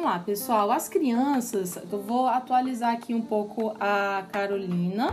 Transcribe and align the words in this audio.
vamos 0.00 0.14
lá, 0.14 0.18
pessoal. 0.18 0.70
As 0.70 0.88
crianças, 0.88 1.78
eu 1.92 2.00
vou 2.00 2.26
atualizar 2.26 2.94
aqui 2.94 3.12
um 3.12 3.20
pouco 3.20 3.74
a 3.78 4.24
Carolina 4.32 5.12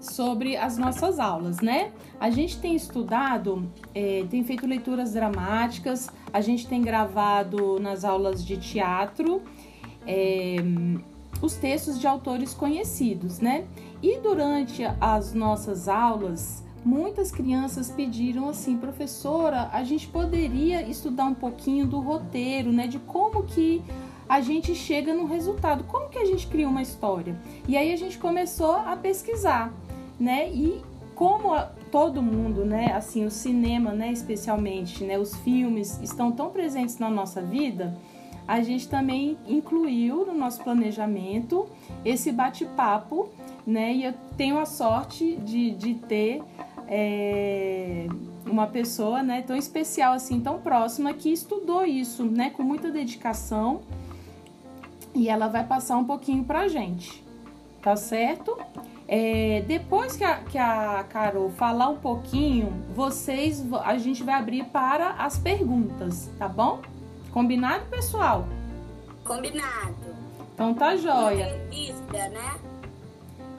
sobre 0.00 0.56
as 0.56 0.78
nossas 0.78 1.18
aulas, 1.18 1.60
né? 1.60 1.92
A 2.18 2.30
gente 2.30 2.58
tem 2.58 2.74
estudado, 2.74 3.70
é, 3.94 4.24
tem 4.30 4.42
feito 4.42 4.66
leituras 4.66 5.12
dramáticas, 5.12 6.08
a 6.32 6.40
gente 6.40 6.66
tem 6.66 6.80
gravado 6.80 7.78
nas 7.78 8.02
aulas 8.02 8.42
de 8.42 8.56
teatro 8.56 9.42
é, 10.06 10.56
os 11.42 11.56
textos 11.56 12.00
de 12.00 12.06
autores 12.06 12.54
conhecidos, 12.54 13.40
né? 13.40 13.66
E 14.02 14.18
durante 14.20 14.84
as 15.00 15.34
nossas 15.34 15.86
aulas, 15.86 16.64
muitas 16.82 17.30
crianças 17.30 17.90
pediram 17.90 18.48
assim, 18.48 18.76
professora, 18.76 19.68
a 19.70 19.82
gente 19.84 20.06
poderia 20.06 20.82
estudar 20.88 21.24
um 21.24 21.34
pouquinho 21.34 21.86
do 21.86 21.98
roteiro, 22.00 22.72
né? 22.72 22.86
De 22.86 22.98
como 22.98 23.42
que 23.42 23.82
a 24.28 24.40
gente 24.40 24.74
chega 24.74 25.14
no 25.14 25.26
resultado, 25.26 25.84
como 25.84 26.08
que 26.08 26.18
a 26.18 26.24
gente 26.24 26.46
cria 26.46 26.68
uma 26.68 26.82
história. 26.82 27.36
E 27.68 27.76
aí 27.76 27.92
a 27.92 27.96
gente 27.96 28.18
começou 28.18 28.72
a 28.72 28.96
pesquisar 28.96 29.72
né? 30.18 30.48
E 30.50 30.80
como 31.14 31.56
todo 31.90 32.22
mundo, 32.22 32.64
né, 32.64 32.92
assim, 32.92 33.24
o 33.24 33.30
cinema, 33.30 33.92
né, 33.92 34.10
especialmente, 34.10 35.04
né, 35.04 35.18
os 35.18 35.36
filmes 35.36 36.00
estão 36.02 36.32
tão 36.32 36.50
presentes 36.50 36.98
na 36.98 37.08
nossa 37.08 37.40
vida, 37.40 37.96
a 38.46 38.60
gente 38.60 38.88
também 38.88 39.38
incluiu 39.46 40.26
no 40.26 40.34
nosso 40.34 40.62
planejamento 40.62 41.66
esse 42.04 42.30
bate-papo, 42.30 43.28
né? 43.66 43.94
E 43.94 44.04
eu 44.04 44.14
tenho 44.36 44.58
a 44.58 44.66
sorte 44.66 45.36
de, 45.36 45.70
de 45.70 45.94
ter 45.94 46.42
é, 46.86 48.06
uma 48.44 48.66
pessoa, 48.66 49.22
né, 49.22 49.40
tão 49.40 49.56
especial 49.56 50.12
assim, 50.12 50.40
tão 50.40 50.58
próxima 50.58 51.14
que 51.14 51.32
estudou 51.32 51.86
isso, 51.86 52.24
né, 52.24 52.50
com 52.50 52.62
muita 52.62 52.90
dedicação. 52.90 53.80
E 55.14 55.28
ela 55.28 55.48
vai 55.48 55.64
passar 55.64 55.96
um 55.96 56.04
pouquinho 56.04 56.44
pra 56.44 56.66
gente, 56.68 57.24
tá 57.80 57.94
certo? 57.96 58.58
É, 59.06 59.62
depois 59.66 60.16
que 60.16 60.24
a, 60.24 60.36
que 60.38 60.58
a 60.58 61.04
Carol 61.08 61.50
falar 61.50 61.88
um 61.88 61.96
pouquinho, 61.96 62.72
vocês 62.94 63.64
a 63.84 63.96
gente 63.98 64.22
vai 64.22 64.34
abrir 64.34 64.64
para 64.64 65.10
as 65.12 65.38
perguntas, 65.38 66.30
tá 66.38 66.48
bom? 66.48 66.80
Combinado, 67.30 67.84
pessoal? 67.86 68.46
Combinado. 69.24 70.14
Então 70.54 70.74
tá 70.74 70.96
jóia. 70.96 71.54
Entrevista, 71.54 72.28
né? 72.28 72.58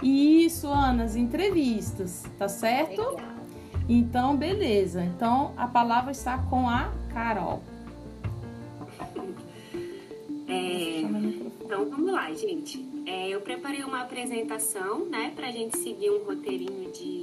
Isso, 0.01 0.67
Ana, 0.67 1.03
as 1.03 1.15
entrevistas, 1.15 2.23
tá 2.37 2.47
certo? 2.47 3.01
Legal. 3.01 3.35
Então, 3.87 4.35
beleza. 4.35 5.03
Então 5.03 5.51
a 5.55 5.67
palavra 5.67 6.11
está 6.11 6.37
com 6.37 6.67
a 6.67 6.89
Carol. 7.13 7.61
É, 10.47 11.01
então 11.63 11.89
vamos 11.89 12.11
lá, 12.11 12.31
gente. 12.33 12.85
É, 13.05 13.29
eu 13.29 13.41
preparei 13.41 13.83
uma 13.83 14.01
apresentação, 14.01 15.05
né, 15.05 15.31
para 15.35 15.47
a 15.47 15.51
gente 15.51 15.77
seguir 15.77 16.09
um 16.11 16.23
roteirinho 16.23 16.91
de, 16.91 17.21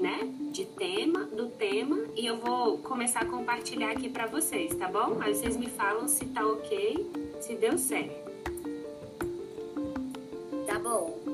né, 0.00 0.28
de 0.50 0.64
tema, 0.64 1.24
do 1.24 1.48
tema, 1.48 1.98
e 2.16 2.26
eu 2.26 2.36
vou 2.36 2.78
começar 2.78 3.20
a 3.20 3.26
compartilhar 3.26 3.90
aqui 3.90 4.08
para 4.08 4.26
vocês, 4.26 4.74
tá 4.74 4.88
bom? 4.88 5.18
Aí 5.20 5.34
vocês 5.34 5.56
me 5.56 5.68
falam 5.68 6.08
se 6.08 6.26
tá 6.26 6.46
ok, 6.46 7.10
se 7.40 7.54
deu 7.54 7.78
certo. 7.78 8.32
Tá 10.66 10.78
bom. 10.78 11.31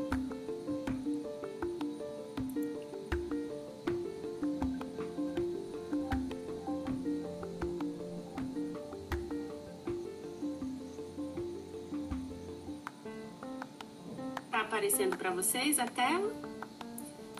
Tá 14.98 15.04
aparecendo 15.04 15.16
para 15.16 15.30
vocês 15.30 15.78
a 15.78 15.86
tela? 15.86 16.32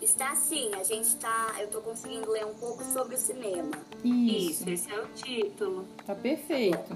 Está 0.01 0.33
sim, 0.33 0.71
a 0.75 0.83
gente 0.83 1.13
tá. 1.17 1.55
Eu 1.59 1.67
tô 1.67 1.81
conseguindo 1.81 2.31
ler 2.31 2.45
um 2.45 2.53
pouco 2.53 2.81
sobre 2.85 3.15
o 3.15 3.17
cinema. 3.17 3.71
Isso, 4.01 4.63
Isso, 4.63 4.69
esse 4.69 4.91
é 4.91 5.01
o 5.01 5.07
título. 5.07 5.85
tá 6.05 6.15
perfeito. 6.15 6.95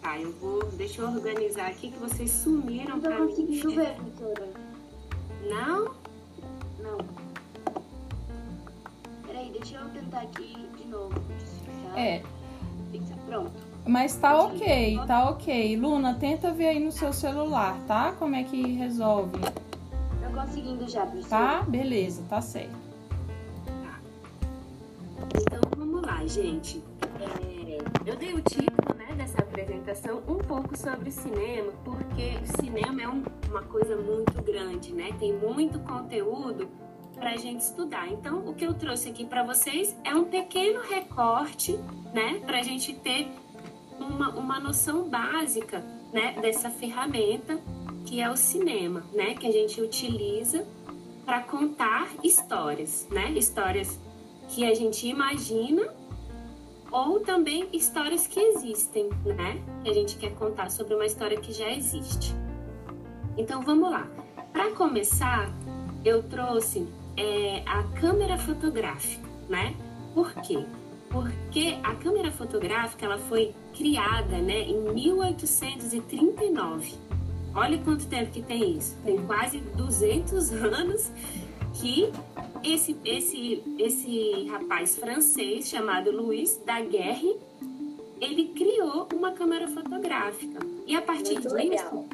Tá, 0.00 0.18
eu 0.18 0.32
vou. 0.32 0.64
Deixa 0.72 1.02
eu 1.02 1.08
organizar 1.08 1.68
aqui 1.68 1.92
que 1.92 1.98
vocês 2.00 2.30
sumiram 2.32 3.00
tô 3.00 3.08
mim. 3.10 3.16
conseguindo 3.28 3.74
ver, 3.76 3.94
doutora. 3.94 4.52
Não? 5.48 5.94
Não. 6.80 6.98
Peraí, 9.24 9.50
deixa 9.52 9.76
eu 9.76 9.88
tentar 9.90 10.22
aqui 10.22 10.68
de 10.76 10.84
novo. 10.88 11.14
É. 11.96 12.22
mas 13.92 14.16
tá 14.16 14.40
ok, 14.40 14.98
tá 15.06 15.28
ok. 15.28 15.76
Luna, 15.76 16.14
tenta 16.14 16.50
ver 16.50 16.68
aí 16.68 16.80
no 16.80 16.90
seu 16.90 17.12
celular, 17.12 17.76
tá? 17.86 18.12
Como 18.18 18.34
é 18.34 18.42
que 18.42 18.72
resolve? 18.72 19.38
Tô 19.38 20.40
conseguindo 20.40 20.88
já, 20.88 21.02
professor. 21.04 21.28
Tá? 21.28 21.62
Beleza, 21.68 22.22
tá 22.26 22.40
certo. 22.40 22.72
Então 25.40 25.60
vamos 25.76 26.00
lá, 26.02 26.24
gente. 26.26 26.82
É, 27.20 27.78
eu 28.06 28.16
dei 28.16 28.32
o 28.32 28.40
título 28.40 28.94
né, 28.96 29.14
dessa 29.14 29.42
apresentação 29.42 30.22
um 30.26 30.38
pouco 30.38 30.74
sobre 30.76 31.10
cinema, 31.10 31.70
porque 31.84 32.38
o 32.42 32.62
cinema 32.62 33.02
é 33.02 33.08
um- 33.08 33.22
uma 33.50 33.62
coisa 33.62 33.94
muito 33.96 34.40
grande, 34.42 34.92
né? 34.94 35.10
Tem 35.20 35.34
muito 35.34 35.78
conteúdo 35.80 36.66
para 37.14 37.32
a 37.32 37.36
gente 37.36 37.60
estudar. 37.60 38.08
Então, 38.10 38.38
o 38.48 38.54
que 38.54 38.64
eu 38.64 38.72
trouxe 38.72 39.10
aqui 39.10 39.24
para 39.26 39.42
vocês 39.44 39.94
é 40.02 40.14
um 40.14 40.24
pequeno 40.24 40.80
recorte, 40.80 41.78
né, 42.12 42.40
para 42.46 42.58
a 42.58 42.62
gente 42.62 42.94
ter 42.94 43.30
uma, 44.12 44.28
uma 44.30 44.60
noção 44.60 45.08
básica, 45.08 45.84
né, 46.12 46.36
dessa 46.40 46.70
ferramenta 46.70 47.58
que 48.04 48.20
é 48.20 48.30
o 48.30 48.36
cinema, 48.36 49.04
né, 49.12 49.34
que 49.34 49.46
a 49.46 49.50
gente 49.50 49.80
utiliza 49.80 50.66
para 51.24 51.40
contar 51.40 52.08
histórias, 52.22 53.06
né, 53.10 53.30
histórias 53.32 53.98
que 54.48 54.64
a 54.64 54.74
gente 54.74 55.06
imagina 55.06 55.88
ou 56.92 57.20
também 57.20 57.68
histórias 57.72 58.26
que 58.26 58.38
existem, 58.38 59.08
né? 59.24 59.60
Que 59.82 59.90
a 59.90 59.94
gente 59.94 60.18
quer 60.18 60.34
contar 60.34 60.70
sobre 60.70 60.94
uma 60.94 61.06
história 61.06 61.40
que 61.40 61.50
já 61.50 61.70
existe. 61.70 62.34
Então 63.36 63.62
vamos 63.62 63.90
lá. 63.90 64.06
Para 64.52 64.70
começar, 64.72 65.50
eu 66.04 66.22
trouxe 66.22 66.86
é, 67.16 67.62
a 67.66 67.82
câmera 67.98 68.36
fotográfica, 68.36 69.26
né? 69.48 69.74
Por 70.14 70.34
quê? 70.34 70.66
Porque 71.12 71.76
a 71.82 71.94
câmera 71.94 72.32
fotográfica 72.32 73.04
ela 73.04 73.18
foi 73.18 73.52
criada, 73.76 74.38
né, 74.38 74.62
em 74.62 74.80
1839. 74.94 76.94
Olha 77.54 77.76
quanto 77.78 78.06
tempo 78.06 78.32
que 78.32 78.40
tem 78.40 78.78
isso. 78.78 78.96
Tem 79.04 79.18
quase 79.26 79.58
200 79.58 80.52
anos 80.52 81.10
que 81.74 82.10
esse, 82.64 82.96
esse, 83.04 83.62
esse 83.78 84.46
rapaz 84.50 84.96
francês 84.96 85.68
chamado 85.68 86.10
Louis 86.10 86.58
Daguerre, 86.64 87.36
ele 88.20 88.48
criou 88.48 89.06
uma 89.12 89.32
câmera 89.32 89.68
fotográfica. 89.68 90.60
E 90.86 90.96
a 90.96 91.02
partir 91.02 91.34
Muito 91.34 91.48
disso, 91.48 91.54
legal. 91.54 92.06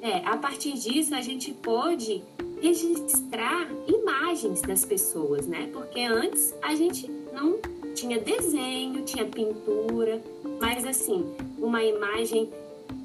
é, 0.00 0.26
a 0.26 0.36
partir 0.36 0.72
disso 0.74 1.14
a 1.14 1.20
gente 1.20 1.52
pôde 1.52 2.22
registrar 2.62 3.68
imagens 3.86 4.62
das 4.62 4.84
pessoas, 4.84 5.46
né? 5.46 5.68
Porque 5.72 6.00
antes 6.00 6.54
a 6.62 6.74
gente 6.74 7.10
não 7.32 7.58
tinha 8.00 8.18
desenho, 8.18 9.04
tinha 9.04 9.26
pintura, 9.26 10.22
mas 10.58 10.86
assim, 10.86 11.34
uma 11.58 11.84
imagem 11.84 12.50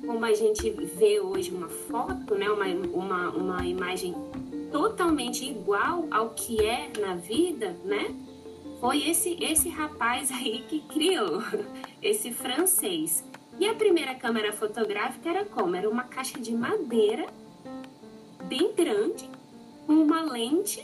como 0.05 0.23
a 0.23 0.33
gente 0.33 0.69
vê 0.69 1.19
hoje 1.19 1.51
uma 1.51 1.67
foto, 1.67 2.35
né? 2.35 2.49
Uma, 2.49 2.65
uma, 2.65 3.29
uma 3.31 3.65
imagem 3.65 4.15
totalmente 4.71 5.43
igual 5.43 6.07
ao 6.09 6.29
que 6.29 6.63
é 6.65 6.91
na 6.99 7.15
vida, 7.15 7.75
né? 7.83 8.15
Foi 8.79 9.09
esse 9.09 9.35
esse 9.43 9.67
rapaz 9.67 10.31
aí 10.31 10.63
que 10.69 10.79
criou, 10.81 11.43
esse 12.01 12.31
francês. 12.31 13.23
E 13.59 13.67
a 13.67 13.73
primeira 13.73 14.15
câmera 14.15 14.53
fotográfica 14.53 15.29
era 15.29 15.45
como? 15.45 15.75
Era 15.75 15.89
uma 15.89 16.03
caixa 16.03 16.39
de 16.39 16.53
madeira 16.53 17.27
bem 18.45 18.71
grande, 18.73 19.29
com 19.85 19.93
uma 19.93 20.21
lente 20.21 20.83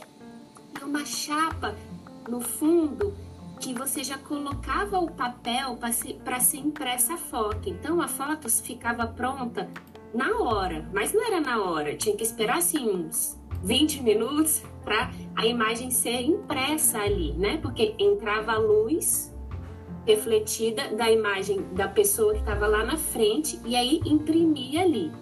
e 0.78 0.84
uma 0.84 1.04
chapa 1.04 1.74
no 2.28 2.40
fundo 2.40 3.14
que 3.62 3.72
você 3.72 4.02
já 4.02 4.18
colocava 4.18 4.98
o 4.98 5.08
papel 5.08 5.76
para 5.76 5.92
ser, 5.92 6.18
ser 6.40 6.58
impressa 6.58 7.14
a 7.14 7.16
foto. 7.16 7.68
Então 7.68 8.02
a 8.02 8.08
foto 8.08 8.50
ficava 8.50 9.06
pronta 9.06 9.70
na 10.12 10.36
hora, 10.38 10.90
mas 10.92 11.12
não 11.12 11.24
era 11.24 11.40
na 11.40 11.62
hora, 11.62 11.96
tinha 11.96 12.14
que 12.16 12.24
esperar 12.24 12.58
assim 12.58 12.90
uns 12.90 13.38
20 13.62 14.02
minutos 14.02 14.62
para 14.84 15.10
a 15.36 15.46
imagem 15.46 15.92
ser 15.92 16.20
impressa 16.22 16.98
ali, 16.98 17.32
né? 17.34 17.58
Porque 17.62 17.94
entrava 17.98 18.52
a 18.52 18.58
luz 18.58 19.32
refletida 20.04 20.88
da 20.96 21.08
imagem 21.08 21.62
da 21.72 21.86
pessoa 21.86 22.34
que 22.34 22.40
estava 22.40 22.66
lá 22.66 22.84
na 22.84 22.96
frente 22.96 23.60
e 23.64 23.76
aí 23.76 24.00
imprimia 24.04 24.82
ali. 24.82 25.12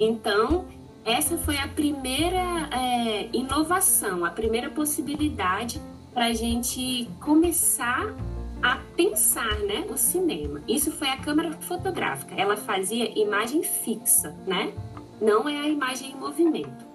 Então, 0.00 0.66
essa 1.04 1.38
foi 1.38 1.56
a 1.58 1.68
primeira 1.68 2.68
é, 2.72 3.28
inovação, 3.32 4.24
a 4.24 4.30
primeira 4.30 4.68
possibilidade 4.68 5.80
para 6.12 6.26
a 6.26 6.32
gente 6.32 7.08
começar 7.20 8.14
a 8.62 8.76
pensar, 8.96 9.58
né, 9.60 9.86
o 9.88 9.96
cinema. 9.96 10.62
Isso 10.68 10.90
foi 10.92 11.08
a 11.08 11.16
câmera 11.16 11.52
fotográfica. 11.52 12.34
Ela 12.34 12.56
fazia 12.56 13.18
imagem 13.18 13.62
fixa, 13.62 14.36
né? 14.46 14.74
Não 15.20 15.48
é 15.48 15.58
a 15.60 15.68
imagem 15.68 16.10
em 16.10 16.16
movimento. 16.16 16.86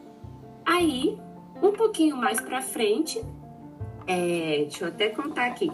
Aí, 0.66 1.18
um 1.62 1.72
pouquinho 1.72 2.18
mais 2.18 2.40
para 2.40 2.62
frente, 2.62 3.22
é, 4.06 4.58
deixa 4.62 4.86
eu 4.86 4.88
até 4.90 5.10
contar 5.10 5.48
aqui, 5.48 5.72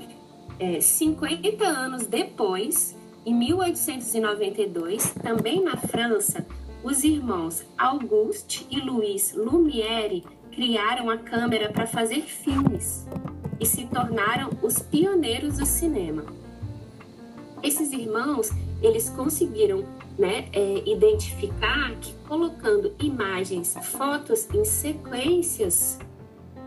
é, 0.59 0.79
50 0.79 1.65
anos 1.65 2.05
depois, 2.05 2.95
em 3.25 3.33
1892, 3.33 5.13
também 5.21 5.61
na 5.61 5.75
França, 5.75 6.45
os 6.83 7.03
irmãos 7.03 7.63
Auguste 7.77 8.65
e 8.69 8.79
Louis 8.79 9.33
Lumière 9.35 10.23
criaram 10.51 11.09
a 11.09 11.17
câmera 11.17 11.71
para 11.71 11.87
fazer 11.87 12.21
filmes 12.21 13.05
e 13.59 13.65
se 13.65 13.85
tornaram 13.85 14.49
os 14.61 14.79
pioneiros 14.79 15.57
do 15.57 15.65
cinema. 15.65 16.25
Esses 17.63 17.91
irmãos, 17.91 18.49
eles 18.81 19.09
conseguiram 19.09 19.85
né, 20.17 20.47
é, 20.51 20.83
identificar 20.85 21.95
que 22.01 22.13
colocando 22.27 22.93
imagens, 22.99 23.75
fotos 23.83 24.47
em 24.53 24.65
sequências, 24.65 25.99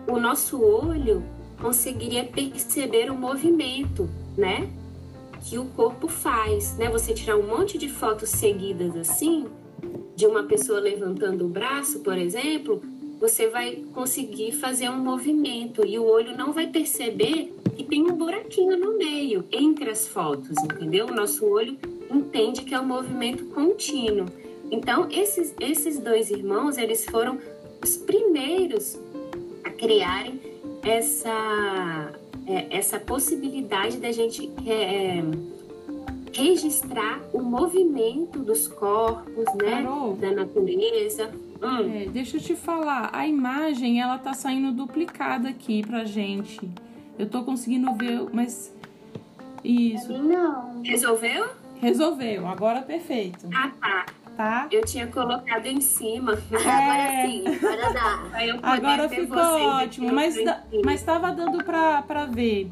o 0.06 0.19
nosso 0.19 0.62
olho 0.62 1.22
conseguiria 1.60 2.25
perceber 2.25 3.10
o 3.10 3.14
movimento, 3.14 4.08
né, 4.36 4.70
que 5.44 5.58
o 5.58 5.66
corpo 5.66 6.08
faz, 6.08 6.76
né? 6.76 6.88
Você 6.88 7.12
tirar 7.12 7.36
um 7.36 7.46
monte 7.46 7.76
de 7.76 7.88
fotos 7.88 8.31
seguidas 8.31 8.96
assim, 8.96 9.46
de 10.16 10.26
uma 10.26 10.44
pessoa 10.44 10.81
levantando 10.81 11.44
o 11.44 11.48
braço, 11.48 12.00
por 12.00 12.16
exemplo, 12.16 12.81
você 13.20 13.49
vai 13.49 13.82
conseguir 13.93 14.52
fazer 14.52 14.88
um 14.88 14.99
movimento 14.99 15.84
e 15.87 15.99
o 15.99 16.05
olho 16.05 16.37
não 16.37 16.52
vai 16.52 16.66
perceber 16.66 17.52
que 17.76 17.84
tem 17.84 18.02
um 18.02 18.14
buraquinho 18.14 18.76
no 18.76 18.96
meio 18.96 19.44
entre 19.50 19.90
as 19.90 20.06
fotos, 20.06 20.56
entendeu? 20.62 21.06
O 21.06 21.14
nosso 21.14 21.44
olho 21.46 21.76
entende 22.11 22.62
que 22.62 22.75
é 22.75 22.81
um 22.81 22.87
movimento 22.87 23.44
contínuo. 23.46 24.26
Então, 24.70 25.08
esses, 25.11 25.55
esses 25.61 25.99
dois 25.99 26.31
irmãos, 26.31 26.78
eles 26.78 27.05
foram 27.05 27.38
os 27.82 27.96
primeiros 27.96 28.99
a 29.62 29.70
criarem 29.70 30.40
essa, 30.82 32.12
é, 32.46 32.67
essa 32.70 32.99
possibilidade 32.99 33.99
da 33.99 34.12
gente 34.12 34.50
é, 34.67 35.19
é 35.19 35.25
registrar 36.32 37.20
o 37.32 37.40
movimento 37.40 38.40
dos 38.40 38.67
corpos, 38.67 39.44
né? 39.55 39.82
Carol, 39.82 40.14
da 40.17 40.32
natureza. 40.32 41.31
Hum. 41.64 41.93
É, 41.94 42.06
deixa 42.06 42.37
eu 42.37 42.40
te 42.40 42.55
falar, 42.55 43.11
a 43.12 43.26
imagem 43.26 44.00
ela 44.00 44.19
tá 44.19 44.32
saindo 44.34 44.72
duplicada 44.72 45.49
aqui 45.49 45.84
pra 45.87 46.05
gente. 46.05 46.61
Eu 47.19 47.28
tô 47.28 47.43
conseguindo 47.43 47.93
ver, 47.94 48.26
mas 48.32 48.72
isso. 49.62 50.12
Não. 50.12 50.82
Resolveu? 50.82 51.49
Resolveu, 51.81 52.46
agora 52.46 52.82
perfeito. 52.82 53.49
Ah, 53.55 53.70
tá. 53.81 54.06
Tá? 54.37 54.66
Eu 54.69 54.84
tinha 54.84 55.06
colocado 55.06 55.64
em 55.66 55.81
cima. 55.81 56.32
É. 56.50 56.56
Agora 56.56 57.28
sim, 57.28 57.44
agora 57.46 57.93
dá. 57.93 58.62
Agora 58.62 59.08
ficou 59.08 59.38
ótimo, 59.38 60.12
mas, 60.12 60.34
mas 60.84 61.02
tava 61.05 61.31
dando 61.31 61.62
pra, 61.62 62.02
pra 62.02 62.26
ver. 62.26 62.69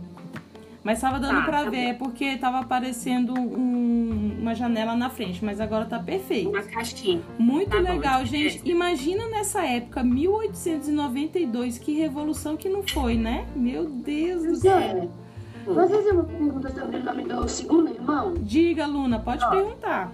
Mas 0.84 1.00
tava 1.00 1.20
dando 1.20 1.40
tá, 1.40 1.43
pra 1.44 1.64
tá 1.64 1.70
ver, 1.70 1.93
bom. 1.93 1.99
porque 2.06 2.37
tava 2.37 2.58
aparecendo 2.58 3.34
um, 3.38 4.37
uma 4.40 4.55
janela 4.55 4.96
na 4.96 5.08
frente, 5.08 5.44
mas 5.44 5.61
agora 5.61 5.84
tá 5.84 5.99
perfeito. 5.99 6.50
Uma 6.50 6.62
caixinha. 6.62 7.23
Muito 7.38 7.70
tá 7.70 7.79
legal, 7.79 8.20
bom, 8.20 8.26
gente. 8.26 8.61
É. 8.64 8.70
Imagina 8.70 9.29
nessa 9.29 9.64
época, 9.64 10.02
1892, 10.02 11.79
que 11.79 11.93
revolução 11.93 12.56
que 12.56 12.69
não 12.69 12.82
foi, 12.82 13.17
né? 13.17 13.46
Meu 13.55 13.84
Deus 13.84 14.43
do 14.44 14.56
céu. 14.56 15.08
Vocês 15.64 16.05
têm 16.05 16.12
uma 16.12 16.25
pergunta 16.25 16.70
sobre 16.70 16.96
o 16.96 17.05
nome 17.05 17.23
do 17.25 17.49
segundo 17.49 17.90
irmão? 17.90 18.35
Diga, 18.38 18.85
Luna, 18.85 19.20
pode 19.20 19.49
perguntar. 19.49 20.11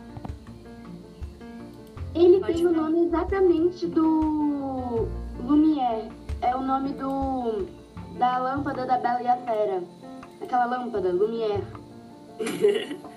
Ele 2.14 2.40
pode 2.40 2.52
tem 2.52 2.66
o 2.66 2.72
nome 2.72 3.06
exatamente 3.06 3.86
do 3.86 5.08
Lumière. 5.42 6.10
É 6.42 6.54
o 6.54 6.60
nome 6.60 6.92
do 6.92 7.66
da 8.18 8.36
lâmpada 8.38 8.84
da 8.84 8.98
Bela 8.98 9.22
e 9.22 9.28
a 9.28 9.36
Fera 9.38 9.82
aquela 10.40 10.66
lâmpada 10.66 11.10
Lumière. 11.10 11.62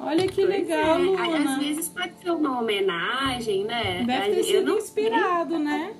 Olha 0.00 0.28
que 0.28 0.46
pois 0.46 0.48
legal, 0.48 0.96
é. 0.96 0.98
Luna. 0.98 1.54
Às 1.54 1.58
vezes 1.58 1.88
pode 1.88 2.12
ser 2.22 2.30
uma 2.30 2.60
homenagem, 2.60 3.64
né? 3.64 4.04
Deve 4.04 4.36
ter 4.36 4.44
sido 4.44 4.76
inspirado, 4.76 5.58
né? 5.58 5.92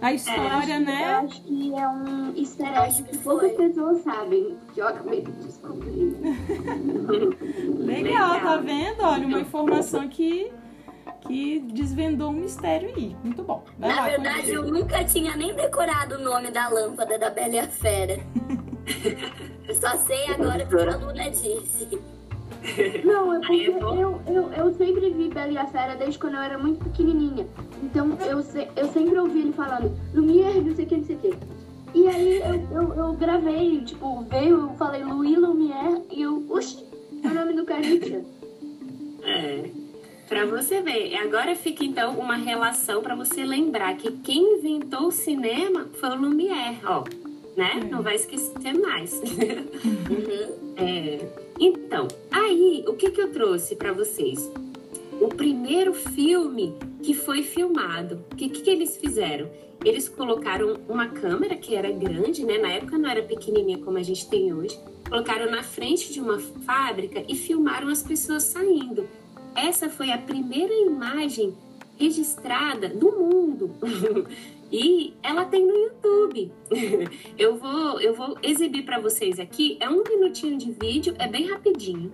A 0.00 0.12
história, 0.12 0.74
é, 0.74 0.80
né? 0.80 1.02
Eu 1.04 1.26
acho 1.26 1.42
que 1.42 1.74
é 1.74 1.88
um 1.88 2.34
easter 2.34 2.82
egg 2.82 3.02
que 3.04 3.18
poucas 3.18 3.52
pessoas 3.52 4.02
sabem. 4.02 4.56
Que 4.74 4.80
eu 4.80 4.88
acabei 4.88 5.20
de 5.20 5.30
descobrir. 5.30 6.16
legal, 7.78 8.32
legal, 8.32 8.40
tá 8.40 8.56
vendo? 8.56 9.02
Olha, 9.02 9.26
uma 9.26 9.40
informação 9.40 10.08
que, 10.08 10.50
que 11.20 11.60
desvendou 11.60 12.30
um 12.30 12.32
mistério 12.32 12.88
aí. 12.96 13.14
Muito 13.22 13.44
bom. 13.44 13.62
Vai 13.78 13.90
Na 13.90 13.96
lá, 13.96 14.08
verdade, 14.08 14.50
eu 14.50 14.64
nunca 14.64 15.04
tinha 15.04 15.36
nem 15.36 15.54
decorado 15.54 16.16
o 16.16 16.18
nome 16.18 16.50
da 16.50 16.68
lâmpada 16.68 17.16
da 17.16 17.30
Bela 17.30 17.54
e 17.54 17.58
a 17.60 17.68
Fera. 17.68 18.18
Eu 19.68 19.74
só 19.74 19.96
sei 19.96 20.26
agora 20.28 20.64
que 20.66 20.74
a 20.74 20.96
Luna 20.96 21.30
disse. 21.30 21.88
Não, 23.04 23.34
é 23.34 23.40
porque 23.40 23.70
eu, 23.70 24.20
eu, 24.26 24.52
eu 24.52 24.74
sempre 24.74 25.10
vi 25.10 25.28
Bela 25.28 25.50
e 25.50 25.58
a 25.58 25.66
Fera 25.66 25.96
desde 25.96 26.18
quando 26.18 26.34
eu 26.34 26.42
era 26.42 26.58
muito 26.58 26.84
pequenininha. 26.84 27.46
Então 27.82 28.16
eu, 28.20 28.38
eu 28.76 28.88
sempre 28.88 29.18
ouvi 29.18 29.40
ele 29.40 29.52
falando 29.52 29.92
Lumière, 30.14 30.60
não 30.60 30.74
sei 30.74 30.84
o 30.84 30.88
que, 30.88 30.96
não 30.96 31.04
sei 31.04 31.16
o 31.16 31.18
que. 31.18 31.34
E 31.94 32.08
aí 32.08 32.38
eu, 32.38 32.82
eu, 32.82 32.94
eu 32.94 33.12
gravei, 33.14 33.80
tipo, 33.82 34.22
veio, 34.24 34.60
eu 34.60 34.70
falei 34.76 35.04
Louis 35.04 35.36
Lumière 35.36 36.02
e 36.10 36.22
eu, 36.22 36.46
oxi, 36.48 36.84
é 37.22 37.28
o 37.28 37.34
nome 37.34 37.52
do 37.54 37.64
Carnitia. 37.64 38.24
É. 39.24 39.70
Pra 40.28 40.46
você 40.46 40.80
ver, 40.80 41.14
agora 41.16 41.54
fica 41.54 41.84
então 41.84 42.18
uma 42.18 42.36
relação 42.36 43.02
para 43.02 43.14
você 43.14 43.44
lembrar 43.44 43.94
que 43.96 44.10
quem 44.10 44.58
inventou 44.58 45.08
o 45.08 45.12
cinema 45.12 45.86
foi 46.00 46.10
o 46.10 46.20
Lumière, 46.20 46.78
ó 46.84 47.04
né? 47.56 47.80
Uhum. 47.82 47.90
Não 47.90 48.02
vai 48.02 48.16
esquecer 48.16 48.74
mais. 48.74 49.20
Uhum. 49.82 50.74
é, 50.76 51.26
então, 51.58 52.06
aí, 52.30 52.84
o 52.86 52.94
que, 52.94 53.10
que 53.10 53.20
eu 53.20 53.32
trouxe 53.32 53.74
para 53.76 53.92
vocês? 53.92 54.50
O 55.20 55.28
primeiro 55.28 55.92
filme 55.94 56.74
que 57.02 57.14
foi 57.14 57.42
filmado, 57.42 58.24
o 58.32 58.36
que, 58.36 58.48
que 58.48 58.68
eles 58.68 58.96
fizeram? 58.96 59.48
Eles 59.84 60.08
colocaram 60.08 60.78
uma 60.88 61.08
câmera 61.08 61.56
que 61.56 61.74
era 61.74 61.90
grande, 61.90 62.44
né? 62.44 62.58
Na 62.58 62.72
época 62.72 62.98
não 62.98 63.08
era 63.08 63.22
pequenininha 63.22 63.78
como 63.78 63.98
a 63.98 64.02
gente 64.02 64.28
tem 64.28 64.52
hoje. 64.54 64.78
Colocaram 65.08 65.50
na 65.50 65.62
frente 65.62 66.12
de 66.12 66.20
uma 66.20 66.38
fábrica 66.38 67.24
e 67.28 67.34
filmaram 67.34 67.88
as 67.88 68.02
pessoas 68.02 68.44
saindo. 68.44 69.08
Essa 69.54 69.88
foi 69.88 70.10
a 70.10 70.18
primeira 70.18 70.72
imagem 70.72 71.54
registrada 71.98 72.88
do 72.88 73.10
mundo. 73.12 73.70
E 74.72 75.14
ela 75.22 75.44
tem 75.44 75.66
no 75.66 75.76
YouTube. 75.76 76.50
eu 77.38 77.56
vou 77.56 78.00
eu 78.00 78.14
vou 78.14 78.38
exibir 78.42 78.84
para 78.84 78.98
vocês 78.98 79.38
aqui. 79.38 79.76
É 79.78 79.88
um 79.88 80.02
minutinho 80.02 80.56
de 80.56 80.72
vídeo, 80.72 81.14
é 81.18 81.28
bem 81.28 81.50
rapidinho, 81.50 82.10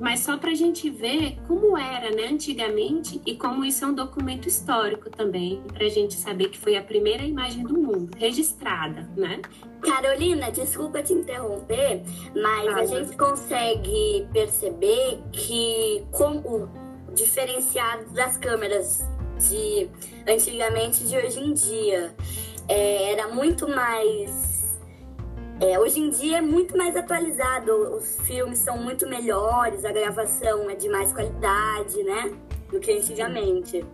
mas 0.00 0.20
só 0.20 0.36
para 0.36 0.50
a 0.50 0.54
gente 0.54 0.88
ver 0.90 1.38
como 1.46 1.76
era, 1.76 2.10
né, 2.10 2.28
antigamente 2.28 3.20
e 3.24 3.36
como 3.36 3.64
isso 3.64 3.84
é 3.84 3.88
um 3.88 3.94
documento 3.94 4.48
histórico 4.48 5.10
também, 5.10 5.62
para 5.72 5.84
a 5.84 5.88
gente 5.90 6.14
saber 6.14 6.48
que 6.48 6.58
foi 6.58 6.76
a 6.76 6.82
primeira 6.82 7.22
imagem 7.22 7.62
do 7.62 7.74
mundo 7.74 8.10
registrada, 8.16 9.08
né? 9.16 9.40
Carolina, 9.80 10.50
desculpa 10.50 11.02
te 11.02 11.12
interromper, 11.12 12.02
mas 12.34 12.68
ah, 12.68 12.80
a 12.80 12.84
gente 12.86 13.16
consegue 13.16 14.26
perceber 14.32 15.22
que 15.30 16.02
como 16.10 16.68
diferenciado 17.14 18.10
das 18.12 18.36
câmeras 18.36 19.06
de 19.48 19.88
antigamente 20.28 21.04
de 21.04 21.16
hoje 21.16 21.40
em 21.40 21.52
dia. 21.52 22.14
É, 22.68 23.12
era 23.12 23.28
muito 23.28 23.68
mais. 23.68 24.78
É, 25.60 25.78
hoje 25.78 26.00
em 26.00 26.08
dia 26.08 26.38
é 26.38 26.40
muito 26.40 26.76
mais 26.76 26.96
atualizado, 26.96 27.96
os 27.96 28.18
filmes 28.22 28.60
são 28.60 28.78
muito 28.78 29.06
melhores, 29.06 29.84
a 29.84 29.92
gravação 29.92 30.70
é 30.70 30.74
de 30.74 30.88
mais 30.88 31.12
qualidade, 31.12 32.02
né? 32.02 32.32
Do 32.70 32.80
que 32.80 32.92
antigamente. 32.92 33.84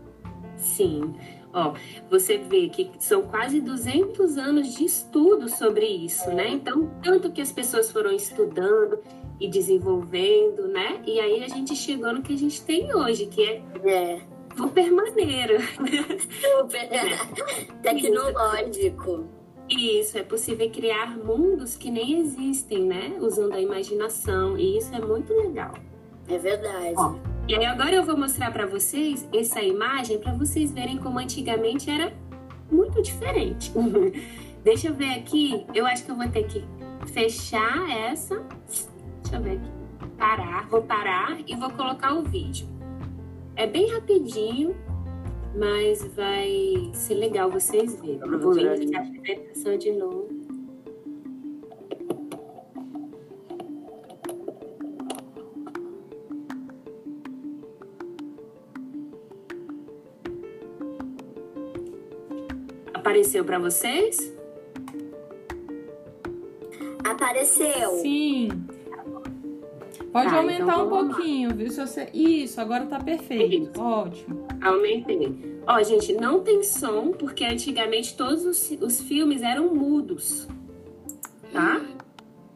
Sim. 0.58 1.14
Ó, 1.52 1.74
você 2.10 2.36
vê 2.36 2.68
que 2.68 2.90
são 3.00 3.22
quase 3.22 3.60
200 3.60 4.36
anos 4.36 4.74
de 4.74 4.84
estudo 4.84 5.48
sobre 5.48 5.86
isso, 5.86 6.30
né? 6.30 6.50
Então, 6.50 6.90
tanto 7.02 7.32
que 7.32 7.40
as 7.40 7.50
pessoas 7.50 7.90
foram 7.90 8.12
estudando 8.12 8.98
e 9.40 9.48
desenvolvendo, 9.48 10.68
né? 10.68 11.00
E 11.06 11.18
aí 11.18 11.42
a 11.42 11.48
gente 11.48 11.74
chegou 11.74 12.12
no 12.12 12.22
que 12.22 12.34
a 12.34 12.38
gente 12.38 12.62
tem 12.62 12.94
hoje, 12.94 13.26
que 13.26 13.42
é, 13.42 13.62
é 13.86 14.20
super 14.56 14.90
maneiro. 14.90 15.60
Super 16.40 16.88
tecnológico. 17.82 19.28
Isso, 19.68 20.16
é 20.16 20.22
possível 20.22 20.70
criar 20.70 21.16
mundos 21.16 21.76
que 21.76 21.90
nem 21.90 22.20
existem, 22.20 22.84
né? 22.84 23.16
Usando 23.20 23.54
a 23.54 23.60
imaginação. 23.60 24.56
E 24.56 24.78
isso 24.78 24.94
é 24.94 25.00
muito 25.00 25.32
legal. 25.32 25.74
É 26.28 26.38
verdade. 26.38 26.94
Ó, 26.96 27.16
e 27.48 27.54
aí 27.54 27.64
agora 27.64 27.94
eu 27.94 28.04
vou 28.04 28.16
mostrar 28.16 28.52
para 28.52 28.66
vocês 28.66 29.28
essa 29.32 29.60
imagem 29.62 30.18
para 30.18 30.32
vocês 30.32 30.72
verem 30.72 30.98
como 30.98 31.18
antigamente 31.18 31.90
era 31.90 32.12
muito 32.70 33.02
diferente. 33.02 33.72
Deixa 34.62 34.88
eu 34.88 34.94
ver 34.94 35.14
aqui. 35.14 35.66
Eu 35.74 35.86
acho 35.86 36.04
que 36.04 36.10
eu 36.10 36.16
vou 36.16 36.28
ter 36.28 36.44
que 36.46 36.64
fechar 37.06 37.88
essa 37.90 38.42
Deixa 39.22 39.36
eu 39.36 39.42
ver 39.42 39.58
aqui. 39.58 39.70
Parar, 40.16 40.68
vou 40.68 40.82
parar 40.82 41.38
e 41.46 41.54
vou 41.56 41.70
colocar 41.70 42.14
o 42.14 42.22
vídeo. 42.22 42.75
É 43.56 43.66
bem 43.66 43.90
rapidinho, 43.90 44.76
mas 45.54 46.04
vai 46.14 46.90
ser 46.92 47.14
legal 47.14 47.50
vocês 47.50 47.98
verem. 47.98 48.20
Eu 48.20 48.38
vou 48.38 48.58
iniciar 48.58 49.00
a 49.00 49.02
apresentação 49.02 49.78
de 49.78 49.92
novo. 49.92 50.28
Apareceu 62.92 63.42
para 63.42 63.58
vocês? 63.58 64.34
Apareceu. 67.02 67.90
Sim. 68.02 68.48
Pode 70.16 70.30
tá, 70.30 70.36
aumentar 70.38 70.62
então 70.62 70.86
um 70.86 70.88
pouquinho, 70.88 71.50
lá. 71.50 71.54
viu? 71.56 71.70
Se 71.70 71.78
você... 71.78 72.08
Isso, 72.14 72.58
agora 72.58 72.86
tá 72.86 72.98
perfeito. 72.98 73.70
Isso. 73.70 73.82
Ótimo. 73.82 74.46
Aumentei. 74.62 75.60
Ó, 75.66 75.82
gente, 75.82 76.14
não 76.14 76.42
tem 76.42 76.62
som, 76.62 77.12
porque 77.12 77.44
antigamente 77.44 78.16
todos 78.16 78.46
os, 78.46 78.70
os 78.80 78.98
filmes 79.02 79.42
eram 79.42 79.74
mudos. 79.74 80.48
Tá? 81.52 81.82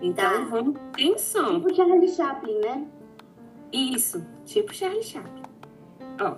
Então 0.03 0.25
tá. 0.25 0.45
vamos 0.47 0.81
tem 0.97 1.19
som. 1.19 1.61
Tipo 1.61 1.75
Charlie 1.75 2.09
Chaplin, 2.09 2.59
né? 2.61 2.87
Isso, 3.71 4.27
tipo 4.47 4.75
Charlie 4.75 5.03
Chaplin. 5.03 5.43
Ó. 6.19 6.37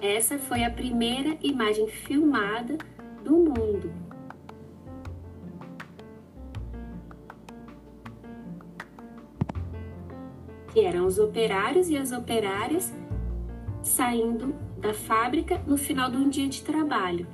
Essa 0.00 0.38
foi 0.38 0.62
a 0.62 0.70
primeira 0.70 1.36
imagem 1.42 1.88
filmada 1.88 2.78
Que 10.76 10.84
eram 10.84 11.06
os 11.06 11.18
operários 11.18 11.88
e 11.88 11.96
as 11.96 12.12
operárias 12.12 12.92
saindo 13.82 14.54
da 14.76 14.92
fábrica 14.92 15.58
no 15.66 15.78
final 15.78 16.10
de 16.10 16.18
um 16.18 16.28
dia 16.28 16.46
de 16.46 16.62
trabalho. 16.62 17.26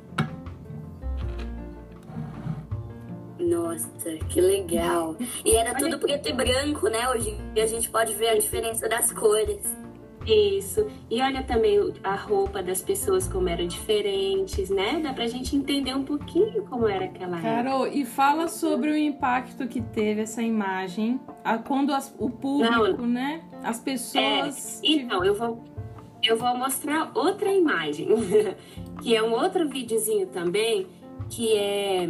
Nossa, 3.41 4.13
que 4.29 4.41
legal. 4.41 5.17
E 5.45 5.57
era 5.57 5.71
Olha 5.71 5.79
tudo 5.81 5.99
preto 5.99 6.29
e 6.29 6.33
branco, 6.33 6.87
né? 6.87 7.09
Hoje 7.09 7.37
a 7.61 7.67
gente 7.67 7.91
pode 7.91 8.15
ver 8.15 8.29
a 8.29 8.39
diferença 8.39 8.89
das 8.89 9.11
cores. 9.11 9.67
Isso. 10.27 10.87
E 11.11 11.21
olha 11.21 11.43
também 11.43 11.79
a 12.03 12.15
roupa 12.15 12.63
das 12.63 12.81
pessoas 12.81 13.29
como 13.29 13.49
eram 13.49 13.67
diferentes, 13.67 14.71
né? 14.71 15.01
Dá 15.03 15.13
pra 15.13 15.27
gente 15.27 15.57
entender 15.57 15.95
um 15.95 16.05
pouquinho 16.05 16.65
como 16.65 16.87
era 16.87 17.07
aquela 17.07 17.41
Carol, 17.41 17.87
época. 17.87 17.99
e 17.99 18.05
fala 18.05 18.49
sobre 18.49 18.91
o 18.91 18.97
impacto 18.97 19.67
que 19.67 19.81
teve 19.81 20.23
essa 20.23 20.43
imagem 20.43 21.21
a, 21.45 21.59
quando 21.59 21.93
as, 21.93 22.15
o 22.19 22.31
público, 22.31 23.03
Não, 23.03 23.07
né? 23.07 23.43
As 23.63 23.81
pessoas. 23.81 24.81
É, 24.83 24.87
então, 24.87 25.25
eu 25.25 25.35
vou, 25.35 25.65
eu 26.23 26.37
vou 26.37 26.57
mostrar 26.57 27.11
outra 27.15 27.53
imagem, 27.53 28.09
que 29.03 29.15
é 29.17 29.23
um 29.23 29.33
outro 29.33 29.69
videozinho 29.69 30.27
também, 30.29 30.87
que 31.29 31.57
é 31.57 32.09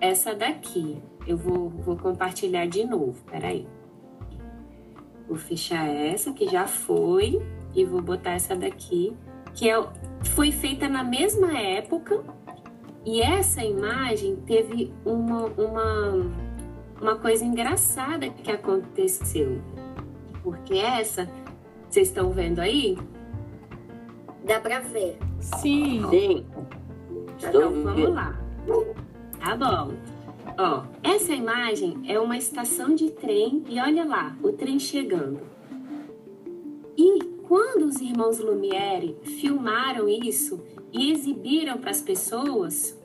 essa 0.00 0.34
daqui. 0.34 0.98
Eu 1.24 1.36
vou, 1.36 1.68
vou 1.68 1.96
compartilhar 1.96 2.66
de 2.66 2.84
novo, 2.84 3.22
peraí. 3.30 3.66
Vou 5.28 5.36
fechar 5.36 5.86
essa 5.88 6.32
que 6.32 6.48
já 6.48 6.66
foi 6.66 7.40
e 7.74 7.84
vou 7.84 8.02
botar 8.02 8.32
essa 8.32 8.54
daqui, 8.54 9.16
que 9.54 9.70
é, 9.70 9.82
foi 10.34 10.52
feita 10.52 10.88
na 10.88 11.02
mesma 11.02 11.58
época. 11.58 12.22
E 13.04 13.20
essa 13.20 13.64
imagem 13.64 14.36
teve 14.46 14.92
uma, 15.04 15.46
uma, 15.46 16.30
uma 17.00 17.16
coisa 17.16 17.44
engraçada 17.44 18.28
que 18.28 18.50
aconteceu. 18.50 19.60
Porque 20.42 20.74
essa, 20.74 21.28
vocês 21.88 22.08
estão 22.08 22.30
vendo 22.30 22.60
aí? 22.60 22.96
Dá 24.44 24.60
pra 24.60 24.80
ver. 24.80 25.18
Sim. 25.40 26.04
Sim. 26.10 26.46
Então 27.38 27.82
vamos 27.82 28.14
lá. 28.14 28.38
Tá 29.40 29.56
bom. 29.56 29.94
Ó, 30.58 30.84
essa 31.02 31.32
imagem 31.32 32.02
é 32.06 32.18
uma 32.18 32.36
estação 32.36 32.94
de 32.94 33.10
trem 33.10 33.64
e 33.68 33.78
olha 33.78 34.04
lá, 34.04 34.36
o 34.42 34.52
trem 34.52 34.78
chegando. 34.78 35.40
E 36.96 37.20
quando 37.48 37.86
os 37.86 38.00
irmãos 38.00 38.38
Lumière 38.38 39.16
filmaram 39.22 40.08
isso 40.08 40.62
e 40.92 41.10
exibiram 41.10 41.78
para 41.78 41.90
as 41.90 42.02
pessoas, 42.02 42.98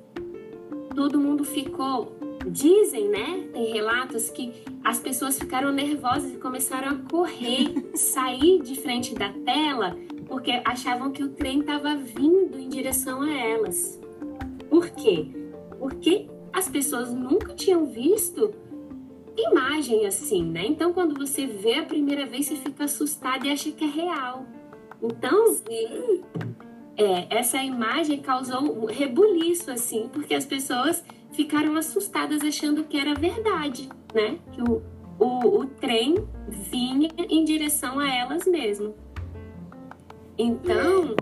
todo 0.95 1.19
mundo 1.19 1.43
ficou. 1.43 2.15
Dizem, 2.49 3.09
né? 3.09 3.49
Tem 3.51 3.73
relatos 3.73 4.29
que 4.29 4.53
as 4.83 4.99
pessoas 4.99 5.37
ficaram 5.37 5.73
nervosas 5.73 6.31
e 6.31 6.37
começaram 6.37 6.89
a 6.89 6.95
correr, 7.09 7.73
sair 7.93 8.61
de 8.61 8.75
frente 8.79 9.13
da 9.13 9.33
tela, 9.33 9.97
porque 10.27 10.61
achavam 10.63 11.11
que 11.11 11.23
o 11.23 11.29
trem 11.29 11.59
estava 11.59 11.95
vindo 11.95 12.57
em 12.57 12.69
direção 12.69 13.21
a 13.21 13.33
elas. 13.33 13.99
Por 14.69 14.89
quê? 14.91 15.27
Porque 15.77 16.27
as 16.53 16.67
pessoas 16.67 17.13
nunca 17.13 17.53
tinham 17.53 17.85
visto 17.85 18.53
imagem 19.35 20.05
assim, 20.05 20.43
né? 20.43 20.65
Então, 20.65 20.91
quando 20.93 21.15
você 21.15 21.45
vê 21.45 21.75
a 21.75 21.83
primeira 21.83 22.25
vez, 22.25 22.47
você 22.47 22.55
fica 22.55 22.85
assustado 22.85 23.45
e 23.45 23.51
acha 23.51 23.71
que 23.71 23.83
é 23.83 23.87
real. 23.87 24.45
Então, 25.01 25.53
Sim. 25.53 26.23
É, 26.97 27.27
essa 27.29 27.61
imagem 27.61 28.19
causou 28.19 28.61
um 28.61 28.85
rebuliço, 28.85 29.69
assim, 29.69 30.09
porque 30.11 30.33
as 30.33 30.45
pessoas 30.45 31.03
ficaram 31.31 31.75
assustadas 31.75 32.41
achando 32.41 32.83
que 32.85 32.97
era 32.97 33.13
verdade, 33.13 33.87
né? 34.13 34.39
Que 34.51 34.61
o, 34.63 34.81
o, 35.19 35.59
o 35.59 35.65
trem 35.67 36.15
vinha 36.49 37.09
em 37.29 37.45
direção 37.45 37.99
a 37.99 38.11
elas 38.11 38.47
mesmo. 38.47 38.95
Então, 40.35 41.15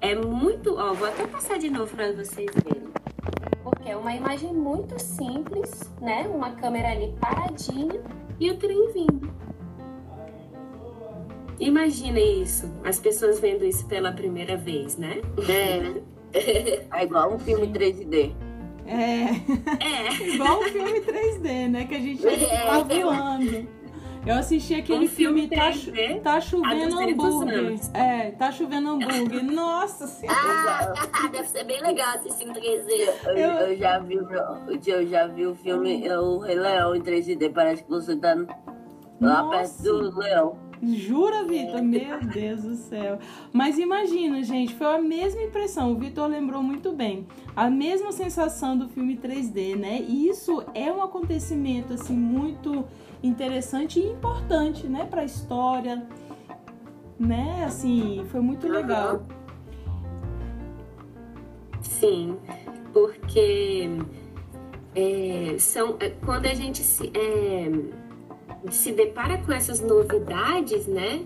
é 0.00 0.14
muito. 0.14 0.74
Ó, 0.74 0.94
vou 0.94 1.08
até 1.08 1.26
passar 1.26 1.58
de 1.58 1.68
novo 1.68 1.94
para 1.94 2.12
vocês 2.12 2.50
verem 2.64 2.83
é 3.84 3.96
uma 3.96 4.14
imagem 4.14 4.52
muito 4.52 4.98
simples, 4.98 5.92
né? 6.00 6.26
Uma 6.32 6.52
câmera 6.52 6.90
ali 6.90 7.14
paradinha 7.20 8.00
e 8.40 8.50
o 8.50 8.56
trem 8.56 8.92
vindo. 8.92 9.32
Imagina 11.60 12.18
isso, 12.18 12.72
as 12.84 12.98
pessoas 12.98 13.38
vendo 13.38 13.64
isso 13.64 13.86
pela 13.86 14.12
primeira 14.12 14.56
vez, 14.56 14.96
né? 14.96 15.20
É. 15.48 16.02
É 16.90 17.04
igual 17.04 17.32
um 17.32 17.38
filme 17.38 17.68
3D. 17.68 18.34
É. 18.86 19.24
É. 19.80 20.34
igual 20.34 20.60
um 20.60 20.64
filme 20.64 21.00
3D, 21.00 21.70
né? 21.70 21.84
Que 21.84 21.94
a 21.94 22.00
gente 22.00 22.26
é. 22.26 22.66
tá 22.66 22.80
voando. 22.80 23.68
Eu 24.26 24.36
assisti 24.36 24.74
aquele 24.74 25.04
um 25.04 25.08
filme, 25.08 25.48
filme 25.48 25.56
tá, 25.56 26.30
tá 26.32 26.40
Chovendo 26.40 26.98
Hambúrguer. 26.98 27.58
Anos. 27.58 27.90
É, 27.92 28.30
Tá 28.30 28.50
Chovendo 28.50 28.88
Hambúrguer. 28.88 29.44
Nossa 29.44 30.06
Senhora. 30.06 30.38
Ah, 30.40 31.28
deve 31.30 31.46
ser 31.48 31.64
bem 31.64 31.82
legal 31.82 32.16
assistir 32.16 32.48
em 32.48 32.52
3D. 32.52 32.90
Eu, 33.26 33.36
eu, 33.36 33.50
eu 33.50 33.76
já, 33.76 33.98
vi, 33.98 34.14
eu 34.14 35.06
já 35.06 35.26
vi 35.26 35.46
o 35.46 35.54
filme 35.54 36.08
O 36.10 36.38
Rei 36.38 36.54
Leão 36.54 36.96
em 36.96 37.02
3D. 37.02 37.52
Parece 37.52 37.84
que 37.84 37.90
você 37.90 38.16
tá 38.16 38.34
lá 39.20 39.42
Nossa. 39.42 39.82
perto 39.82 40.10
do 40.10 40.18
leão. 40.18 40.64
Jura, 40.82 41.44
Vitor? 41.44 41.82
Meu 41.82 42.20
Deus 42.20 42.62
do 42.62 42.74
céu. 42.74 43.18
Mas 43.52 43.78
imagina, 43.78 44.42
gente, 44.42 44.74
foi 44.74 44.86
a 44.86 45.00
mesma 45.00 45.42
impressão. 45.42 45.92
O 45.92 45.96
Vitor 45.96 46.26
lembrou 46.28 46.62
muito 46.62 46.92
bem. 46.92 47.26
A 47.54 47.70
mesma 47.70 48.10
sensação 48.12 48.76
do 48.76 48.88
filme 48.88 49.16
3D, 49.16 49.76
né? 49.76 50.02
E 50.06 50.28
isso 50.28 50.64
é 50.74 50.90
um 50.90 51.02
acontecimento, 51.02 51.94
assim, 51.94 52.14
muito 52.14 52.84
interessante 53.24 53.98
e 53.98 54.10
importante, 54.10 54.86
né, 54.86 55.06
para 55.06 55.22
a 55.22 55.24
história, 55.24 56.06
né? 57.18 57.64
Assim, 57.64 58.24
foi 58.30 58.40
muito 58.40 58.68
legal. 58.68 59.26
Sim, 61.80 62.36
porque 62.92 63.88
é, 64.94 65.56
são 65.58 65.96
é, 66.00 66.10
quando 66.10 66.46
a 66.46 66.54
gente 66.54 66.82
se, 66.82 67.10
é, 67.14 68.70
se 68.70 68.92
depara 68.92 69.38
com 69.38 69.52
essas 69.52 69.80
novidades, 69.80 70.86
né? 70.86 71.24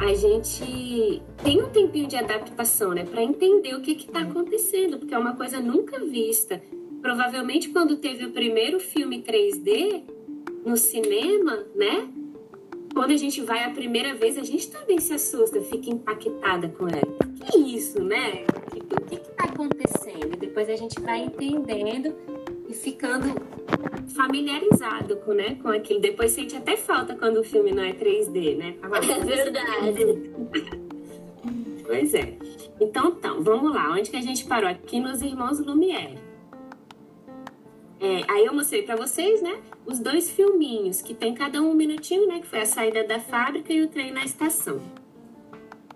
A 0.00 0.14
gente 0.14 1.22
tem 1.42 1.60
um 1.60 1.68
tempinho 1.70 2.06
de 2.06 2.16
adaptação, 2.16 2.92
né, 2.92 3.04
para 3.04 3.20
entender 3.20 3.74
o 3.74 3.80
que 3.80 3.92
está 3.92 4.20
acontecendo, 4.20 4.96
porque 4.96 5.12
é 5.12 5.18
uma 5.18 5.34
coisa 5.34 5.60
nunca 5.60 5.98
vista. 6.04 6.62
Provavelmente 7.02 7.68
quando 7.70 7.96
teve 7.96 8.24
o 8.26 8.30
primeiro 8.30 8.78
filme 8.78 9.22
3D, 9.22 10.17
no 10.68 10.76
cinema, 10.76 11.64
né? 11.74 12.08
Quando 12.92 13.12
a 13.12 13.16
gente 13.16 13.40
vai 13.40 13.64
a 13.64 13.70
primeira 13.70 14.14
vez, 14.14 14.36
a 14.36 14.42
gente 14.42 14.70
também 14.70 14.98
se 14.98 15.14
assusta, 15.14 15.60
fica 15.62 15.90
impactada 15.90 16.68
com 16.68 16.86
ela. 16.86 17.16
Que 17.46 17.58
isso, 17.58 18.02
né? 18.02 18.44
O 18.74 19.00
que 19.06 19.14
está 19.14 19.44
acontecendo? 19.44 20.34
E 20.34 20.36
depois 20.36 20.68
a 20.68 20.76
gente 20.76 21.00
vai 21.00 21.20
entendendo 21.20 22.14
e 22.68 22.74
ficando 22.74 23.34
familiarizado 24.14 25.16
com, 25.18 25.32
né, 25.32 25.56
com 25.62 25.68
aquilo. 25.68 26.00
Depois 26.00 26.32
sente 26.32 26.56
até 26.56 26.76
falta 26.76 27.14
quando 27.14 27.38
o 27.38 27.44
filme 27.44 27.72
não 27.72 27.82
é 27.82 27.92
3D, 27.92 28.56
né? 28.56 28.74
É 28.82 29.24
verdade. 29.24 30.30
pois 31.86 32.14
é. 32.14 32.36
Então, 32.80 33.16
então, 33.18 33.42
vamos 33.42 33.72
lá. 33.72 33.90
Onde 33.92 34.10
que 34.10 34.16
a 34.16 34.22
gente 34.22 34.44
parou? 34.44 34.68
Aqui 34.68 35.00
nos 35.00 35.22
Irmãos 35.22 35.60
Lumière. 35.60 36.27
É, 38.00 38.22
aí 38.28 38.44
eu 38.44 38.54
mostrei 38.54 38.82
para 38.82 38.96
vocês, 38.96 39.42
né, 39.42 39.60
os 39.84 39.98
dois 39.98 40.30
filminhos, 40.30 41.02
que 41.02 41.14
tem 41.14 41.34
cada 41.34 41.60
um 41.60 41.70
um 41.70 41.74
minutinho, 41.74 42.26
né, 42.26 42.40
que 42.40 42.46
foi 42.46 42.60
a 42.60 42.66
saída 42.66 43.04
da 43.04 43.18
fábrica 43.18 43.72
e 43.72 43.82
o 43.82 43.88
trem 43.88 44.12
na 44.12 44.24
estação. 44.24 44.80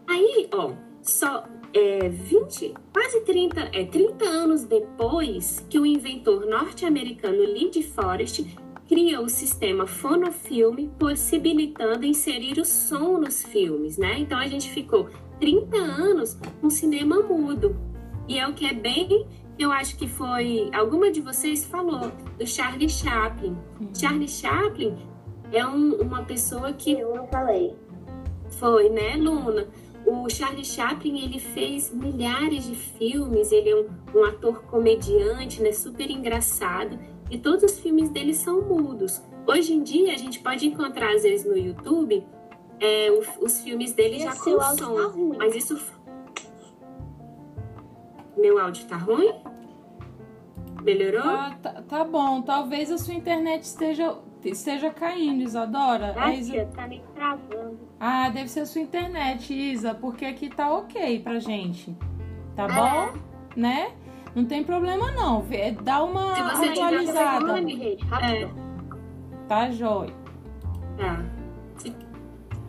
Aí, 0.06 0.48
ó, 0.52 0.72
só 1.00 1.44
é, 1.72 2.08
20, 2.08 2.74
quase 2.92 3.20
30, 3.22 3.70
é, 3.72 3.84
30 3.84 4.24
anos 4.24 4.64
depois 4.64 5.64
que 5.70 5.78
o 5.78 5.86
inventor 5.86 6.44
norte-americano 6.46 7.70
de 7.70 7.82
Forest 7.82 8.46
cria 8.86 9.20
o 9.20 9.28
sistema 9.28 9.86
fonofilme, 9.86 10.90
possibilitando 10.98 12.04
inserir 12.04 12.58
o 12.60 12.64
som 12.64 13.18
nos 13.18 13.42
filmes, 13.42 13.96
né? 13.96 14.18
Então 14.18 14.38
a 14.38 14.46
gente 14.46 14.68
ficou 14.68 15.08
30 15.40 15.76
anos 15.76 16.36
com 16.60 16.68
cinema 16.68 17.22
mudo. 17.22 17.74
E 18.28 18.38
é 18.38 18.46
o 18.46 18.52
que 18.52 18.66
é 18.66 18.74
bem 18.74 19.26
eu 19.58 19.70
acho 19.70 19.96
que 19.96 20.08
foi 20.08 20.70
alguma 20.72 21.10
de 21.10 21.20
vocês 21.20 21.64
falou 21.64 22.12
do 22.38 22.46
Charlie 22.46 22.88
Chaplin. 22.88 23.56
Uhum. 23.80 23.94
Charlie 23.94 24.28
Chaplin 24.28 24.96
é 25.52 25.66
um, 25.66 25.94
uma 25.96 26.24
pessoa 26.24 26.72
que 26.72 26.92
eu 26.92 27.14
não 27.14 27.26
falei. 27.26 27.74
Foi, 28.58 28.88
né, 28.88 29.16
Luna? 29.16 29.68
O 30.06 30.28
Charlie 30.28 30.64
Chaplin 30.64 31.24
ele 31.24 31.38
fez 31.38 31.92
milhares 31.92 32.64
de 32.64 32.74
filmes. 32.74 33.52
Ele 33.52 33.70
é 33.70 33.76
um, 33.76 34.18
um 34.18 34.24
ator 34.24 34.62
comediante, 34.64 35.62
né, 35.62 35.72
super 35.72 36.10
engraçado. 36.10 36.98
E 37.30 37.38
todos 37.38 37.62
os 37.62 37.78
filmes 37.78 38.08
dele 38.08 38.34
são 38.34 38.62
mudos. 38.62 39.22
Hoje 39.46 39.72
em 39.72 39.82
dia 39.82 40.12
a 40.12 40.16
gente 40.16 40.40
pode 40.40 40.66
encontrar 40.66 41.14
às 41.14 41.22
vezes 41.22 41.46
no 41.46 41.56
YouTube 41.56 42.24
é, 42.80 43.10
os, 43.10 43.28
os 43.40 43.60
filmes 43.60 43.92
dele 43.92 44.16
Esse 44.16 44.24
já 44.24 44.34
com 44.34 44.60
som. 44.76 44.94
Tá 44.94 45.12
mas 45.38 45.54
isso 45.54 45.78
meu 48.36 48.58
áudio 48.58 48.86
tá 48.86 48.96
ruim? 48.96 49.32
Melhorou? 50.82 51.22
Ah, 51.22 51.56
tá, 51.62 51.82
tá, 51.88 52.04
bom. 52.04 52.42
Talvez 52.42 52.90
a 52.90 52.98
sua 52.98 53.14
internet 53.14 53.62
esteja, 53.62 54.16
esteja 54.44 54.90
caindo, 54.90 55.42
Isadora. 55.42 56.14
Ah, 56.16 56.34
Isa... 56.34 56.66
tá 56.74 56.88
me 56.88 57.00
travando. 57.14 57.78
Ah, 58.00 58.28
deve 58.30 58.48
ser 58.48 58.60
a 58.60 58.66
sua 58.66 58.80
internet, 58.80 59.54
Isa, 59.54 59.94
porque 59.94 60.24
aqui 60.24 60.48
tá 60.48 60.72
ok 60.72 61.20
pra 61.20 61.38
gente. 61.38 61.96
Tá 62.56 62.66
bom? 62.66 63.18
Né? 63.56 63.92
Não 64.34 64.44
tem 64.44 64.64
problema 64.64 65.12
não. 65.12 65.44
Dá 65.82 66.02
uma 66.02 66.34
Se 66.34 66.42
você 66.42 66.68
atualizada. 66.70 67.46
Fone, 67.46 67.76
gente, 67.76 68.04
é. 68.14 68.50
Tá 69.46 69.70
jóia. 69.70 70.12
Tá. 70.96 71.24
Se, 71.76 71.94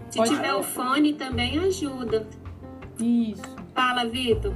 se 0.10 0.24
tiver 0.24 0.54
o 0.54 0.62
fone 0.62 1.14
também 1.14 1.58
ajuda. 1.60 2.28
Isso. 3.00 3.56
Fala, 3.74 4.06
Vitor. 4.06 4.54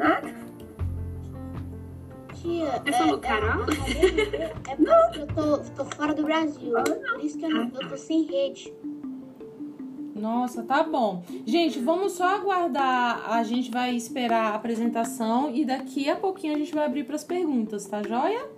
Nada. 0.00 0.34
Tia, 2.32 2.70
Você 2.70 2.88
é, 2.88 2.92
falou 2.92 3.18
Carol? 3.18 3.66
É, 3.68 4.06
é, 4.06 4.44
é 4.44 4.76
porque 4.80 5.20
eu 5.20 5.26
tô, 5.26 5.58
tô 5.58 5.84
fora 5.94 6.14
do 6.14 6.22
Brasil. 6.22 6.72
Por 6.72 7.22
isso 7.22 7.36
que 7.36 7.44
eu, 7.44 7.50
eu 7.50 7.88
tô 7.90 7.96
sem 7.98 8.22
rede. 8.22 8.72
Nossa, 10.14 10.62
tá 10.62 10.82
bom. 10.82 11.22
Gente, 11.44 11.78
vamos 11.80 12.12
só 12.12 12.24
aguardar. 12.24 13.30
A 13.30 13.44
gente 13.44 13.70
vai 13.70 13.94
esperar 13.94 14.52
a 14.52 14.54
apresentação 14.54 15.54
e 15.54 15.66
daqui 15.66 16.08
a 16.08 16.16
pouquinho 16.16 16.54
a 16.54 16.58
gente 16.58 16.74
vai 16.74 16.86
abrir 16.86 17.04
para 17.04 17.16
as 17.16 17.24
perguntas, 17.24 17.84
tá 17.84 18.02
joia? 18.02 18.48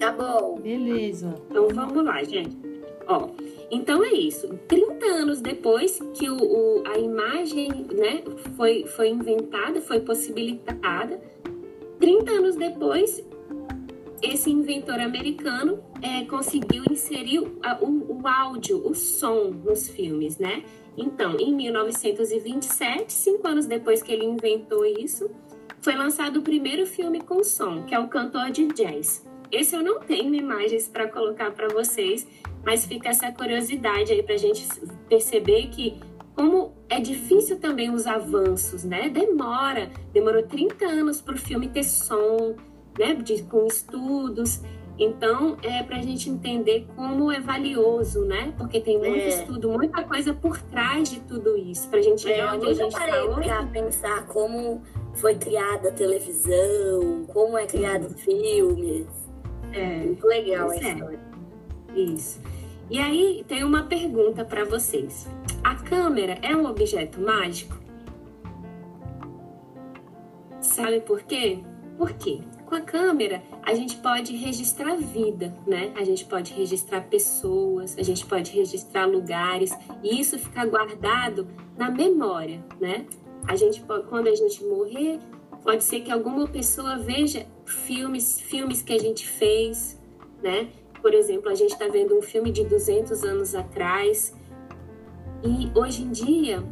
Tá 0.00 0.10
bom. 0.10 0.58
Beleza. 0.60 1.32
Então 1.48 1.68
vamos 1.68 2.04
lá, 2.04 2.24
gente. 2.24 2.58
Ó, 3.06 3.28
então 3.70 4.04
é 4.04 4.12
isso. 4.12 4.48
30 4.68 5.06
anos 5.06 5.40
depois 5.40 5.98
que 6.14 6.28
o, 6.30 6.36
o, 6.36 6.82
a 6.86 6.98
imagem 6.98 7.86
né, 7.92 8.22
foi, 8.56 8.86
foi 8.86 9.08
inventada, 9.08 9.80
foi 9.80 10.00
possibilitada, 10.00 11.20
30 11.98 12.30
anos 12.30 12.56
depois, 12.56 13.24
esse 14.22 14.50
inventor 14.50 15.00
americano 15.00 15.82
é, 16.02 16.24
conseguiu 16.24 16.84
inserir 16.90 17.40
o, 17.40 17.60
o, 17.80 18.20
o, 18.20 18.28
áudio, 18.28 18.86
o 18.86 18.94
som 18.94 19.50
nos 19.50 19.88
filmes, 19.88 20.38
né? 20.38 20.62
Então, 20.96 21.36
em 21.38 21.54
1927, 21.54 23.12
cinco 23.12 23.46
anos 23.46 23.66
depois 23.66 24.02
que 24.02 24.12
ele 24.12 24.24
inventou 24.24 24.84
isso, 24.84 25.30
foi 25.80 25.94
lançado 25.94 26.38
o 26.38 26.42
primeiro 26.42 26.86
filme 26.86 27.20
com 27.20 27.44
som, 27.44 27.82
que 27.84 27.94
é 27.94 27.98
o 27.98 28.08
Cantor 28.08 28.50
de 28.50 28.66
Jazz. 28.68 29.26
Esse 29.52 29.76
eu 29.76 29.82
não 29.82 30.00
tenho 30.00 30.34
imagens 30.34 30.88
para 30.88 31.06
colocar 31.06 31.52
para 31.52 31.68
vocês, 31.68 32.26
mas 32.66 32.84
fica 32.84 33.10
essa 33.10 33.30
curiosidade 33.30 34.12
aí 34.12 34.24
para 34.24 34.34
a 34.34 34.38
gente 34.38 34.66
perceber 35.08 35.68
que 35.68 36.00
como 36.34 36.72
é 36.88 36.98
difícil 36.98 37.60
também 37.60 37.90
os 37.90 38.08
avanços, 38.08 38.82
né? 38.82 39.08
Demora, 39.08 39.88
demorou 40.12 40.42
30 40.42 40.84
anos 40.84 41.20
para 41.20 41.34
o 41.34 41.38
filme 41.38 41.68
ter 41.68 41.84
som, 41.84 42.56
né? 42.98 43.14
De, 43.14 43.44
com 43.44 43.66
estudos. 43.66 44.60
Então, 44.98 45.56
é 45.62 45.82
para 45.82 45.98
a 45.98 46.02
gente 46.02 46.28
entender 46.28 46.86
como 46.96 47.30
é 47.30 47.38
valioso, 47.38 48.24
né? 48.24 48.52
Porque 48.58 48.80
tem 48.80 48.98
muito 48.98 49.14
é. 49.14 49.28
estudo, 49.28 49.70
muita 49.70 50.02
coisa 50.02 50.34
por 50.34 50.60
trás 50.62 51.08
de 51.08 51.20
tudo 51.20 51.56
isso, 51.56 51.88
para 51.88 52.00
a 52.00 52.02
gente 52.02 52.30
é, 52.30 52.50
onde 52.50 52.66
a 52.66 52.72
gente 52.74 52.96
está 52.96 53.24
hoje. 53.24 53.48
para 53.48 53.66
pensar 53.66 54.26
como 54.26 54.82
foi 55.14 55.36
criada 55.36 55.90
a 55.90 55.92
televisão, 55.92 57.26
como 57.32 57.56
é 57.56 57.66
criado 57.66 58.10
filmes. 58.18 59.06
É, 59.72 59.98
muito 59.98 60.26
legal 60.26 60.70
a 60.70 60.74
é. 60.74 60.78
história. 60.78 61.20
Isso. 61.94 62.40
E 62.88 62.98
aí 62.98 63.44
tem 63.48 63.64
uma 63.64 63.82
pergunta 63.82 64.44
para 64.44 64.64
vocês. 64.64 65.26
A 65.64 65.74
câmera 65.74 66.38
é 66.40 66.54
um 66.54 66.66
objeto 66.66 67.20
mágico? 67.20 67.76
Sabe 70.60 71.00
por 71.00 71.22
quê? 71.22 71.58
Por 71.98 72.12
quê? 72.12 72.40
Com 72.64 72.74
a 72.76 72.80
câmera, 72.80 73.42
a 73.62 73.74
gente 73.74 73.96
pode 73.96 74.36
registrar 74.36 74.96
vida, 74.96 75.56
né? 75.66 75.92
A 75.96 76.04
gente 76.04 76.24
pode 76.24 76.52
registrar 76.52 77.00
pessoas, 77.02 77.96
a 77.98 78.02
gente 78.02 78.24
pode 78.24 78.52
registrar 78.52 79.06
lugares, 79.06 79.72
e 80.02 80.20
isso 80.20 80.38
fica 80.38 80.64
guardado 80.64 81.48
na 81.76 81.90
memória, 81.90 82.64
né? 82.80 83.06
A 83.48 83.56
gente 83.56 83.82
quando 84.08 84.28
a 84.28 84.34
gente 84.34 84.62
morrer, 84.64 85.18
pode 85.62 85.82
ser 85.82 86.00
que 86.00 86.10
alguma 86.10 86.46
pessoa 86.46 86.98
veja 86.98 87.46
filmes, 87.64 88.40
filmes 88.40 88.82
que 88.82 88.92
a 88.92 88.98
gente 88.98 89.26
fez, 89.26 90.00
né? 90.42 90.68
Por 91.06 91.14
exemplo, 91.14 91.48
a 91.48 91.54
gente 91.54 91.70
está 91.70 91.86
vendo 91.86 92.18
um 92.18 92.20
filme 92.20 92.50
de 92.50 92.64
200 92.64 93.22
anos 93.22 93.54
atrás 93.54 94.34
e 95.40 95.70
hoje 95.72 96.02
em 96.02 96.10
dia 96.10 96.64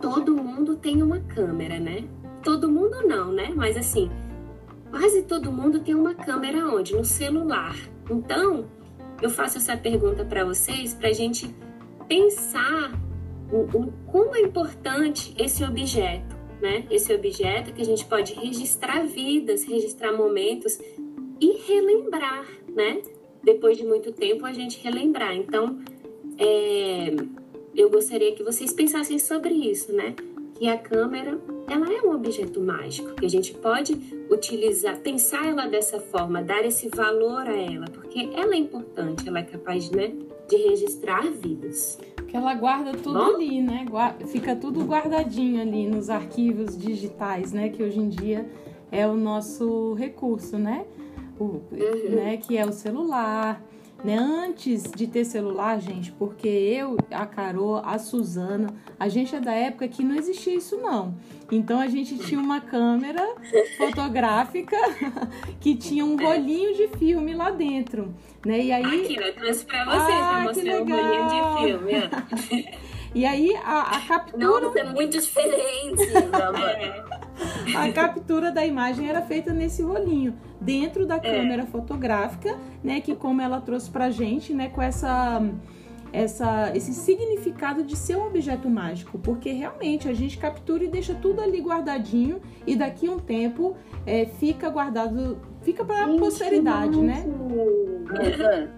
todo 0.00 0.34
mundo 0.34 0.74
tem 0.74 1.00
uma 1.00 1.20
câmera, 1.20 1.78
né? 1.78 2.02
Todo 2.42 2.68
mundo 2.68 3.06
não, 3.06 3.30
né? 3.30 3.52
Mas 3.54 3.76
assim, 3.76 4.10
quase 4.90 5.22
todo 5.22 5.52
mundo 5.52 5.78
tem 5.78 5.94
uma 5.94 6.16
câmera 6.16 6.66
onde? 6.66 6.96
No 6.96 7.04
celular. 7.04 7.76
Então, 8.10 8.66
eu 9.22 9.30
faço 9.30 9.58
essa 9.58 9.76
pergunta 9.76 10.24
para 10.24 10.44
vocês 10.44 10.92
para 10.92 11.10
a 11.10 11.12
gente 11.12 11.54
pensar 12.08 12.90
o, 13.52 13.92
como 14.10 14.34
é 14.34 14.40
importante 14.40 15.32
esse 15.38 15.62
objeto, 15.62 16.34
né? 16.60 16.88
Esse 16.90 17.14
objeto 17.14 17.72
que 17.72 17.82
a 17.82 17.86
gente 17.86 18.04
pode 18.04 18.34
registrar 18.34 19.06
vidas, 19.06 19.62
registrar 19.62 20.12
momentos 20.12 20.76
e 21.40 21.52
relembrar, 21.68 22.48
né? 22.74 23.00
Depois 23.44 23.76
de 23.76 23.84
muito 23.84 24.12
tempo, 24.12 24.46
a 24.46 24.52
gente 24.52 24.82
relembrar. 24.82 25.34
Então, 25.34 25.78
é, 26.38 27.14
eu 27.74 27.90
gostaria 27.90 28.32
que 28.32 28.42
vocês 28.42 28.72
pensassem 28.72 29.18
sobre 29.18 29.54
isso, 29.54 29.92
né? 29.92 30.14
Que 30.54 30.68
a 30.68 30.78
câmera, 30.78 31.38
ela 31.68 31.92
é 31.92 32.00
um 32.02 32.14
objeto 32.14 32.60
mágico, 32.60 33.14
que 33.14 33.26
a 33.26 33.28
gente 33.28 33.52
pode 33.54 33.98
utilizar, 34.30 34.98
pensar 35.00 35.46
ela 35.46 35.66
dessa 35.66 35.98
forma, 35.98 36.42
dar 36.42 36.64
esse 36.64 36.88
valor 36.88 37.48
a 37.48 37.56
ela, 37.56 37.86
porque 37.86 38.30
ela 38.34 38.54
é 38.54 38.58
importante, 38.58 39.28
ela 39.28 39.40
é 39.40 39.42
capaz, 39.42 39.90
né, 39.90 40.12
de 40.48 40.56
registrar 40.56 41.28
vidas. 41.28 41.98
Que 42.28 42.36
ela 42.36 42.54
guarda 42.54 42.92
tudo 42.92 43.18
Bom? 43.18 43.34
ali, 43.34 43.60
né? 43.60 43.84
Fica 44.28 44.54
tudo 44.54 44.84
guardadinho 44.84 45.60
ali 45.60 45.86
nos 45.86 46.08
arquivos 46.08 46.76
digitais, 46.76 47.52
né? 47.52 47.68
Que 47.68 47.82
hoje 47.82 47.98
em 47.98 48.08
dia 48.08 48.48
é 48.90 49.06
o 49.06 49.14
nosso 49.14 49.94
recurso, 49.94 50.56
né? 50.56 50.86
O, 51.38 51.44
uhum. 51.44 51.62
né, 52.10 52.36
que 52.36 52.56
é 52.56 52.64
o 52.64 52.72
celular. 52.72 53.62
Né? 54.04 54.18
Antes 54.18 54.82
de 54.82 55.06
ter 55.06 55.24
celular, 55.24 55.80
gente, 55.80 56.12
porque 56.12 56.46
eu, 56.46 56.98
a 57.10 57.24
Carol, 57.24 57.76
a 57.76 57.98
Suzana, 57.98 58.68
a 59.00 59.08
gente 59.08 59.34
é 59.34 59.40
da 59.40 59.52
época 59.52 59.88
que 59.88 60.04
não 60.04 60.14
existia 60.14 60.54
isso 60.54 60.76
não. 60.76 61.14
Então 61.50 61.80
a 61.80 61.86
gente 61.88 62.18
tinha 62.18 62.38
uma 62.38 62.60
câmera 62.60 63.34
fotográfica 63.78 64.76
que 65.58 65.74
tinha 65.74 66.04
um 66.04 66.16
rolinho 66.16 66.74
de 66.74 66.88
filme 66.98 67.34
lá 67.34 67.50
dentro, 67.50 68.14
né? 68.44 68.60
E 68.60 68.72
aí 68.72 68.84
Aqui, 68.84 69.16
eu 69.16 69.34
trouxe 69.34 69.64
vocês 69.64 69.82
ah, 69.86 69.86
pra 69.86 70.40
mostrar 70.42 70.74
o 70.74 70.84
rolinho 70.84 71.28
de 71.28 71.66
filme. 71.66 72.74
e 73.14 73.24
aí 73.24 73.56
a, 73.64 73.96
a 73.96 74.00
captura 74.00 74.66
Nossa, 74.66 74.78
é 74.80 74.84
muito 74.84 75.18
diferente. 75.18 76.12
a 77.76 77.92
captura 77.92 78.50
da 78.50 78.64
imagem 78.64 79.08
era 79.08 79.22
feita 79.22 79.52
nesse 79.52 79.82
rolinho 79.82 80.34
dentro 80.60 81.06
da 81.06 81.16
é. 81.16 81.20
câmera 81.20 81.66
fotográfica, 81.66 82.56
né? 82.82 83.00
Que 83.00 83.14
como 83.14 83.40
ela 83.40 83.60
trouxe 83.60 83.90
pra 83.90 84.10
gente, 84.10 84.52
né? 84.54 84.68
Com 84.68 84.82
essa 84.82 85.42
essa, 86.14 86.70
esse 86.76 86.94
significado 86.94 87.82
de 87.82 87.96
ser 87.96 88.16
um 88.16 88.28
objeto 88.28 88.70
mágico, 88.70 89.18
porque 89.18 89.50
realmente 89.50 90.08
a 90.08 90.14
gente 90.14 90.38
captura 90.38 90.84
e 90.84 90.88
deixa 90.88 91.12
tudo 91.12 91.42
ali 91.42 91.60
guardadinho 91.60 92.40
e 92.64 92.76
daqui 92.76 93.08
a 93.08 93.10
um 93.10 93.18
tempo 93.18 93.76
é, 94.06 94.24
fica 94.24 94.70
guardado, 94.70 95.38
fica 95.62 95.84
para 95.84 96.04
a 96.04 96.16
posteridade, 96.16 97.00
né? 97.00 97.26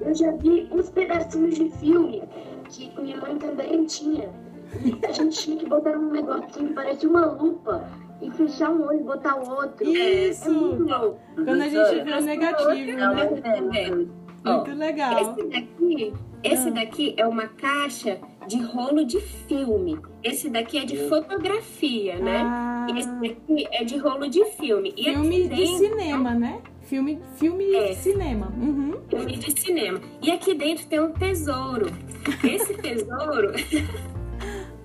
Eu 0.01 0.15
já 0.15 0.33
vi 0.33 0.67
uns 0.73 0.89
pedacinhos 0.89 1.57
de 1.57 1.69
filme 1.73 2.23
que 2.71 2.91
minha 2.99 3.19
mãe 3.19 3.37
também 3.37 3.85
tinha. 3.85 4.31
E 4.83 5.07
a 5.07 5.13
gente 5.13 5.39
tinha 5.39 5.57
que 5.59 5.67
botar 5.69 5.91
um 5.91 6.11
negocinho, 6.11 6.73
parece 6.75 7.07
uma 7.07 7.27
lupa 7.27 7.87
e 8.23 8.31
fechar 8.31 8.71
um 8.71 8.87
olho 8.87 9.01
e 9.01 9.03
botar 9.05 9.37
o 9.37 9.49
outro. 9.49 9.87
Isso! 9.89 10.49
É 10.49 10.53
muito 10.53 10.83
louco. 10.85 11.21
Quando 11.35 11.61
a 11.63 11.69
gente 11.69 12.05
vê 12.05 12.13
o 12.13 12.21
negativo, 12.21 12.97
né? 12.97 14.07
Muito 14.45 14.75
legal. 14.79 15.19
Esse 15.21 15.49
daqui, 15.49 16.13
esse 16.45 16.69
Ah. 16.69 16.73
daqui 16.73 17.15
é 17.17 17.27
uma 17.27 17.49
caixa 17.49 18.19
de 18.47 18.63
rolo 18.63 19.05
de 19.05 19.21
filme. 19.21 19.99
Esse 20.23 20.49
daqui 20.49 20.79
é 20.79 20.85
de 20.85 20.97
fotografia, 21.09 22.17
né? 22.21 22.43
Ah, 22.47 22.87
Esse 22.97 23.11
daqui 23.17 23.67
é 23.73 23.83
de 23.85 23.97
rolo 23.99 24.29
de 24.29 24.45
filme. 24.53 24.95
E 24.97 25.05
filme 25.05 25.29
aqui 25.29 25.43
de 25.43 25.49
dentro, 25.49 25.77
cinema, 25.79 26.35
né? 26.35 26.61
Filme, 26.83 27.21
filme 27.35 27.75
É. 27.75 27.89
de 27.89 27.95
cinema. 27.97 28.53
Uhum. 28.57 28.95
filme 29.09 29.37
de 29.37 29.61
cinema. 29.61 30.01
E 30.23 30.31
aqui 30.31 30.55
dentro 30.55 30.87
tem 30.87 31.01
um 31.01 31.11
tesouro. 31.11 31.87
Esse 32.45 32.75
tesouro, 32.75 33.53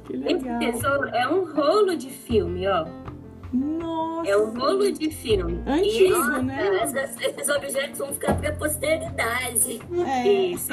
Que 0.06 0.16
esse 0.16 0.34
legal. 0.44 0.60
tesouro 0.60 1.08
é 1.10 1.28
um 1.28 1.46
rolo 1.54 1.96
de 1.96 2.10
filme, 2.10 2.68
ó. 2.68 2.86
Nossa. 3.54 4.30
É 4.30 4.38
um 4.38 4.58
rolo 4.58 4.92
de 4.92 5.10
filme. 5.12 5.62
E 5.66 5.70
Antigo, 5.70 6.18
Nossa, 6.18 6.42
né? 6.42 6.76
essas- 6.82 7.22
esses 7.22 7.50
objetos 7.50 8.00
vão 8.00 8.14
ficar 8.14 8.36
pra 8.40 8.52
posteridade. 8.54 9.80
É. 10.08 10.28
Isso. 10.28 10.72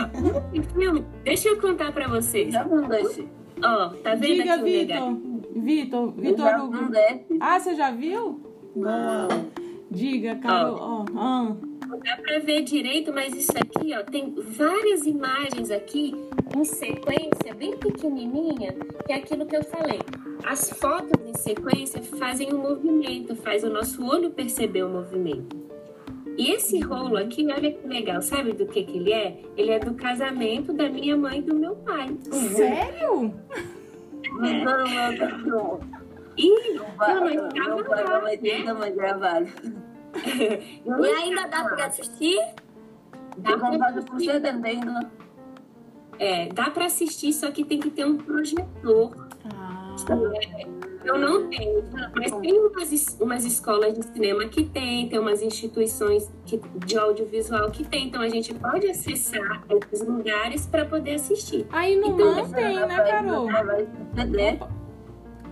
Filme, 0.75 1.05
deixa 1.25 1.49
eu 1.49 1.61
contar 1.61 1.93
pra 1.93 2.07
vocês. 2.09 2.53
Já 2.53 2.65
um 2.67 2.87
desse. 2.89 3.27
Ó, 3.65 3.89
tá 3.89 4.15
vendo 4.15 4.35
Diga, 4.43 4.55
aqui 4.55 4.63
o? 4.63 4.65
Vitor. 4.65 5.17
Vitor, 5.57 6.13
Vitor 6.13 6.61
Hugo. 6.65 6.77
Ah, 7.41 7.59
você 7.59 7.75
já 7.75 7.91
viu? 7.91 8.41
Boa. 8.77 9.29
Diga, 9.91 10.37
Carol. 10.37 10.77
Ó, 10.81 11.05
ah. 11.17 11.57
Não 11.89 11.99
dá 12.01 12.17
pra 12.17 12.39
ver 12.39 12.63
direito, 12.63 13.13
mas 13.13 13.35
isso 13.35 13.53
aqui, 13.53 13.95
ó, 13.95 14.03
tem 14.03 14.35
várias 14.37 15.07
imagens 15.07 15.71
aqui 15.71 16.13
em 16.55 16.65
sequência, 16.65 17.55
bem 17.57 17.79
pequenininha, 17.79 18.75
que 19.07 19.13
é 19.13 19.17
aquilo 19.17 19.47
que 19.47 19.57
eu 19.57 19.65
falei. 19.65 19.99
As 20.45 20.71
fotos 20.71 21.11
em 21.27 21.35
sequência 21.35 22.03
fazem 22.03 22.53
um 22.53 22.59
movimento, 22.59 23.35
faz 23.37 23.65
o 23.65 23.71
nosso 23.71 24.05
olho 24.05 24.31
perceber 24.31 24.83
o 24.83 24.89
movimento. 24.91 25.57
E 26.37 26.53
esse 26.53 26.79
rolo 26.81 27.17
aqui, 27.17 27.45
olha 27.51 27.73
que 27.73 27.89
legal, 27.89 28.21
sabe 28.21 28.53
do 28.53 28.67
que 28.67 28.85
que 28.85 28.99
ele 28.99 29.13
é? 29.13 29.41
Ele 29.57 29.71
é 29.71 29.79
do 29.79 29.95
casamento 29.95 30.73
da 30.75 30.89
minha 30.89 31.17
mãe 31.17 31.39
e 31.39 31.43
do 31.43 31.55
meu 31.55 31.75
pai. 31.77 32.15
Sério? 32.31 33.35
É. 34.45 34.65
Não, 34.65 34.85
não, 34.85 35.39
não. 35.47 35.81
E 36.37 36.75
Não 36.75 36.85
vai, 36.97 37.15
Não, 37.15 37.21
mas 37.25 37.35
não 37.35 37.49
tava 37.49 37.83
vai, 37.83 38.05
lá, 38.05 38.75
né? 38.75 38.91
gravado. 38.91 39.49
E 40.87 41.07
ainda 41.15 41.47
dá 41.47 41.65
pra 41.65 41.87
assistir? 41.87 42.39
dá 43.39 43.57
pra 43.57 43.71
comprado 43.71 44.05
por 44.05 44.21
70, 44.21 45.11
É, 46.19 46.49
dá 46.53 46.71
para 46.71 46.87
assistir, 46.87 47.33
só 47.33 47.51
que 47.51 47.65
tem 47.65 47.79
que 47.79 47.91
ter 47.91 48.05
um 48.05 48.17
projetor. 48.17 49.29
Ah, 49.55 49.95
Eu 51.05 51.17
não 51.19 51.49
tenho, 51.49 51.85
mas 52.15 52.33
tem 52.41 52.59
umas, 52.59 53.17
umas 53.21 53.45
escolas 53.45 53.95
de 53.95 54.05
cinema 54.05 54.45
que 54.47 54.65
tem, 54.65 55.09
tem 55.09 55.19
umas 55.19 55.41
instituições 55.43 56.29
que- 56.45 56.61
de 56.85 56.99
audiovisual 56.99 57.71
que 57.71 57.85
tem, 57.85 58.09
então 58.09 58.21
a 58.21 58.29
gente 58.29 58.53
pode 58.53 58.89
acessar 58.91 59.63
esses 59.71 60.07
lugares 60.07 60.67
para 60.67 60.85
poder 60.85 61.15
assistir. 61.15 61.67
Aí 61.71 61.97
no 61.97 62.09
Então, 62.09 62.35
MAN 62.35 62.51
tem, 62.51 62.75
né, 62.75 62.97
Carol? 62.97 63.49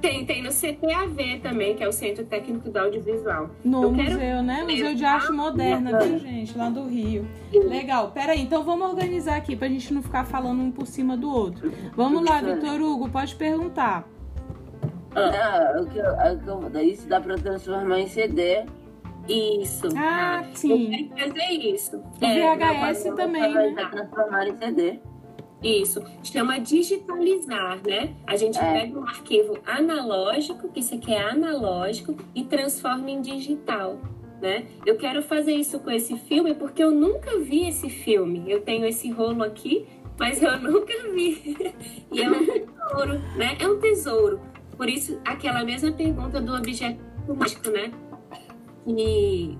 Tem, 0.01 0.25
tem 0.27 0.43
no 0.43 0.51
CTAV 0.51 1.41
também, 1.43 1.75
que 1.75 1.83
é 1.83 1.89
o 1.89 1.93
Centro 1.93 2.25
Técnico 2.25 2.71
do 2.71 2.79
Audiovisual. 2.79 3.51
No 3.65 3.83
Eu 3.85 3.93
quero 3.95 4.11
museu, 4.13 4.43
né? 4.43 4.63
Museu 4.69 4.95
de 4.95 5.05
Arte 5.05 5.33
Moderna, 5.33 5.99
viu, 5.99 6.19
gente? 6.19 6.57
Lá 6.57 6.69
do 6.69 6.87
Rio. 6.87 7.27
Legal. 7.53 8.11
Peraí, 8.13 8.41
então 8.43 8.63
vamos 8.63 8.89
organizar 8.89 9.37
aqui 9.37 9.57
pra 9.57 9.69
gente 9.69 9.93
não 9.93 10.03
ficar 10.03 10.25
falando 10.25 10.61
um 10.63 10.71
por 10.71 10.87
cima 10.87 11.17
do 11.17 11.31
outro. 11.31 11.73
Vamos 11.97 12.25
lá, 12.25 12.41
Vitor 12.41 12.81
Hugo, 12.81 13.09
pode 13.09 13.35
perguntar. 13.37 14.07
Ah, 15.15 15.81
o 15.81 15.87
que 15.87 15.99
eu, 15.99 16.13
o 16.13 16.71
que 16.71 16.77
eu- 16.79 16.83
isso 16.85 17.09
dá 17.09 17.21
pra 17.21 17.37
transformar 17.37 18.01
em 18.01 18.07
CD. 18.07 18.65
Isso. 19.29 19.89
Ah, 19.97 20.45
sim. 20.53 21.09
Eu 21.11 21.17
quero 21.17 21.33
fazer 21.35 21.53
isso. 21.53 21.97
O 21.97 22.25
É, 22.25 22.57
VHS 22.57 23.05
também, 23.17 23.53
Vai 23.53 23.71
né? 23.73 23.89
transformar 23.91 24.47
em 24.47 24.57
CD. 24.57 25.01
Isso, 25.63 26.03
chama 26.23 26.59
digitalizar, 26.59 27.81
né? 27.87 28.15
A 28.27 28.37
gente 28.37 28.59
É. 28.59 28.73
pega 28.81 28.99
um 28.99 29.05
arquivo 29.05 29.59
analógico, 29.65 30.69
que 30.69 30.81
isso 30.81 30.95
aqui 30.95 31.13
é 31.15 31.23
analógico, 31.31 32.15
e 32.35 32.45
transforma 32.45 33.11
em 33.11 33.21
digital, 33.23 33.99
né? 34.41 34.67
Eu 34.85 34.97
quero 34.97 35.23
fazer 35.23 35.55
isso 35.55 35.79
com 35.81 35.91
esse 35.91 36.17
filme 36.19 36.55
porque 36.55 36.83
eu 36.85 36.91
nunca 36.91 37.39
vi 37.39 37.67
esse 37.69 37.89
filme. 37.89 38.45
Eu 38.47 38.61
tenho 38.61 38.85
esse 38.87 39.11
rolo 39.11 39.43
aqui, 39.43 39.87
mas 40.19 40.43
eu 40.43 40.57
nunca 40.61 40.93
vi. 41.15 41.57
E 42.13 42.23
é 42.23 42.31
um 42.31 42.45
tesouro, 42.45 43.19
né? 43.37 43.57
É 43.59 43.67
um 43.67 43.81
tesouro. 43.81 44.41
Por 44.77 44.89
isso, 44.91 45.19
aquela 45.25 45.65
mesma 45.65 45.91
pergunta 45.91 46.39
do 46.39 46.55
objeto 46.55 47.01
mágico, 47.35 47.71
né? 47.71 47.91
E 48.87 49.57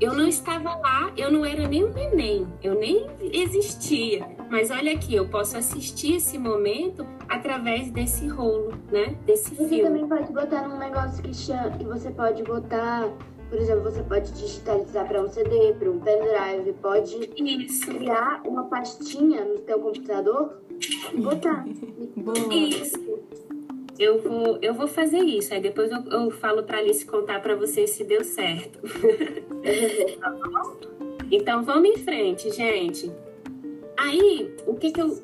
eu 0.00 0.14
não 0.14 0.26
estava 0.28 0.74
lá, 0.76 1.10
eu 1.16 1.30
não 1.30 1.44
era 1.44 1.66
nem 1.66 1.84
um 1.84 1.92
neném, 1.92 2.46
eu 2.62 2.74
nem 2.78 3.06
existia. 3.32 4.26
Mas 4.50 4.70
olha 4.70 4.92
aqui, 4.92 5.14
eu 5.14 5.26
posso 5.28 5.56
assistir 5.56 6.16
esse 6.16 6.38
momento 6.38 7.06
através 7.28 7.90
desse 7.90 8.26
rolo, 8.28 8.72
né? 8.92 9.16
Desse 9.24 9.54
Você 9.54 9.68
filme. 9.68 9.82
também 9.82 10.06
pode 10.06 10.32
botar 10.32 10.68
num 10.68 10.78
negócio 10.78 11.22
que, 11.22 11.34
chama, 11.34 11.70
que 11.70 11.84
você 11.84 12.10
pode 12.10 12.42
botar, 12.44 13.08
por 13.48 13.58
exemplo, 13.58 13.82
você 13.84 14.02
pode 14.02 14.30
digitalizar 14.32 15.08
para 15.08 15.22
um 15.22 15.28
CD, 15.28 15.72
para 15.78 15.90
um 15.90 15.98
pendrive, 15.98 16.72
pode 16.80 17.30
Isso, 17.36 17.86
criar 17.86 18.42
uma 18.46 18.64
pastinha 18.64 19.44
no 19.44 19.58
teu 19.60 19.80
computador 19.80 20.60
e 21.12 21.20
botar. 21.20 21.64
Boa. 22.16 22.54
isso. 22.54 23.00
Eu 23.98 24.20
vou, 24.20 24.58
eu 24.60 24.74
vou 24.74 24.86
fazer 24.86 25.18
isso. 25.18 25.54
Aí 25.54 25.60
depois 25.60 25.90
eu, 25.90 26.02
eu 26.10 26.30
falo 26.30 26.62
pra 26.62 26.78
Alice 26.78 27.04
contar 27.04 27.40
pra 27.40 27.54
vocês 27.54 27.90
se 27.90 28.04
deu 28.04 28.24
certo. 28.24 28.78
Tá 30.20 30.30
bom? 30.30 30.76
então 31.28 31.64
vamos 31.64 31.90
em 31.90 31.96
frente, 31.96 32.52
gente. 32.52 33.10
Aí, 33.96 34.54
o 34.66 34.74
que 34.74 34.92
que 34.92 35.00
eu. 35.00 35.18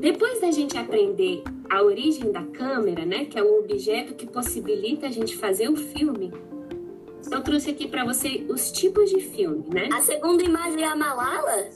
Depois 0.00 0.40
da 0.40 0.50
gente 0.50 0.78
aprender 0.78 1.42
a 1.68 1.82
origem 1.82 2.32
da 2.32 2.42
câmera, 2.42 3.04
né? 3.04 3.24
Que 3.26 3.38
é 3.38 3.42
o 3.42 3.58
objeto 3.58 4.14
que 4.14 4.26
possibilita 4.26 5.06
a 5.06 5.10
gente 5.10 5.36
fazer 5.36 5.68
o 5.68 5.76
filme. 5.76 6.32
Eu 7.30 7.40
trouxe 7.42 7.70
aqui 7.70 7.86
pra 7.86 8.04
você 8.04 8.46
os 8.48 8.72
tipos 8.72 9.10
de 9.10 9.20
filme, 9.20 9.64
né? 9.72 9.88
A 9.92 10.00
segunda 10.00 10.42
imagem 10.42 10.82
é 10.82 10.86
a 10.86 10.96
Malala? 10.96 11.68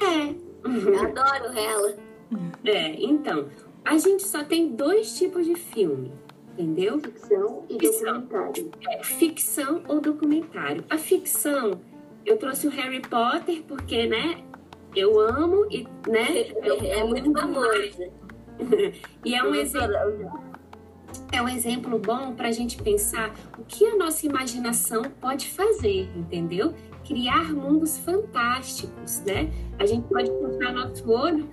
É. 0.00 0.34
Eu 0.64 1.00
adoro 1.00 1.58
ela. 1.58 1.96
É, 2.64 2.92
então. 3.02 3.48
A 3.84 3.98
gente 3.98 4.22
só 4.24 4.44
tem 4.44 4.68
dois 4.68 5.16
tipos 5.18 5.46
de 5.46 5.54
filme, 5.54 6.12
entendeu? 6.52 6.98
Ficção 7.00 7.64
e 7.68 7.78
Ficção. 7.78 8.20
documentário. 8.20 8.70
É 8.88 9.02
ficção 9.04 9.82
ou 9.88 10.00
documentário. 10.00 10.84
A 10.90 10.98
ficção, 10.98 11.80
eu 12.24 12.36
trouxe 12.36 12.66
o 12.66 12.70
Harry 12.70 13.00
Potter 13.00 13.62
porque, 13.66 14.06
né? 14.06 14.42
Eu 14.94 15.18
amo 15.20 15.66
e, 15.70 15.86
né? 16.08 16.48
É 16.88 17.04
muito 17.04 17.32
famosa. 17.32 18.20
E 19.24 19.34
é 19.34 19.42
um 19.42 19.54
exemplo, 19.54 19.96
é 21.32 21.40
um 21.40 21.48
exemplo 21.48 21.98
bom 21.98 22.34
para 22.34 22.48
a 22.48 22.52
gente 22.52 22.76
pensar 22.82 23.34
o 23.58 23.64
que 23.64 23.86
a 23.86 23.96
nossa 23.96 24.26
imaginação 24.26 25.02
pode 25.18 25.48
fazer, 25.48 26.10
entendeu? 26.14 26.74
Criar 27.06 27.54
mundos 27.54 27.96
fantásticos, 27.96 29.20
né? 29.20 29.50
A 29.78 29.86
gente 29.86 30.06
pode 30.08 30.30
fechar 30.30 30.74
nosso 30.74 31.10
olho 31.10 31.48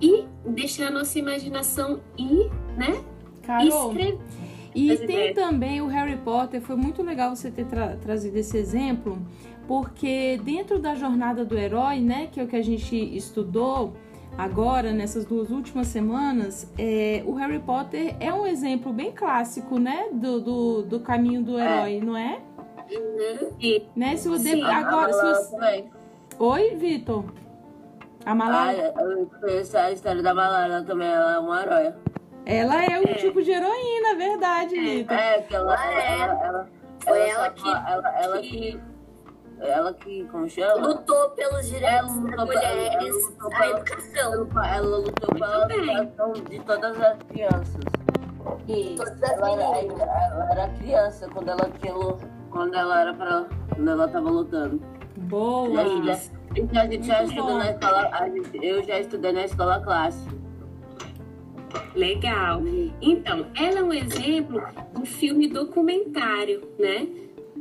e 0.00 0.24
deixar 0.46 0.88
a 0.88 0.90
nossa 0.90 1.18
imaginação 1.18 2.00
ir, 2.18 2.50
né? 2.76 3.02
Carol, 3.42 3.92
escrever. 3.92 4.18
E 4.74 4.90
As 4.90 5.00
tem 5.00 5.08
ideias. 5.08 5.34
também 5.34 5.80
o 5.82 5.86
Harry 5.86 6.16
Potter, 6.16 6.60
foi 6.60 6.76
muito 6.76 7.02
legal 7.02 7.34
você 7.36 7.50
ter 7.50 7.66
tra- 7.66 7.96
trazido 7.96 8.38
esse 8.38 8.56
exemplo, 8.56 9.18
porque 9.68 10.40
dentro 10.42 10.78
da 10.78 10.94
jornada 10.94 11.44
do 11.44 11.58
herói, 11.58 12.00
né, 12.00 12.28
que 12.32 12.40
é 12.40 12.42
o 12.42 12.46
que 12.46 12.56
a 12.56 12.62
gente 12.62 12.96
estudou 13.14 13.92
agora, 14.38 14.92
nessas 14.92 15.26
duas 15.26 15.50
últimas 15.50 15.88
semanas, 15.88 16.72
é, 16.78 17.22
o 17.26 17.34
Harry 17.34 17.58
Potter 17.58 18.16
é 18.18 18.32
um 18.32 18.46
exemplo 18.46 18.94
bem 18.94 19.12
clássico, 19.12 19.78
né, 19.78 20.06
do, 20.10 20.40
do, 20.40 20.82
do 20.84 21.00
caminho 21.00 21.42
do 21.42 21.60
herói, 21.60 22.00
não 22.00 22.16
é? 22.16 22.40
E 23.60 23.82
Né? 23.94 24.16
Se 24.16 24.28
você, 24.28 24.52
Sim. 24.52 24.62
agora, 24.64 25.12
se 25.12 25.20
você... 25.22 25.84
Oi, 26.38 26.76
Vitor? 26.76 27.24
A 28.24 28.30
Ah, 28.30 28.34
Malala, 28.34 28.72
eu 28.72 29.30
conheço 29.40 29.76
a 29.76 29.90
história 29.90 30.22
da 30.22 30.32
Malala 30.34 30.82
também, 30.84 31.08
ela 31.08 31.34
é 31.34 31.38
uma 31.38 31.62
heróia. 31.62 31.96
ela 32.46 32.84
é 32.84 32.98
um 33.00 33.02
É. 33.04 33.14
tipo 33.14 33.42
de 33.42 33.50
heroína, 33.50 34.14
verdade, 34.16 34.74
Vitor. 34.78 35.16
É, 35.16 35.42
que 35.42 35.54
ela, 35.54 35.74
é. 35.92 36.20
ela, 36.20 36.44
ela, 36.44 36.68
Foi 37.04 37.18
ela 37.18 37.30
ela 37.46 37.50
que- 37.50 37.68
ela, 37.68 38.18
ela 38.22 38.38
que- 38.40 38.48
que 38.48 38.80
ela 39.60 39.94
que, 39.94 40.24
como 40.30 40.48
chama? 40.48 40.86
Lutou 40.86 41.30
pelos 41.30 41.66
direitos 41.68 42.14
lutou 42.16 42.36
das 42.36 42.46
mulheres, 42.46 43.28
lutou 43.40 43.52
a 43.54 43.66
educação. 43.68 44.48
Ela 44.64 44.96
lutou 44.98 45.34
pela 45.34 45.64
educação 45.72 46.32
de 46.32 46.58
todas 46.60 47.00
as 47.00 47.18
crianças. 47.28 47.80
As 48.44 49.22
Ela 49.30 49.50
ela 49.50 50.48
era 50.52 50.68
criança 50.78 51.28
quando 51.32 51.48
ela 51.48 51.70
quando 52.50 52.74
ela 52.74 53.00
era 53.00 53.14
pra. 53.14 53.44
quando 53.74 53.90
ela 53.90 54.08
tava 54.08 54.30
lutando. 54.30 54.80
Boa! 55.16 55.68
E 55.70 55.78
aí, 55.78 56.00
né? 56.02 56.20
Então 56.56 56.82
a 56.82 56.86
gente 56.86 57.06
já 57.06 57.22
estudou 57.24 57.56
na 57.58 57.70
escola. 57.70 58.10
a 58.12 58.28
gente- 58.28 58.64
eu 58.66 58.84
já 58.84 59.00
estudei 59.00 59.32
na 59.32 59.44
escola 59.44 59.80
classe. 59.80 60.28
Legal. 61.94 62.62
Então, 63.00 63.46
ela 63.54 63.78
é 63.78 63.82
um 63.82 63.92
exemplo 63.92 64.62
de 64.98 65.06
filme 65.06 65.48
documentário, 65.48 66.62
né? 66.78 67.06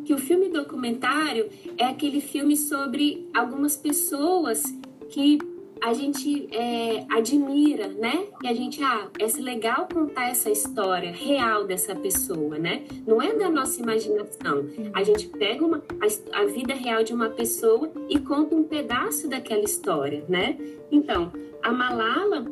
Que 0.06 0.14
o 0.14 0.18
filme 0.18 0.50
documentário 0.50 1.50
é 1.78 1.86
aquele 1.86 2.20
filme 2.20 2.58
sobre 2.58 3.30
algumas 3.34 3.78
pessoas 3.78 4.64
que 5.10 5.38
a 5.84 5.94
gente 5.94 6.48
é, 6.52 7.06
admira, 7.10 7.88
né? 7.88 8.26
E 8.44 8.48
a 8.48 8.54
gente, 8.54 8.84
ah, 8.84 9.10
é 9.20 9.42
legal 9.42 9.88
contar 9.92 10.30
essa 10.30 10.50
história 10.52 11.12
real 11.12 11.66
dessa 11.66 11.96
pessoa, 11.96 12.60
né? 12.60 12.84
Não 13.06 13.20
é 13.20 13.34
da 13.34 13.50
nossa 13.50 13.82
imaginação. 13.82 14.66
A 14.94 15.04
gente 15.04 15.28
pega 15.28 15.66
uma, 15.66 15.78
a, 16.00 16.42
a 16.42 16.46
vida 16.46 16.76
real 16.76 17.04
de 17.04 17.14
uma 17.14 17.30
pessoa 17.30 17.92
e 18.08 18.20
conta 18.20 18.56
um 18.56 18.64
pedaço 18.64 19.28
daquela 19.28 19.64
história, 19.64 20.24
né? 20.30 20.56
Então, 20.92 21.32
a 21.64 21.72
Malala, 21.72 22.46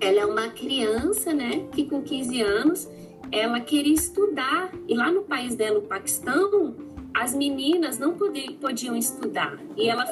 ela 0.00 0.20
é 0.20 0.24
uma 0.24 0.48
criança, 0.48 1.34
né? 1.34 1.66
Que 1.70 1.84
com 1.84 2.00
15 2.02 2.40
anos, 2.40 2.88
ela 3.30 3.60
queria 3.60 3.94
estudar. 3.94 4.72
E 4.88 4.94
lá 4.94 5.12
no 5.12 5.22
país 5.22 5.54
dela, 5.54 5.80
o 5.80 5.82
Paquistão, 5.82 6.74
as 7.14 7.32
meninas 7.32 7.98
não 7.98 8.14
podi- 8.14 8.58
podiam 8.60 8.96
estudar. 8.96 9.56
E 9.76 9.88
ela 9.88 10.04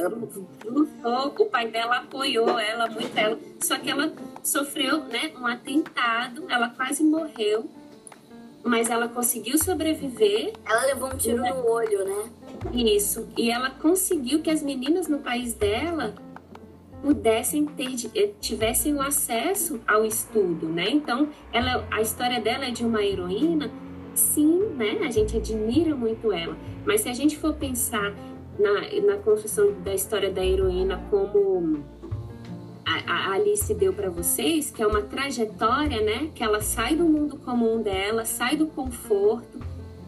lutou, 0.64 1.34
o 1.40 1.46
pai 1.46 1.68
dela 1.68 1.96
apoiou 1.98 2.58
ela 2.58 2.88
muito, 2.88 3.16
ela, 3.18 3.38
só 3.60 3.76
que 3.78 3.90
ela 3.90 4.12
sofreu 4.42 5.00
né, 5.04 5.32
um 5.38 5.46
atentado, 5.46 6.44
ela 6.48 6.68
quase 6.68 7.02
morreu, 7.02 7.68
mas 8.64 8.88
ela 8.88 9.08
conseguiu 9.08 9.58
sobreviver 9.58 10.52
Ela 10.64 10.86
levou 10.86 11.12
um 11.12 11.16
tiro 11.16 11.38
no 11.38 11.68
olho, 11.68 12.04
né? 12.04 12.30
isso. 12.72 13.28
E 13.36 13.50
ela 13.50 13.70
conseguiu 13.70 14.40
que 14.40 14.48
as 14.50 14.62
meninas 14.62 15.08
no 15.08 15.18
país 15.18 15.52
dela 15.54 16.14
pudessem 17.02 17.66
ter, 17.66 17.90
eh, 18.14 18.30
tivessem 18.40 18.94
o 18.94 19.02
acesso 19.02 19.80
ao 19.88 20.04
estudo, 20.04 20.68
né? 20.68 20.88
Então, 20.88 21.28
ela, 21.52 21.84
a 21.90 22.00
história 22.00 22.40
dela 22.40 22.66
é 22.66 22.70
de 22.70 22.84
uma 22.84 23.02
heroína, 23.02 23.68
sim, 24.14 24.70
né? 24.76 25.00
A 25.02 25.10
gente 25.10 25.36
admira 25.36 25.94
muito 25.94 26.32
ela. 26.32 26.56
Mas 26.84 27.02
se 27.02 27.08
a 27.08 27.14
gente 27.14 27.38
for 27.38 27.54
pensar 27.54 28.14
na, 28.58 29.02
na 29.06 29.16
construção 29.18 29.72
da 29.82 29.94
história 29.94 30.30
da 30.30 30.44
heroína 30.44 31.02
como 31.10 31.82
a, 32.84 33.12
a 33.12 33.32
Alice 33.32 33.72
deu 33.74 33.92
para 33.92 34.10
vocês, 34.10 34.70
que 34.70 34.82
é 34.82 34.86
uma 34.86 35.02
trajetória, 35.02 36.00
né? 36.00 36.30
Que 36.34 36.42
ela 36.42 36.60
sai 36.60 36.96
do 36.96 37.04
mundo 37.04 37.38
comum 37.38 37.80
dela, 37.82 38.24
sai 38.24 38.56
do 38.56 38.66
conforto, 38.66 39.60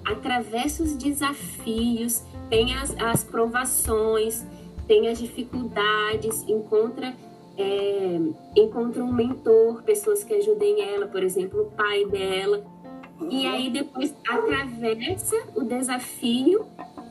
atravessa 0.05 0.83
os 0.83 0.95
desafios, 0.95 2.23
tem 2.51 2.75
as, 2.75 2.95
as 3.01 3.25
provações, 3.25 4.45
tem 4.87 5.09
as 5.09 5.19
dificuldades, 5.19 6.43
encontra 6.49 7.14
é, 7.57 8.21
encontra 8.57 9.05
um 9.05 9.12
mentor, 9.12 9.83
pessoas 9.85 10.25
que 10.25 10.35
ajudem 10.35 10.83
ela, 10.83 11.07
por 11.07 11.23
exemplo, 11.23 11.62
o 11.62 11.71
pai 11.71 12.05
dela. 12.07 12.64
E 13.31 13.47
aí 13.47 13.71
depois 13.71 14.15
atravessa 14.29 15.37
o 15.55 15.63
desafio, 15.63 16.67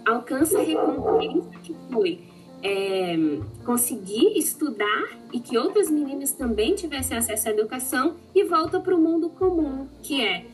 alcança 0.06 0.60
a 0.60 0.63
recompensa 0.63 1.49
que 1.63 1.76
foi 1.91 2.21
é, 2.63 3.15
conseguir 3.65 4.38
estudar 4.38 5.19
e 5.34 5.39
que 5.39 5.58
outras 5.58 5.89
meninas 5.89 6.32
também 6.32 6.76
tivessem 6.76 7.17
acesso 7.17 7.49
à 7.49 7.52
educação 7.52 8.15
e 8.34 8.43
volta 8.43 8.80
para 8.80 8.95
o 8.95 8.99
mundo 8.99 9.30
comum, 9.30 9.88
que 10.02 10.21
é 10.21 10.45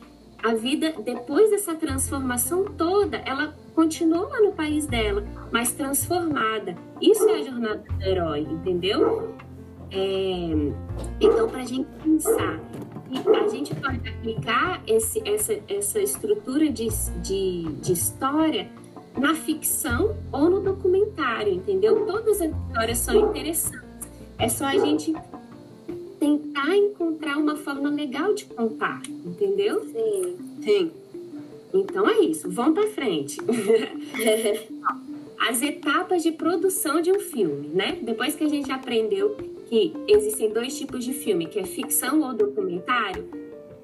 a 0.42 0.54
vida 0.54 0.94
depois 1.04 1.50
dessa 1.50 1.74
transformação 1.74 2.64
toda, 2.64 3.18
ela 3.18 3.54
continuou 3.74 4.28
lá 4.28 4.40
no 4.40 4.52
país 4.52 4.86
dela, 4.86 5.22
mas 5.52 5.72
transformada. 5.72 6.74
Isso 7.00 7.28
é 7.28 7.40
a 7.40 7.42
jornada 7.42 7.84
do 7.98 8.02
herói, 8.02 8.40
entendeu? 8.40 9.34
É, 9.92 10.72
então, 11.20 11.48
para 11.48 11.60
a 11.60 11.64
gente 11.64 11.88
pensar, 12.02 12.58
a 13.12 13.48
gente 13.48 13.74
pode 13.74 14.08
aplicar 14.08 14.82
esse, 14.86 15.20
essa, 15.28 15.58
essa 15.68 16.00
estrutura 16.00 16.70
de, 16.70 16.88
de, 17.22 17.64
de 17.64 17.92
história 17.92 18.68
na 19.18 19.34
ficção 19.34 20.16
ou 20.32 20.48
no 20.48 20.60
documentário, 20.60 21.52
entendeu? 21.52 22.06
Todas 22.06 22.40
as 22.40 22.50
histórias 22.50 22.98
são 22.98 23.30
interessantes. 23.30 23.80
É 24.38 24.48
só 24.48 24.66
a 24.66 24.78
gente 24.78 25.12
tentar 26.18 26.76
encontrar 26.76 27.36
uma 27.38 27.56
forma 27.56 27.90
legal 27.90 28.34
de 28.34 28.44
contar, 28.44 29.02
entendeu? 29.24 29.82
Sim. 29.84 30.36
Sim. 30.62 30.90
Então 31.72 32.08
é 32.08 32.20
isso, 32.20 32.50
vamos 32.50 32.74
para 32.74 32.88
frente. 32.88 33.38
As 35.48 35.62
etapas 35.62 36.22
de 36.22 36.32
produção 36.32 37.00
de 37.00 37.10
um 37.10 37.18
filme, 37.18 37.68
né? 37.68 37.98
Depois 38.02 38.34
que 38.34 38.44
a 38.44 38.48
gente 38.48 38.70
aprendeu 38.70 39.36
que 39.70 39.94
existem 40.08 40.52
dois 40.52 40.76
tipos 40.76 41.04
de 41.04 41.12
filme, 41.12 41.46
que 41.46 41.60
é 41.60 41.64
ficção 41.64 42.20
ou 42.22 42.34
documentário, 42.34 43.30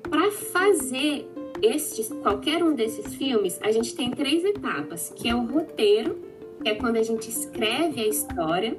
para 0.02 0.32
fazer 0.32 1.28
estes, 1.62 2.08
qualquer 2.22 2.62
um 2.64 2.74
desses 2.74 3.14
filmes, 3.14 3.58
a 3.62 3.70
gente 3.70 3.94
tem 3.94 4.10
três 4.10 4.44
etapas, 4.44 5.12
que 5.14 5.28
é 5.28 5.34
o 5.34 5.46
roteiro, 5.46 6.18
que 6.60 6.68
é 6.68 6.74
quando 6.74 6.96
a 6.96 7.02
gente 7.04 7.30
escreve 7.30 8.00
a 8.00 8.08
história, 8.08 8.76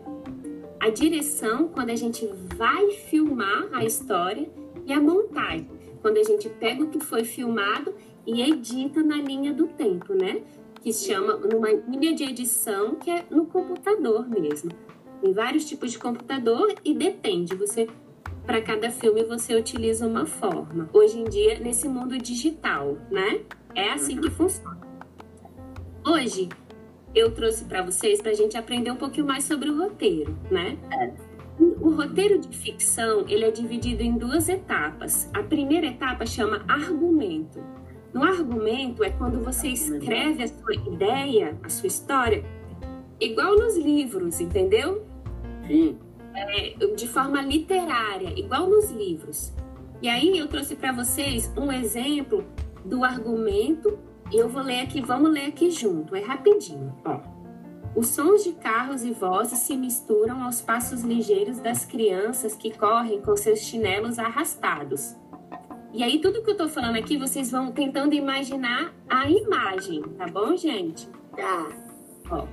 a 0.81 0.89
direção, 0.89 1.69
quando 1.69 1.91
a 1.91 1.95
gente 1.95 2.29
vai 2.57 2.91
filmar 2.91 3.69
a 3.71 3.85
história, 3.85 4.49
e 4.85 4.93
a 4.93 5.01
montagem, 5.01 5.67
quando 6.01 6.17
a 6.17 6.23
gente 6.23 6.47
pega 6.47 6.83
o 6.83 6.89
que 6.89 6.99
foi 6.99 7.23
filmado 7.23 7.93
e 8.25 8.41
edita 8.41 9.01
na 9.03 9.17
linha 9.17 9.53
do 9.53 9.67
tempo, 9.67 10.13
né? 10.13 10.41
Que 10.81 10.93
chama 10.93 11.35
numa 11.35 11.69
linha 11.71 12.13
de 12.13 12.23
edição 12.23 12.95
que 12.95 13.11
é 13.11 13.25
no 13.29 13.45
computador 13.45 14.27
mesmo. 14.29 14.71
Tem 15.27 15.33
vários 15.33 15.65
tipos 15.65 15.91
de 15.91 15.99
computador 15.99 16.73
e 16.85 16.93
depende. 16.93 17.53
Você 17.55 17.89
para 18.45 18.61
cada 18.61 18.89
filme 18.89 19.25
você 19.25 19.53
utiliza 19.57 20.07
uma 20.07 20.25
forma. 20.25 20.89
Hoje 20.93 21.19
em 21.19 21.25
dia 21.25 21.59
nesse 21.59 21.89
mundo 21.89 22.17
digital, 22.17 22.97
né? 23.11 23.41
É 23.75 23.91
assim 23.91 24.21
que 24.21 24.29
funciona. 24.29 24.79
Hoje 26.05 26.47
eu 27.13 27.29
trouxe 27.31 27.65
para 27.65 27.81
vocês 27.81 28.21
para 28.21 28.31
a 28.31 28.33
gente 28.33 28.57
aprender 28.57 28.89
um 28.89 28.95
pouquinho 28.95 29.27
mais 29.27 29.43
sobre 29.43 29.69
o 29.69 29.77
roteiro, 29.77 30.33
né? 30.49 30.77
O 31.59 31.89
roteiro 31.89 32.39
de 32.39 32.55
ficção 32.55 33.25
ele 33.27 33.43
é 33.43 33.51
dividido 33.51 34.01
em 34.03 34.17
duas 34.17 34.47
etapas. 34.47 35.29
A 35.33 35.43
primeira 35.43 35.87
etapa 35.87 36.25
chama 36.25 36.63
argumento. 36.69 37.61
No 38.13 38.23
argumento 38.23 39.03
é 39.03 39.09
quando 39.09 39.43
você 39.43 39.67
escreve 39.67 40.43
a 40.43 40.47
sua 40.47 40.73
ideia, 40.73 41.59
a 41.61 41.67
sua 41.67 41.87
história, 41.87 42.45
igual 43.19 43.57
nos 43.57 43.75
livros, 43.75 44.39
entendeu? 44.39 45.05
Sim. 45.67 45.97
É, 46.33 46.75
de 46.95 47.07
forma 47.07 47.41
literária, 47.41 48.37
igual 48.39 48.69
nos 48.69 48.91
livros. 48.91 49.53
E 50.01 50.07
aí 50.07 50.37
eu 50.37 50.47
trouxe 50.47 50.75
para 50.75 50.91
vocês 50.91 51.51
um 51.57 51.71
exemplo 51.71 52.45
do 52.85 53.03
argumento. 53.03 53.97
Eu 54.31 54.47
vou 54.47 54.61
ler 54.61 54.81
aqui, 54.81 55.01
vamos 55.01 55.31
ler 55.31 55.45
aqui 55.45 55.71
junto, 55.71 56.15
é 56.15 56.21
rapidinho. 56.21 56.95
Ó. 57.05 57.19
Os 57.95 58.09
sons 58.09 58.43
de 58.43 58.51
carros 58.51 59.03
e 59.03 59.11
vozes 59.11 59.59
se 59.59 59.75
misturam 59.75 60.43
aos 60.43 60.61
passos 60.61 61.01
ligeiros 61.01 61.59
das 61.59 61.83
crianças 61.83 62.53
que 62.53 62.77
correm 62.77 63.21
com 63.21 63.35
seus 63.35 63.59
chinelos 63.59 64.19
arrastados. 64.19 65.15
E 65.93 66.03
aí, 66.03 66.19
tudo 66.19 66.43
que 66.43 66.51
eu 66.51 66.57
tô 66.57 66.69
falando 66.69 66.97
aqui, 66.97 67.17
vocês 67.17 67.49
vão 67.49 67.71
tentando 67.71 68.13
imaginar 68.13 68.93
a 69.09 69.27
imagem, 69.27 70.03
tá 70.15 70.27
bom, 70.27 70.55
gente? 70.55 71.09
Tá. 71.35 71.69
Ó, 72.29 72.45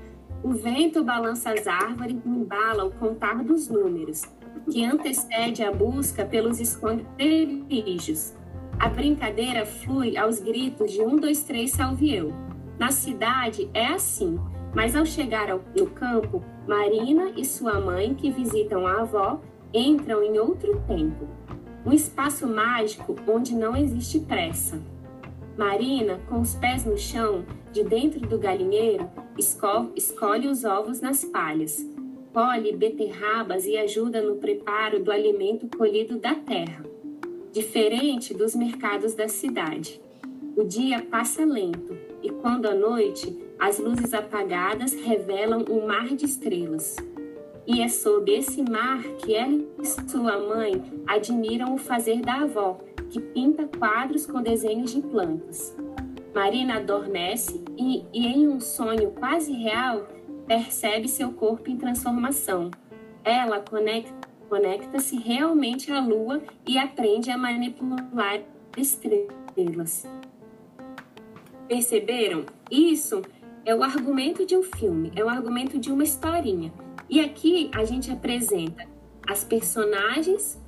o 0.44 0.52
vento 0.52 1.02
balança 1.02 1.52
as 1.52 1.66
árvores 1.66 2.18
e 2.22 2.28
embala 2.28 2.84
o 2.84 2.90
contar 2.90 3.42
dos 3.42 3.66
números, 3.70 4.24
que 4.70 4.84
antecede 4.84 5.64
a 5.64 5.72
busca 5.72 6.22
pelos 6.26 6.60
esconderijos. 6.60 8.34
A 8.78 8.90
brincadeira 8.90 9.64
flui 9.64 10.18
aos 10.18 10.40
gritos 10.40 10.92
de 10.92 11.00
um, 11.00 11.16
dois, 11.16 11.44
três, 11.44 11.70
salve 11.70 12.14
eu. 12.14 12.30
Na 12.78 12.90
cidade 12.90 13.70
é 13.72 13.86
assim, 13.86 14.38
mas 14.74 14.94
ao 14.94 15.06
chegar 15.06 15.50
ao, 15.50 15.62
no 15.74 15.86
campo, 15.86 16.44
Marina 16.68 17.32
e 17.34 17.42
sua 17.42 17.80
mãe, 17.80 18.14
que 18.14 18.30
visitam 18.30 18.86
a 18.86 19.00
avó, 19.00 19.40
entram 19.72 20.22
em 20.22 20.38
outro 20.38 20.78
tempo. 20.86 21.26
Um 21.86 21.92
espaço 21.92 22.46
mágico 22.46 23.16
onde 23.26 23.54
não 23.54 23.74
existe 23.74 24.20
pressa. 24.20 24.78
Marina, 25.56 26.20
com 26.28 26.40
os 26.40 26.54
pés 26.54 26.84
no 26.84 26.98
chão, 26.98 27.46
de 27.72 27.82
dentro 27.82 28.20
do 28.20 28.38
galinheiro, 28.38 29.08
esco- 29.38 29.90
escolhe 29.96 30.48
os 30.48 30.64
ovos 30.64 31.00
nas 31.00 31.24
palhas, 31.24 31.84
colhe 32.32 32.74
beterrabas 32.74 33.64
e 33.66 33.76
ajuda 33.76 34.20
no 34.20 34.36
preparo 34.36 35.02
do 35.02 35.10
alimento 35.10 35.68
colhido 35.76 36.18
da 36.18 36.34
terra, 36.34 36.84
diferente 37.52 38.34
dos 38.34 38.54
mercados 38.54 39.14
da 39.14 39.28
cidade. 39.28 40.00
O 40.56 40.64
dia 40.64 41.02
passa 41.02 41.44
lento 41.44 41.96
e 42.22 42.30
quando 42.30 42.66
a 42.66 42.74
noite 42.74 43.36
as 43.58 43.78
luzes 43.78 44.12
apagadas 44.12 44.92
revelam 44.94 45.64
um 45.70 45.86
mar 45.86 46.08
de 46.08 46.24
estrelas. 46.24 46.96
E 47.66 47.80
é 47.80 47.88
sob 47.88 48.30
esse 48.30 48.62
mar 48.62 49.02
que 49.18 49.34
ela 49.34 49.58
e 49.80 49.86
sua 49.86 50.38
mãe 50.38 50.82
admiram 51.06 51.74
o 51.74 51.78
fazer 51.78 52.20
da 52.20 52.42
avó, 52.42 52.78
que 53.08 53.20
pinta 53.20 53.66
quadros 53.78 54.26
com 54.26 54.42
desenhos 54.42 54.92
de 54.92 55.00
plantas. 55.00 55.74
Marina 56.34 56.78
adormece 56.78 57.62
e, 57.78 58.04
e, 58.12 58.26
em 58.26 58.48
um 58.48 58.60
sonho 58.60 59.12
quase 59.12 59.52
real, 59.52 60.08
percebe 60.46 61.08
seu 61.08 61.32
corpo 61.32 61.70
em 61.70 61.76
transformação. 61.76 62.70
Ela 63.22 63.62
conecta-se 64.48 65.16
realmente 65.16 65.92
à 65.92 66.00
lua 66.00 66.42
e 66.66 66.76
aprende 66.76 67.30
a 67.30 67.38
manipular 67.38 68.40
estrelas. 68.76 70.06
Perceberam? 71.68 72.44
Isso 72.70 73.22
é 73.64 73.74
o 73.74 73.82
argumento 73.82 74.44
de 74.44 74.56
um 74.56 74.62
filme, 74.62 75.12
é 75.14 75.24
o 75.24 75.28
argumento 75.28 75.78
de 75.78 75.92
uma 75.92 76.02
historinha. 76.02 76.72
E 77.08 77.20
aqui 77.20 77.70
a 77.72 77.84
gente 77.84 78.10
apresenta 78.10 78.86
as 79.26 79.44
personagens 79.44 80.60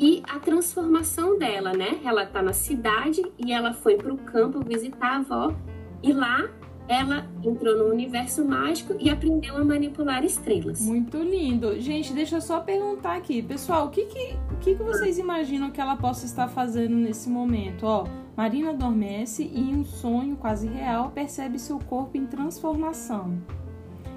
e 0.00 0.22
a 0.26 0.38
transformação 0.38 1.38
dela, 1.38 1.74
né? 1.74 2.00
Ela 2.02 2.24
tá 2.24 2.40
na 2.40 2.54
cidade 2.54 3.22
e 3.38 3.52
ela 3.52 3.74
foi 3.74 3.96
para 3.96 4.12
o 4.12 4.16
campo 4.16 4.64
visitar 4.64 5.12
a 5.12 5.16
avó 5.18 5.54
e 6.02 6.10
lá 6.10 6.48
ela 6.88 7.28
entrou 7.44 7.76
no 7.76 7.84
universo 7.84 8.44
mágico 8.44 8.96
e 8.98 9.10
aprendeu 9.10 9.56
a 9.56 9.64
manipular 9.64 10.24
estrelas. 10.24 10.80
Muito 10.80 11.18
lindo. 11.18 11.78
Gente, 11.80 12.14
deixa 12.14 12.36
eu 12.36 12.40
só 12.40 12.60
perguntar 12.60 13.16
aqui, 13.16 13.42
pessoal, 13.42 13.86
o 13.86 13.90
que 13.90 14.06
que, 14.06 14.34
o 14.50 14.56
que, 14.56 14.74
que 14.74 14.82
vocês 14.82 15.18
imaginam 15.18 15.70
que 15.70 15.80
ela 15.80 15.94
possa 15.94 16.24
estar 16.24 16.48
fazendo 16.48 16.96
nesse 16.96 17.28
momento? 17.28 17.84
Ó, 17.84 18.06
Marina 18.34 18.70
adormece 18.70 19.44
e 19.44 19.60
em 19.60 19.76
um 19.76 19.84
sonho 19.84 20.34
quase 20.34 20.66
real 20.66 21.10
percebe 21.10 21.58
seu 21.58 21.78
corpo 21.78 22.16
em 22.16 22.26
transformação. 22.26 23.38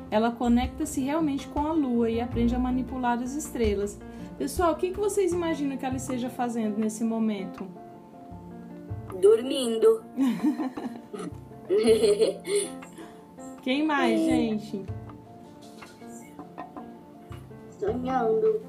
Ela 0.10 0.32
conecta-se 0.32 1.02
realmente 1.02 1.48
com 1.48 1.68
a 1.68 1.74
lua 1.74 2.10
e 2.10 2.22
aprende 2.22 2.56
a 2.56 2.60
manipular 2.60 3.20
as 3.22 3.36
estrelas. 3.36 4.00
Pessoal, 4.44 4.74
o 4.74 4.76
que, 4.76 4.92
que 4.92 5.00
vocês 5.00 5.32
imaginam 5.32 5.78
que 5.78 5.86
ela 5.86 5.96
esteja 5.96 6.30
fazendo 6.30 6.78
nesse 6.78 7.02
momento? 7.02 7.66
Dormindo. 9.22 10.04
Quem 13.64 13.86
mais, 13.86 14.20
é. 14.20 14.26
gente? 14.26 14.86
Sonhando. 17.80 18.62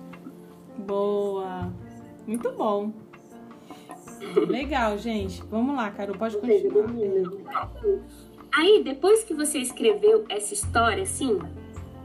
Boa. 0.78 1.72
Muito 2.24 2.52
bom. 2.52 2.92
Legal, 4.46 4.96
gente. 4.96 5.42
Vamos 5.50 5.74
lá, 5.74 5.90
Carol, 5.90 6.16
pode 6.16 6.38
continuar. 6.38 7.72
Aí, 8.54 8.84
depois 8.84 9.24
que 9.24 9.34
você 9.34 9.58
escreveu 9.58 10.24
essa 10.28 10.54
história, 10.54 11.02
assim, 11.02 11.36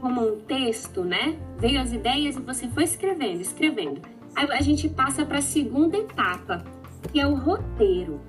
como 0.00 0.26
um 0.26 0.40
texto, 0.40 1.04
né? 1.04 1.38
Veio 1.58 1.80
as 1.80 1.92
ideias 1.92 2.36
e 2.36 2.40
você 2.40 2.68
foi 2.68 2.84
escrevendo, 2.84 3.40
escrevendo. 3.40 4.00
Aí 4.34 4.50
a 4.50 4.60
gente 4.60 4.88
passa 4.88 5.24
para 5.24 5.38
a 5.38 5.42
segunda 5.42 5.96
etapa, 5.96 6.64
que 7.12 7.20
é 7.20 7.26
o 7.26 7.34
roteiro 7.34 8.20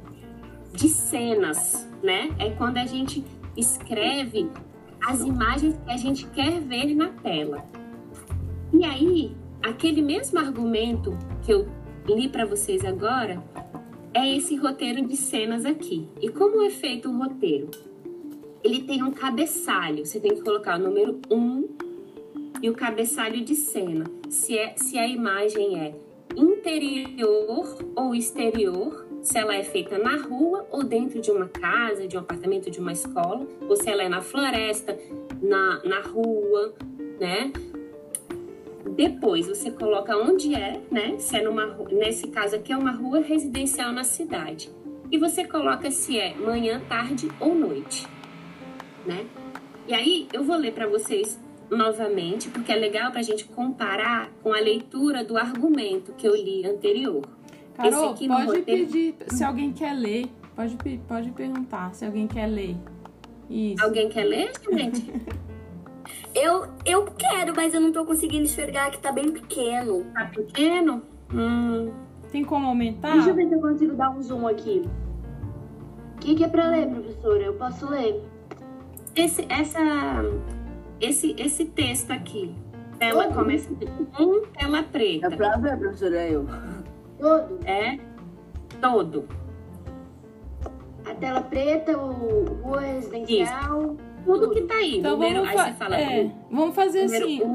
de 0.73 0.89
cenas, 0.89 1.87
né? 2.03 2.29
É 2.39 2.49
quando 2.51 2.77
a 2.77 2.85
gente 2.85 3.23
escreve 3.55 4.49
as 5.05 5.21
imagens 5.21 5.79
que 5.85 5.91
a 5.91 5.97
gente 5.97 6.27
quer 6.27 6.59
ver 6.59 6.95
na 6.95 7.09
tela. 7.09 7.65
E 8.73 8.85
aí, 8.85 9.35
aquele 9.61 10.01
mesmo 10.01 10.39
argumento 10.39 11.17
que 11.41 11.51
eu 11.51 11.67
li 12.07 12.29
para 12.29 12.45
vocês 12.45 12.85
agora 12.85 13.43
é 14.13 14.35
esse 14.35 14.55
roteiro 14.55 15.05
de 15.05 15.15
cenas 15.15 15.65
aqui. 15.65 16.07
E 16.21 16.29
como 16.29 16.61
é 16.63 16.69
feito 16.69 17.09
o 17.09 17.17
roteiro? 17.17 17.69
Ele 18.63 18.83
tem 18.83 19.03
um 19.03 19.11
cabeçalho. 19.11 20.05
Você 20.05 20.19
tem 20.19 20.35
que 20.35 20.41
colocar 20.41 20.79
o 20.79 20.83
número 20.83 21.19
1 21.29 21.35
um 21.35 21.69
e 22.61 22.69
o 22.69 22.73
cabeçalho 22.73 23.43
de 23.43 23.55
cena. 23.55 24.05
Se, 24.29 24.57
é, 24.57 24.75
se 24.77 24.97
a 24.97 25.07
imagem 25.07 25.79
é 25.79 25.95
interior 26.35 27.77
ou 27.95 28.15
exterior, 28.15 29.07
se 29.21 29.37
ela 29.37 29.55
é 29.55 29.63
feita 29.63 29.97
na 29.97 30.17
rua 30.17 30.65
ou 30.71 30.83
dentro 30.83 31.19
de 31.19 31.31
uma 31.31 31.47
casa, 31.47 32.07
de 32.07 32.15
um 32.15 32.19
apartamento, 32.19 32.69
de 32.69 32.79
uma 32.79 32.91
escola, 32.91 33.47
ou 33.67 33.75
se 33.75 33.89
ela 33.89 34.03
é 34.03 34.09
na 34.09 34.21
floresta, 34.21 34.97
na, 35.41 35.83
na 35.83 36.01
rua, 36.01 36.73
né? 37.19 37.51
Depois 38.95 39.47
você 39.47 39.71
coloca 39.71 40.15
onde 40.17 40.53
é, 40.53 40.81
né? 40.91 41.17
Se 41.17 41.37
é 41.37 41.43
numa 41.43 41.65
nesse 41.91 42.27
caso 42.27 42.55
aqui 42.55 42.71
é 42.71 42.77
uma 42.77 42.91
rua 42.91 43.21
residencial 43.21 43.91
na 43.91 44.03
cidade. 44.03 44.69
E 45.11 45.17
você 45.17 45.45
coloca 45.45 45.91
se 45.91 46.17
é 46.17 46.35
manhã, 46.35 46.81
tarde 46.87 47.27
ou 47.39 47.53
noite 47.53 48.07
né? 49.05 49.25
E 49.87 49.93
aí 49.93 50.27
eu 50.31 50.43
vou 50.43 50.57
ler 50.57 50.73
para 50.73 50.87
vocês 50.87 51.39
novamente, 51.69 52.49
porque 52.49 52.71
é 52.71 52.75
legal 52.75 53.11
para 53.11 53.21
a 53.21 53.23
gente 53.23 53.45
comparar 53.45 54.29
com 54.43 54.53
a 54.53 54.59
leitura 54.59 55.23
do 55.23 55.37
argumento 55.37 56.13
que 56.13 56.27
eu 56.27 56.35
li 56.35 56.65
anterior. 56.65 57.23
Carol, 57.73 58.13
pode 58.13 58.27
roteiro... 58.27 58.63
pedir 58.65 59.15
se 59.27 59.43
alguém 59.43 59.71
quer 59.71 59.93
ler, 59.93 60.29
pode, 60.55 60.77
pode 61.07 61.31
perguntar 61.31 61.93
se 61.93 62.05
alguém 62.05 62.27
quer 62.27 62.47
ler. 62.47 62.75
Isso. 63.49 63.83
Alguém 63.83 64.09
quer 64.09 64.23
ler, 64.23 64.51
gente? 64.71 65.11
eu, 66.35 66.67
eu 66.85 67.05
quero, 67.05 67.53
mas 67.55 67.73
eu 67.73 67.81
não 67.81 67.91
tô 67.91 68.05
conseguindo 68.05 68.43
enxergar 68.43 68.91
que 68.91 68.99
tá 68.99 69.11
bem 69.11 69.31
pequeno. 69.31 70.05
Tá 70.13 70.25
pequeno? 70.25 71.01
Hum. 71.33 71.91
Tem 72.31 72.45
como 72.45 72.67
aumentar? 72.67 73.13
Deixa 73.13 73.29
eu 73.29 73.35
ver 73.35 73.47
se 73.47 73.53
eu 73.53 73.61
consigo 73.61 73.93
dar 73.95 74.09
um 74.11 74.21
zoom 74.21 74.47
aqui. 74.47 74.83
O 76.15 76.19
que, 76.19 76.35
que 76.35 76.43
é 76.43 76.47
pra 76.47 76.67
ler, 76.69 76.87
professora? 76.87 77.43
Eu 77.43 77.55
posso 77.55 77.89
ler. 77.89 78.23
Esse, 79.15 79.45
essa, 79.49 79.79
esse, 80.99 81.35
esse 81.37 81.65
texto 81.65 82.11
aqui, 82.11 82.55
ela 82.99 83.25
Todo. 83.25 83.35
começa 83.35 83.69
com 84.15 84.41
tela 84.57 84.83
preta. 84.83 85.27
É 85.27 85.35
pra 85.35 85.57
ver, 85.57 85.77
professora, 85.77 86.27
eu. 86.27 86.45
Todo. 87.19 87.59
É, 87.65 87.99
todo. 88.79 89.27
A 91.05 91.13
tela 91.15 91.41
preta, 91.41 91.97
o 91.97 92.45
rua 92.61 92.81
residencial. 92.81 93.81
Isso. 93.83 94.11
Tudo 94.23 94.51
que 94.51 94.61
tá 94.61 94.75
aí. 94.75 94.99
Então 94.99 95.13
número, 95.13 95.43
vamos, 95.43 95.51
fa 95.51 95.73
fala, 95.73 95.99
é, 95.99 96.31
vamos 96.49 96.75
fazer 96.75 97.05
assim. 97.05 97.41
Um, 97.43 97.53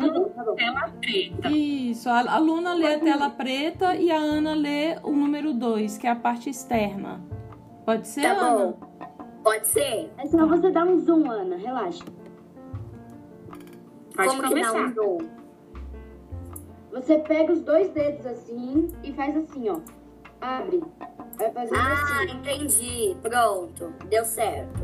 tela 0.57 0.93
preta. 1.01 1.49
Isso, 1.49 2.09
a 2.09 2.35
aluna 2.35 2.75
lê 2.75 2.95
a 2.95 2.99
tela 2.99 3.31
preta 3.31 3.95
e 3.95 4.11
a 4.11 4.17
Ana 4.17 4.53
lê 4.55 4.99
o 5.03 5.13
número 5.13 5.55
2, 5.55 5.97
que 5.97 6.09
é 6.09 6.11
a 6.11 6.17
parte 6.17 6.51
externa. 6.51 7.21
Pode 7.85 8.09
ser, 8.09 8.23
tá 8.23 8.33
Ana? 8.33 8.67
Bom. 8.67 8.96
Pode 9.47 9.69
ser. 9.69 10.11
É 10.19 10.27
só 10.27 10.45
você 10.45 10.73
dar 10.73 10.85
um 10.85 10.99
zoom, 10.99 11.31
Ana. 11.31 11.55
Relaxa. 11.55 12.05
Pode 14.17 14.29
Como 14.29 14.43
começar. 14.43 14.73
que 14.73 14.77
dá 14.77 14.83
um 14.83 14.93
zoom? 14.93 15.19
Você 16.91 17.19
pega 17.19 17.53
os 17.53 17.61
dois 17.61 17.89
dedos 17.91 18.27
assim 18.27 18.89
e 19.05 19.13
faz 19.13 19.37
assim, 19.37 19.69
ó. 19.69 19.79
Abre. 20.41 20.83
Vai 21.39 21.53
fazer 21.53 21.77
ah, 21.77 21.93
assim. 21.93 22.33
entendi. 22.39 23.17
Pronto. 23.23 23.95
Deu 24.09 24.25
certo. 24.25 24.81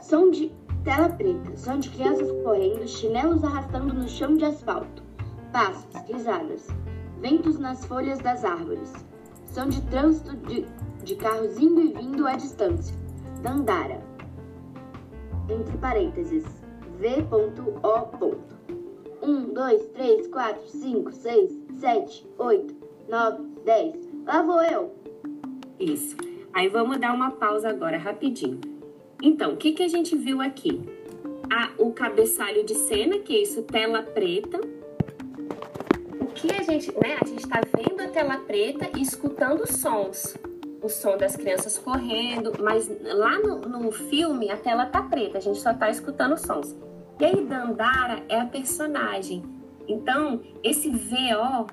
Som 0.00 0.30
de 0.30 0.50
tela 0.82 1.10
preta. 1.10 1.54
Som 1.58 1.78
de 1.78 1.90
crianças 1.90 2.32
correndo, 2.42 2.88
chinelos 2.88 3.44
arrastando 3.44 3.92
no 3.92 4.08
chão 4.08 4.34
de 4.34 4.46
asfalto. 4.46 5.02
Passos, 5.52 5.92
risadas. 6.06 6.68
Ventos 7.20 7.58
nas 7.58 7.84
folhas 7.84 8.18
das 8.20 8.46
árvores. 8.46 8.94
Som 9.44 9.68
de 9.68 9.82
trânsito 9.88 10.34
de 10.48 10.66
de 11.02 11.14
carros 11.16 11.58
indo 11.58 11.80
e 11.80 11.92
vindo 11.92 12.26
à 12.26 12.34
distância. 12.34 12.94
Dandara. 13.42 14.02
Entre 15.48 15.76
parênteses. 15.78 16.44
V.O. 16.98 17.50
1, 19.22 19.52
2, 19.52 19.86
3, 19.88 20.26
4, 20.28 20.66
5, 20.66 21.12
6, 21.12 21.58
7, 21.80 22.26
8, 22.38 22.76
9, 23.08 23.42
10. 23.64 23.94
Lá 24.26 24.42
vou 24.42 24.62
eu. 24.62 24.94
Isso. 25.78 26.16
Aí 26.52 26.68
vamos 26.68 26.98
dar 26.98 27.14
uma 27.14 27.30
pausa 27.30 27.68
agora, 27.68 27.96
rapidinho. 27.96 28.60
Então, 29.22 29.52
o 29.52 29.56
que, 29.56 29.72
que 29.72 29.82
a 29.82 29.88
gente 29.88 30.16
viu 30.16 30.40
aqui? 30.40 30.80
A, 31.50 31.70
o 31.78 31.92
cabeçalho 31.92 32.64
de 32.64 32.74
cena, 32.74 33.18
que 33.18 33.34
é 33.34 33.42
isso, 33.42 33.62
tela 33.62 34.02
preta. 34.02 34.60
O 36.20 36.26
que 36.26 36.52
a 36.52 36.62
gente, 36.62 36.92
né? 36.92 37.18
A 37.20 37.26
gente 37.26 37.44
está 37.44 37.60
vendo 37.76 38.00
a 38.00 38.08
tela 38.08 38.38
preta 38.38 38.90
e 38.96 39.02
escutando 39.02 39.66
sons 39.66 40.36
o 40.82 40.88
som 40.88 41.16
das 41.16 41.36
crianças 41.36 41.78
correndo, 41.78 42.52
mas 42.60 42.90
lá 43.02 43.38
no, 43.38 43.60
no 43.60 43.92
filme 43.92 44.50
a 44.50 44.56
tela 44.56 44.86
tá 44.86 45.02
preta, 45.02 45.38
a 45.38 45.40
gente 45.40 45.60
só 45.60 45.74
tá 45.74 45.90
escutando 45.90 46.36
sons. 46.36 46.76
E 47.20 47.24
aí 47.24 47.44
Dandara 47.44 48.22
é 48.28 48.40
a 48.40 48.46
personagem. 48.46 49.42
Então, 49.86 50.40
esse 50.62 50.88
VO 50.88 51.66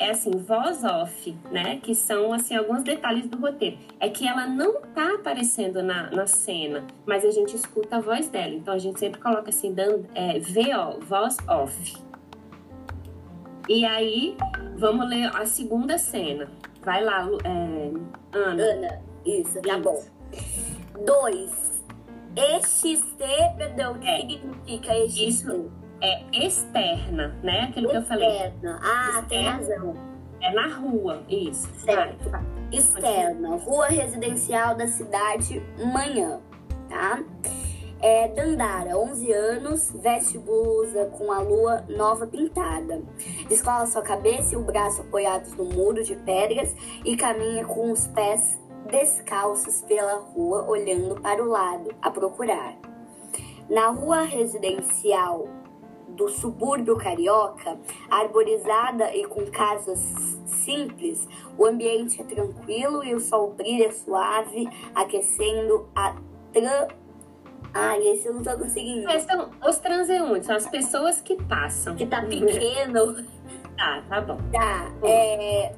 é 0.00 0.10
assim, 0.10 0.30
voz 0.30 0.82
off, 0.82 1.36
né? 1.52 1.78
Que 1.80 1.94
são 1.94 2.32
assim 2.32 2.56
alguns 2.56 2.82
detalhes 2.82 3.28
do 3.28 3.38
roteiro. 3.38 3.78
É 4.00 4.08
que 4.08 4.26
ela 4.26 4.46
não 4.46 4.80
tá 4.80 5.14
aparecendo 5.14 5.82
na, 5.82 6.10
na 6.10 6.26
cena, 6.26 6.84
mas 7.04 7.24
a 7.24 7.30
gente 7.30 7.54
escuta 7.54 7.96
a 7.96 8.00
voz 8.00 8.28
dela. 8.28 8.54
Então 8.54 8.72
a 8.72 8.78
gente 8.78 8.98
sempre 8.98 9.20
coloca 9.20 9.50
assim, 9.50 9.74
dan, 9.74 10.00
é, 10.14 10.40
VO, 10.40 11.04
voz 11.04 11.36
off. 11.46 11.96
E 13.68 13.84
aí, 13.84 14.36
vamos 14.76 15.08
ler 15.08 15.30
a 15.36 15.44
segunda 15.44 15.98
cena. 15.98 16.50
Vai 16.82 17.04
lá, 17.04 17.28
é, 17.44 17.92
Ana. 18.32 18.62
Ana, 18.62 19.02
isso, 19.24 19.60
tá 19.62 19.74
isso. 19.78 19.82
bom. 19.82 20.02
Dois. 21.04 21.70
EXT, 22.36 23.18
perdão, 23.56 23.92
o 23.94 23.98
que 23.98 24.08
É. 24.08 24.20
significa 24.20 24.94
EXT? 24.96 25.26
Isso 25.28 25.70
é 26.00 26.22
externa, 26.46 27.36
né? 27.42 27.62
Aquilo 27.70 27.88
que 27.90 27.96
eu 27.96 28.02
falei. 28.02 28.28
Externa. 28.28 28.80
Ah, 28.82 29.24
tem 29.28 29.46
Externa. 29.46 29.50
razão. 29.52 29.94
É 30.40 30.52
na 30.54 30.68
rua, 30.74 31.22
isso. 31.28 31.68
Certo. 31.80 32.30
Externa, 32.72 33.56
rua 33.56 33.88
residencial 33.88 34.74
da 34.74 34.86
cidade, 34.86 35.60
manhã, 35.92 36.40
tá? 36.88 37.22
É, 38.02 38.28
Dandara, 38.28 38.96
11 38.96 39.30
anos, 39.30 39.92
veste 39.94 40.38
blusa 40.38 41.12
com 41.18 41.30
a 41.30 41.40
lua 41.40 41.84
nova 41.86 42.26
pintada. 42.26 43.02
Descola 43.46 43.84
sua 43.84 44.00
cabeça 44.00 44.54
e 44.54 44.56
o 44.56 44.62
braço 44.62 45.02
apoiados 45.02 45.52
no 45.54 45.66
muro 45.66 46.02
de 46.02 46.16
pedras 46.16 46.74
e 47.04 47.14
caminha 47.14 47.62
com 47.66 47.92
os 47.92 48.06
pés 48.06 48.58
descalços 48.90 49.82
pela 49.82 50.14
rua, 50.14 50.66
olhando 50.66 51.20
para 51.20 51.44
o 51.44 51.48
lado, 51.48 51.94
a 52.00 52.10
procurar. 52.10 52.74
Na 53.68 53.90
rua 53.90 54.22
residencial 54.22 55.46
do 56.08 56.26
subúrbio 56.26 56.96
carioca, 56.96 57.78
arborizada 58.10 59.14
e 59.14 59.26
com 59.26 59.44
casas 59.50 60.00
simples, 60.46 61.28
o 61.58 61.66
ambiente 61.66 62.18
é 62.20 62.24
tranquilo 62.24 63.04
e 63.04 63.14
o 63.14 63.20
sol 63.20 63.52
brilha 63.52 63.92
suave, 63.92 64.66
aquecendo 64.94 65.86
a 65.94 66.16
tran... 66.50 66.88
Ai, 67.72 68.06
esse 68.08 68.26
eu 68.26 68.34
não 68.34 68.42
tô 68.42 68.56
conseguindo. 68.58 69.08
É, 69.08 69.20
são 69.20 69.50
os 69.66 69.78
transeuntes, 69.78 70.46
são 70.46 70.56
as 70.56 70.66
pessoas 70.68 71.20
que 71.20 71.36
passam. 71.44 71.94
Que 71.94 72.06
tá 72.06 72.22
pequeno. 72.22 73.24
Tá, 73.76 74.02
tá 74.08 74.20
bom. 74.20 74.38
Tá, 74.52 74.92
é... 75.04 75.74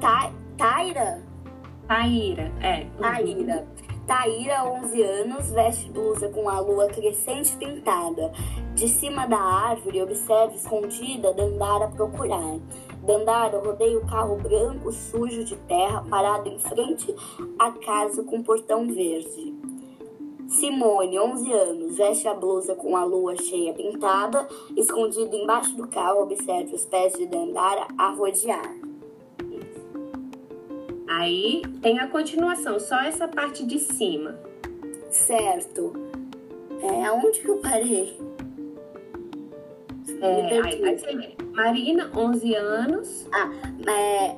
Ta... 0.00 0.32
Taira? 0.56 1.22
Taíra, 1.88 2.52
é. 2.60 2.86
Taíra. 3.00 3.66
Taíra, 4.06 4.64
11 4.64 5.02
anos, 5.02 5.50
veste 5.50 5.90
blusa 5.90 6.28
com 6.28 6.48
a 6.48 6.60
lua 6.60 6.88
crescente 6.88 7.56
pintada. 7.56 8.30
De 8.74 8.88
cima 8.88 9.26
da 9.26 9.38
árvore, 9.38 10.02
observa 10.02 10.54
escondida 10.54 11.32
Dandara 11.32 11.88
procurar. 11.88 12.58
Dandara 13.02 13.58
rodeia 13.58 13.98
o 13.98 14.06
carro 14.06 14.36
branco 14.36 14.92
sujo 14.92 15.44
de 15.44 15.56
terra 15.56 16.04
parado 16.10 16.48
em 16.48 16.58
frente 16.58 17.14
à 17.58 17.72
casa 17.72 18.22
com 18.22 18.42
portão 18.42 18.86
verde. 18.86 19.49
Simone, 20.50 21.16
11 21.16 21.52
anos, 21.52 21.96
veste 21.96 22.26
a 22.26 22.34
blusa 22.34 22.74
com 22.74 22.96
a 22.96 23.04
lua 23.04 23.36
cheia 23.36 23.72
pintada. 23.72 24.48
Escondida 24.76 25.34
embaixo 25.36 25.76
do 25.76 25.86
carro, 25.86 26.22
observa 26.22 26.74
os 26.74 26.84
pés 26.84 27.12
de 27.14 27.26
Dandara 27.26 27.86
a 27.96 28.10
rodear. 28.10 28.74
Aí 31.08 31.62
tem 31.80 32.00
a 32.00 32.08
continuação, 32.08 32.80
só 32.80 33.00
essa 33.00 33.28
parte 33.28 33.64
de 33.64 33.78
cima. 33.78 34.38
Certo. 35.10 35.92
É, 36.82 37.06
aonde 37.06 37.40
que 37.40 37.48
eu 37.48 37.58
parei? 37.58 38.18
É, 40.20 40.60
aí, 40.60 40.84
aí. 40.84 41.36
Marina, 41.52 42.10
11 42.16 42.54
anos. 42.54 43.26
É, 43.86 44.36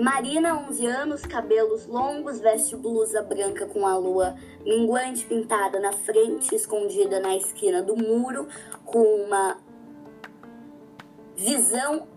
Marina, 0.00 0.56
11 0.66 0.86
anos, 0.86 1.20
cabelos 1.26 1.86
longos, 1.86 2.40
veste 2.40 2.74
blusa 2.74 3.20
branca 3.20 3.66
com 3.66 3.86
a 3.86 3.98
lua 3.98 4.34
minguante 4.64 5.26
pintada 5.26 5.78
na 5.78 5.92
frente, 5.92 6.54
escondida 6.54 7.20
na 7.20 7.36
esquina 7.36 7.82
do 7.82 7.94
muro, 7.94 8.48
com 8.86 9.02
uma 9.02 9.58
visão 11.36 12.08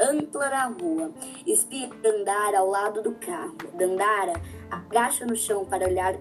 ampla 0.00 0.48
da 0.48 0.64
rua. 0.64 1.12
Espia 1.46 1.90
Dandara 2.02 2.60
ao 2.60 2.70
lado 2.70 3.02
do 3.02 3.12
carro. 3.12 3.54
Dandara 3.74 4.40
agacha 4.70 5.26
no 5.26 5.36
chão 5.36 5.66
para 5.66 5.86
olhar 5.86 6.14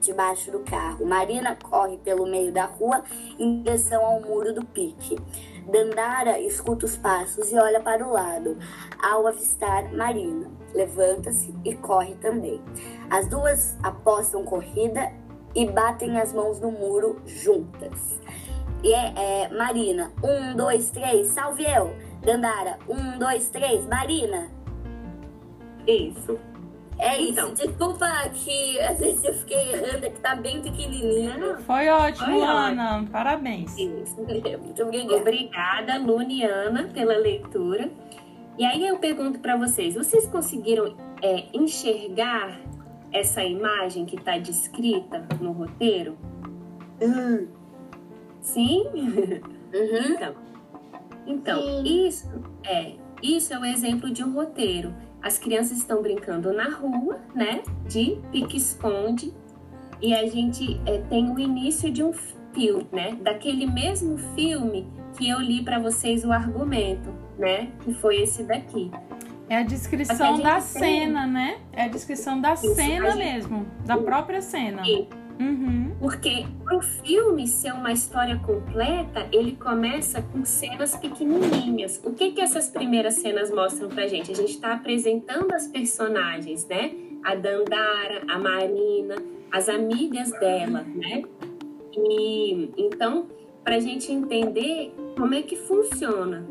debaixo 0.00 0.50
do 0.50 0.60
carro. 0.60 1.04
Marina 1.06 1.56
corre 1.56 1.98
pelo 1.98 2.26
meio 2.26 2.52
da 2.52 2.64
rua 2.64 3.02
em 3.38 3.62
direção 3.62 4.04
ao 4.04 4.20
muro 4.20 4.52
do 4.54 4.64
pique. 4.64 5.16
Dandara 5.70 6.40
escuta 6.40 6.86
os 6.86 6.96
passos 6.96 7.52
e 7.52 7.58
olha 7.58 7.80
para 7.80 8.06
o 8.06 8.10
lado 8.10 8.56
ao 9.02 9.26
avistar 9.26 9.92
Marina. 9.92 10.50
Levanta-se 10.74 11.54
e 11.64 11.74
corre 11.74 12.14
também. 12.16 12.60
As 13.10 13.26
duas 13.26 13.76
apostam 13.82 14.44
corrida 14.44 15.12
e 15.54 15.66
batem 15.66 16.18
as 16.20 16.32
mãos 16.32 16.60
no 16.60 16.70
muro 16.70 17.20
juntas. 17.26 18.20
E 18.82 18.92
é, 18.92 19.12
é, 19.16 19.48
Marina, 19.48 20.12
um, 20.22 20.56
dois, 20.56 20.90
três, 20.90 21.28
salve 21.28 21.64
eu! 21.64 21.92
Dandara, 22.22 22.78
um, 22.88 23.18
dois, 23.18 23.50
três, 23.50 23.84
Marina! 23.86 24.48
Isso. 25.86 26.38
É 26.98 27.20
isso, 27.20 27.32
Então. 27.32 27.54
desculpa 27.54 28.06
que 28.34 28.80
às 28.80 28.98
vezes 28.98 29.22
eu 29.22 29.34
fiquei 29.34 29.72
errando, 29.72 30.04
é 30.06 30.10
que 30.10 30.20
tá 30.20 30.34
bem 30.34 30.60
pequenininho. 30.60 31.58
Foi 31.60 31.88
ótimo, 31.88 32.26
Foi 32.26 32.42
Ana. 32.42 33.06
Parabéns. 33.10 33.76
Isso. 33.78 34.16
Muito 34.60 34.82
obrigada. 34.82 35.16
Obrigada, 35.16 35.98
Luniana, 35.98 36.88
pela 36.92 37.16
leitura. 37.16 37.88
E 38.58 38.64
aí 38.64 38.84
eu 38.84 38.98
pergunto 38.98 39.38
para 39.38 39.56
vocês, 39.56 39.94
vocês 39.94 40.26
conseguiram 40.26 40.96
é, 41.22 41.44
enxergar 41.54 42.60
essa 43.12 43.44
imagem 43.44 44.04
que 44.04 44.16
está 44.16 44.36
descrita 44.36 45.24
no 45.40 45.52
roteiro? 45.52 46.18
Hum, 47.00 47.46
Sim? 48.40 48.84
uhum. 48.92 49.48
Então, 50.10 50.34
então 51.26 51.62
Sim. 51.62 52.06
isso 52.08 52.26
é 52.66 52.94
isso 53.22 53.52
é 53.52 53.58
o 53.58 53.64
exemplo 53.64 54.10
de 54.10 54.24
um 54.24 54.32
roteiro. 54.32 54.94
As 55.22 55.38
crianças 55.38 55.78
estão 55.78 56.00
brincando 56.02 56.52
na 56.52 56.70
rua, 56.70 57.18
né? 57.34 57.62
De 57.88 58.18
pique-esconde. 58.30 59.32
E 60.00 60.14
a 60.14 60.26
gente 60.26 60.80
é, 60.86 60.98
tem 61.08 61.30
o 61.32 61.38
início 61.38 61.90
de 61.90 62.02
um 62.04 62.12
filme, 62.12 62.86
né? 62.92 63.16
Daquele 63.20 63.66
mesmo 63.66 64.16
filme 64.36 64.86
que 65.16 65.28
eu 65.28 65.40
li 65.40 65.62
para 65.64 65.78
vocês 65.80 66.24
o 66.24 66.30
argumento, 66.32 67.12
né? 67.36 67.72
Que 67.80 67.92
foi 67.94 68.22
esse 68.22 68.44
daqui. 68.44 68.90
É 69.48 69.56
a 69.56 69.60
a 69.60 69.62
descrição 69.64 70.36
gente 70.36 70.42
da 70.44 70.54
tem- 70.54 70.60
cena, 70.60 71.26
né? 71.26 71.58
É 71.72 71.84
a 71.84 71.88
descrição 71.88 72.40
da 72.40 72.52
Isso, 72.54 72.74
cena 72.74 73.06
a 73.08 73.10
gente- 73.10 73.18
mesmo. 73.24 73.66
Da 73.86 73.96
própria 73.96 74.40
cena. 74.40 74.82
E 74.86 75.08
Uhum. 75.38 75.94
Porque 76.00 76.44
pro 76.64 76.80
filme 76.80 77.46
ser 77.46 77.72
uma 77.72 77.92
história 77.92 78.36
completa, 78.38 79.28
ele 79.32 79.52
começa 79.52 80.20
com 80.20 80.44
cenas 80.44 80.96
pequenininhas. 80.96 82.00
O 82.04 82.12
que 82.12 82.32
que 82.32 82.40
essas 82.40 82.68
primeiras 82.68 83.14
cenas 83.14 83.50
mostram 83.50 83.88
pra 83.88 84.06
gente? 84.08 84.32
A 84.32 84.34
gente 84.34 84.52
está 84.52 84.74
apresentando 84.74 85.52
as 85.52 85.68
personagens, 85.68 86.66
né? 86.66 86.92
A 87.24 87.34
Dandara, 87.34 88.22
a 88.28 88.38
Marina, 88.38 89.16
as 89.52 89.68
amigas 89.68 90.30
dela, 90.32 90.84
né? 90.94 91.22
E 91.96 92.70
então, 92.76 93.26
pra 93.64 93.78
gente 93.78 94.12
entender 94.12 94.92
como 95.16 95.34
é 95.34 95.42
que 95.42 95.56
funciona. 95.56 96.46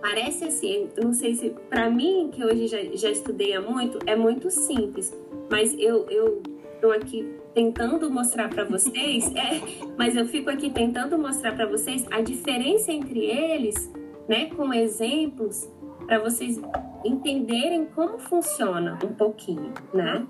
Parece 0.00 0.44
assim, 0.44 0.88
não 1.00 1.12
sei 1.12 1.34
se 1.34 1.54
para 1.70 1.88
mim 1.88 2.30
que 2.32 2.44
hoje 2.44 2.66
já, 2.66 2.78
já 2.94 3.10
estudei 3.10 3.54
há 3.54 3.60
muito, 3.60 3.98
é 4.04 4.16
muito 4.16 4.50
simples, 4.50 5.16
mas 5.48 5.72
eu 5.78 6.06
eu 6.10 6.42
tô 6.80 6.90
aqui 6.90 7.24
tentando 7.54 8.10
mostrar 8.10 8.48
para 8.48 8.64
vocês, 8.64 9.30
é, 9.34 9.60
mas 9.96 10.16
eu 10.16 10.26
fico 10.26 10.50
aqui 10.50 10.70
tentando 10.70 11.18
mostrar 11.18 11.54
para 11.54 11.66
vocês 11.66 12.06
a 12.10 12.20
diferença 12.20 12.92
entre 12.92 13.20
eles, 13.20 13.90
né, 14.28 14.46
com 14.46 14.72
exemplos 14.72 15.68
para 16.06 16.18
vocês 16.18 16.60
entenderem 17.04 17.86
como 17.86 18.18
funciona 18.18 18.98
um 19.04 19.12
pouquinho, 19.12 19.72
né? 19.92 20.26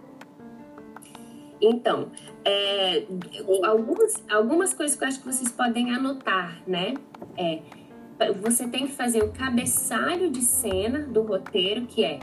Então, 1.60 2.10
é, 2.44 3.04
algumas, 3.62 4.22
algumas 4.28 4.74
coisas 4.74 4.96
que 4.96 5.04
eu 5.04 5.08
acho 5.08 5.20
que 5.20 5.26
vocês 5.26 5.50
podem 5.50 5.94
anotar, 5.94 6.60
né? 6.66 6.94
É, 7.36 7.60
você 8.40 8.68
tem 8.68 8.86
que 8.86 8.92
fazer 8.92 9.22
o 9.22 9.32
cabeçalho 9.32 10.30
de 10.30 10.42
cena 10.42 11.00
do 11.00 11.22
roteiro, 11.22 11.86
que 11.86 12.04
é 12.04 12.18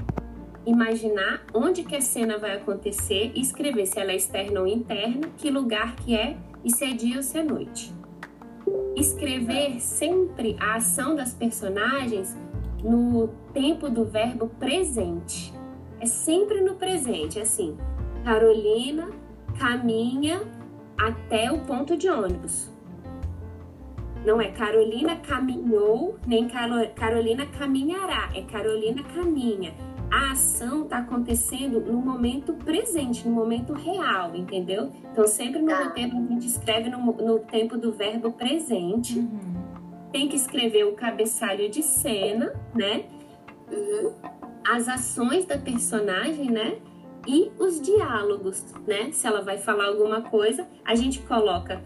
imaginar 0.66 1.41
onde 1.53 1.84
que 1.84 1.95
a 1.95 2.01
cena 2.01 2.38
vai 2.38 2.55
acontecer 2.57 3.32
escrever 3.36 3.86
se 3.86 3.99
ela 3.99 4.12
é 4.12 4.16
externa 4.16 4.60
ou 4.62 4.68
interna, 4.68 5.30
que 5.38 5.49
lugar 5.49 5.95
que 5.95 6.16
é 6.16 6.38
e 6.64 6.70
se 6.70 6.84
é 6.86 6.93
dia 6.93 7.18
ou 7.18 7.24
se 7.24 7.38
é 7.38 7.43
noite. 7.43 7.93
Escrever 8.95 9.80
sempre 9.80 10.57
a 10.60 10.76
ação 10.76 11.16
das 11.16 11.34
personagens 11.34 12.38
no 12.84 13.30
tempo 13.53 13.89
do 13.89 14.05
verbo 14.05 14.47
presente. 14.60 15.53
É 15.99 16.05
sempre 16.05 16.62
no 16.62 16.76
presente, 16.76 17.39
assim. 17.39 17.78
Carolina 18.24 19.10
caminha 19.57 20.41
até 20.97 21.51
o 21.51 21.60
ponto 21.60 21.97
de 21.97 22.10
ônibus. 22.10 22.70
Não 24.26 24.41
é 24.41 24.51
Carolina 24.51 25.16
caminhou, 25.16 26.18
nem 26.28 26.47
Caro- 26.47 26.89
Carolina 26.93 27.45
caminhará. 27.45 28.30
É 28.36 28.41
Carolina 28.41 29.01
caminha. 29.16 29.74
A 30.12 30.32
ação 30.32 30.84
está 30.84 30.99
acontecendo 30.99 31.80
no 31.82 31.99
momento 31.99 32.53
presente, 32.53 33.28
no 33.28 33.34
momento 33.34 33.74
real, 33.74 34.36
entendeu? 34.36 34.91
Então, 35.12 35.28
sempre 35.28 35.62
no 35.62 35.68
Tá. 35.68 35.84
roteiro 35.84 36.18
a 36.18 36.22
gente 36.22 36.47
escreve 36.47 36.89
no, 36.89 36.99
no 36.99 37.39
tempo 37.39 37.78
do 37.78 37.91
verbo 37.91 38.32
presente. 38.32 39.20
Uhum. 39.20 40.10
Tem 40.12 40.28
que 40.28 40.36
escrever 40.36 40.86
o 40.86 40.93
cabeçalho 40.93 41.70
de 41.70 41.84
cena, 41.84 42.53
né? 42.74 43.05
Uhum. 43.72 44.14
as 44.68 44.88
ações 44.88 45.45
da 45.45 45.57
personagem, 45.57 46.49
né? 46.51 46.80
e 47.28 47.51
os 47.60 47.82
diálogos, 47.82 48.66
né? 48.88 49.12
Se 49.12 49.28
ela 49.28 49.41
vai 49.41 49.57
falar 49.57 49.88
alguma 49.88 50.22
coisa, 50.22 50.68
a 50.86 50.95
gente 50.95 51.20
coloca 51.22 51.82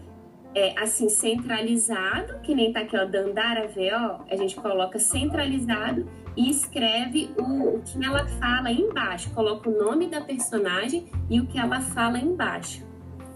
é, 0.54 0.78
assim 0.80 1.08
centralizado, 1.08 2.38
que 2.42 2.54
nem 2.54 2.72
tá 2.72 2.80
aqui 2.80 2.96
ó, 2.96 3.04
Dandara 3.04 3.68
VO, 3.68 4.24
a 4.30 4.36
gente 4.36 4.56
coloca 4.56 4.98
centralizado 4.98 6.06
e 6.36 6.50
escreve 6.50 7.30
o, 7.38 7.76
o 7.76 7.82
que 7.82 8.04
ela 8.04 8.26
fala 8.26 8.70
embaixo, 8.70 9.30
coloca 9.30 9.68
o 9.68 9.72
nome 9.72 10.06
da 10.06 10.20
personagem 10.20 11.06
e 11.28 11.40
o 11.40 11.46
que 11.46 11.58
ela 11.58 11.80
fala 11.80 12.18
embaixo. 12.18 12.84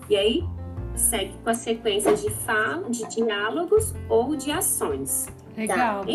E 0.08 0.16
aí 0.16 0.44
segue 0.94 1.34
com 1.44 1.50
as 1.50 1.58
sequências 1.58 2.22
de 2.22 2.30
fala, 2.30 2.90
de 2.90 3.06
diálogos 3.08 3.94
ou 4.08 4.34
de 4.36 4.50
ações. 4.50 5.26
Legal. 5.56 6.04
Tá? 6.04 6.12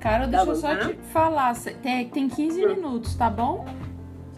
Carol, 0.00 0.28
deixa 0.28 0.46
eu 0.46 0.56
só 0.56 0.76
te 0.76 0.94
falar. 1.12 1.54
Tem, 1.82 2.08
tem 2.08 2.28
15 2.28 2.64
hum. 2.64 2.68
minutos, 2.68 3.14
tá 3.14 3.28
bom? 3.28 3.64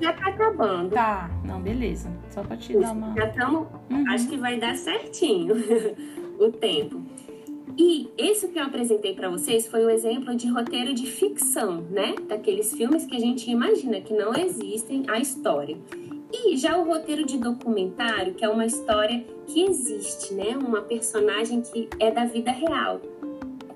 Já 0.01 0.13
tá 0.13 0.29
acabando. 0.29 0.91
Tá, 0.91 1.31
não, 1.45 1.61
beleza. 1.61 2.11
Só 2.31 2.43
pra 2.43 2.57
te 2.57 2.77
dar 2.77 2.93
uma. 2.93 3.15
Já 3.15 3.27
estamos. 3.27 3.67
Uhum. 3.91 4.05
Acho 4.11 4.29
que 4.29 4.37
vai 4.37 4.59
dar 4.59 4.77
certinho 4.77 5.55
o 6.39 6.53
tempo. 6.53 7.03
E 7.77 8.11
esse 8.19 8.49
que 8.49 8.59
eu 8.59 8.65
apresentei 8.65 9.15
para 9.15 9.31
vocês 9.31 9.69
foi 9.69 9.87
um 9.87 9.91
exemplo 9.91 10.35
de 10.35 10.49
roteiro 10.49 10.93
de 10.93 11.07
ficção, 11.07 11.81
né? 11.91 12.15
Daqueles 12.27 12.75
filmes 12.75 13.07
que 13.07 13.15
a 13.15 13.21
gente 13.21 13.49
imagina 13.51 14.01
que 14.01 14.13
não 14.13 14.35
existem 14.35 15.05
a 15.09 15.19
história. 15.21 15.77
E 16.33 16.57
já 16.57 16.77
o 16.77 16.85
roteiro 16.85 17.25
de 17.25 17.39
documentário, 17.39 18.35
que 18.35 18.45
é 18.45 18.49
uma 18.49 18.67
história 18.67 19.25
que 19.47 19.65
existe, 19.65 20.35
né? 20.35 20.57
Uma 20.57 20.83
personagem 20.83 21.63
que 21.63 21.89
é 22.01 22.11
da 22.11 22.25
vida 22.25 22.51
real. 22.51 23.01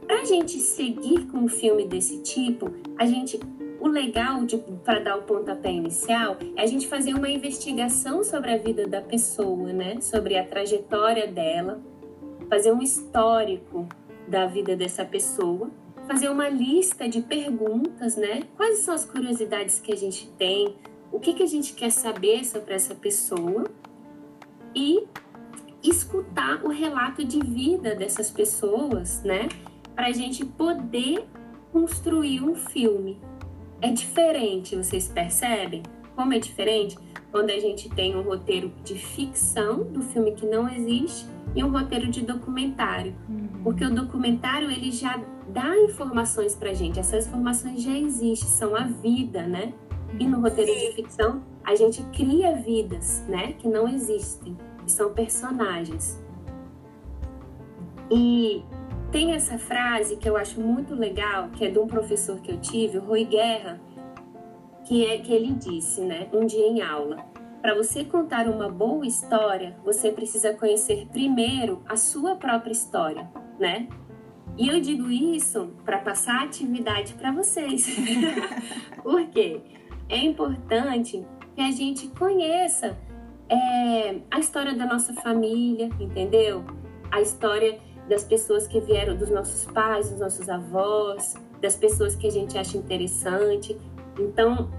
Para 0.07 0.21
a 0.21 0.25
gente 0.25 0.59
seguir 0.59 1.27
com 1.27 1.39
um 1.39 1.49
filme 1.49 1.87
desse 1.87 2.19
tipo, 2.23 2.71
a 2.99 3.07
gente 3.07 3.39
o 3.83 3.89
legal 3.89 4.39
para 4.85 5.01
dar 5.01 5.19
o 5.19 5.23
pontapé 5.23 5.73
inicial 5.73 6.37
é 6.55 6.63
a 6.63 6.67
gente 6.67 6.87
fazer 6.87 7.15
uma 7.15 7.29
investigação 7.29 8.23
sobre 8.23 8.53
a 8.53 8.57
vida 8.57 8.87
da 8.87 9.01
pessoa, 9.01 9.73
né? 9.73 10.01
Sobre 10.01 10.39
a 10.39 10.47
trajetória 10.47 11.27
dela, 11.27 11.83
fazer 12.49 12.71
um 12.71 12.81
histórico 12.81 13.89
da 14.29 14.47
vida 14.47 14.77
dessa 14.77 15.05
pessoa, 15.05 15.69
fazer 16.07 16.29
uma 16.29 16.49
lista 16.49 17.09
de 17.09 17.23
perguntas, 17.23 18.15
né? 18.15 18.45
Quais 18.57 18.79
são 18.79 18.95
as 18.95 19.05
curiosidades 19.05 19.81
que 19.81 19.93
a 19.93 19.97
gente 19.97 20.29
tem, 20.39 20.77
o 21.11 21.19
que, 21.19 21.35
que 21.35 21.43
a 21.43 21.49
gente 21.49 21.75
quer 21.75 21.91
saber 21.91 22.45
sobre 22.45 22.75
essa 22.75 22.95
pessoa 22.95 23.65
e 24.77 25.09
escutar 25.83 26.65
o 26.65 26.69
relato 26.69 27.25
de 27.25 27.41
vida 27.41 27.97
dessas 27.97 28.31
pessoas, 28.31 29.25
né? 29.25 29.49
Para 29.93 30.07
a 30.07 30.13
gente 30.13 30.45
poder 30.45 31.27
construir 31.73 32.45
um 32.45 32.55
filme. 32.55 33.19
É 33.83 33.91
diferente, 33.91 34.77
vocês 34.77 35.09
percebem? 35.09 35.83
Como 36.15 36.33
é 36.33 36.39
diferente 36.39 36.97
quando 37.33 37.51
a 37.51 37.59
gente 37.59 37.89
tem 37.89 38.15
um 38.15 38.23
roteiro 38.23 38.73
de 38.85 38.95
ficção 38.95 39.83
do 39.83 40.03
filme 40.03 40.33
que 40.33 40.47
não 40.47 40.69
existe 40.69 41.27
e 41.55 41.65
um 41.65 41.71
roteiro 41.71 42.09
de 42.09 42.23
documentário. 42.23 43.13
Uhum. 43.29 43.49
Porque 43.65 43.85
o 43.85 43.93
documentário 43.93 44.71
ele 44.71 44.93
já 44.93 45.21
dá 45.49 45.77
informações 45.79 46.55
pra 46.55 46.73
gente, 46.73 47.01
essas 47.01 47.27
informações 47.27 47.83
já 47.83 47.99
existem, 47.99 48.49
são 48.49 48.77
a 48.77 48.85
vida, 48.85 49.43
né? 49.49 49.75
E 50.21 50.27
no 50.27 50.41
roteiro 50.41 50.73
de 50.73 50.93
ficção, 50.93 51.43
a 51.65 51.75
gente 51.75 52.03
cria 52.13 52.55
vidas, 52.55 53.25
né, 53.29 53.55
que 53.55 53.67
não 53.67 53.89
existem, 53.89 54.57
que 54.85 54.93
são 54.93 55.13
personagens. 55.13 56.23
E 58.11 58.63
tem 59.13 59.35
essa 59.35 59.59
frase 59.59 60.17
que 60.17 60.29
eu 60.29 60.37
acho 60.37 60.61
muito 60.61 60.95
legal, 60.95 61.51
que 61.51 61.65
é 61.65 61.71
de 61.71 61.79
um 61.79 61.87
professor 61.87 62.41
que 62.41 62.51
eu 62.51 62.59
tive, 62.59 62.99
o 62.99 63.03
Rui 63.03 63.25
Guerra, 63.25 63.81
que 64.85 65.07
é 65.07 65.19
que 65.19 65.33
ele 65.33 65.53
disse, 65.53 66.01
né, 66.01 66.29
um 66.33 66.45
dia 66.45 66.67
em 66.67 66.83
aula, 66.83 67.17
para 67.61 67.75
você 67.75 68.05
contar 68.05 68.49
uma 68.49 68.69
boa 68.69 69.07
história, 69.07 69.77
você 69.85 70.11
precisa 70.11 70.53
conhecer 70.55 71.07
primeiro 71.13 71.81
a 71.89 71.97
sua 71.97 72.35
própria 72.35 72.73
história, 72.73 73.31
né? 73.61 73.87
E 74.59 74.69
eu 74.69 74.81
digo 74.81 75.09
isso 75.09 75.73
para 75.85 75.99
passar 75.99 76.43
atividade 76.43 77.15
para 77.15 77.31
vocês. 77.31 77.87
Por 79.05 79.29
quê? 79.29 79.61
é 80.13 80.19
importante 80.19 81.25
que 81.55 81.61
a 81.63 81.71
gente 81.71 82.09
conheça 82.09 82.99
é, 83.49 84.21
a 84.31 84.39
história 84.39 84.75
da 84.75 84.85
nossa 84.85 85.15
família, 85.15 85.89
entendeu? 85.99 86.63
A 87.11 87.23
história 87.23 87.79
das 88.13 88.25
pessoas 88.25 88.67
que 88.67 88.79
vieram, 88.79 89.17
dos 89.17 89.31
nossos 89.31 89.65
pais, 89.73 90.11
dos 90.11 90.21
nossos 90.21 90.47
avós, 90.49 91.35
das 91.63 91.77
pessoas 91.77 92.15
que 92.15 92.27
a 92.27 92.31
gente 92.31 92.59
acha 92.59 92.77
interessante. 92.77 93.77
Então, 94.19 94.71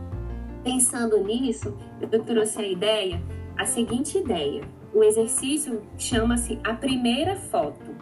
pensando 0.63 1.17
nisso, 1.23 1.75
eu 1.99 2.23
trouxe 2.23 2.59
a 2.59 2.67
ideia, 2.67 3.19
a 3.57 3.65
seguinte 3.65 4.19
ideia. 4.19 4.63
O 4.93 5.03
exercício 5.03 5.81
chama-se 5.97 6.59
a 6.63 6.75
primeira 6.75 7.35
foto. 7.35 7.95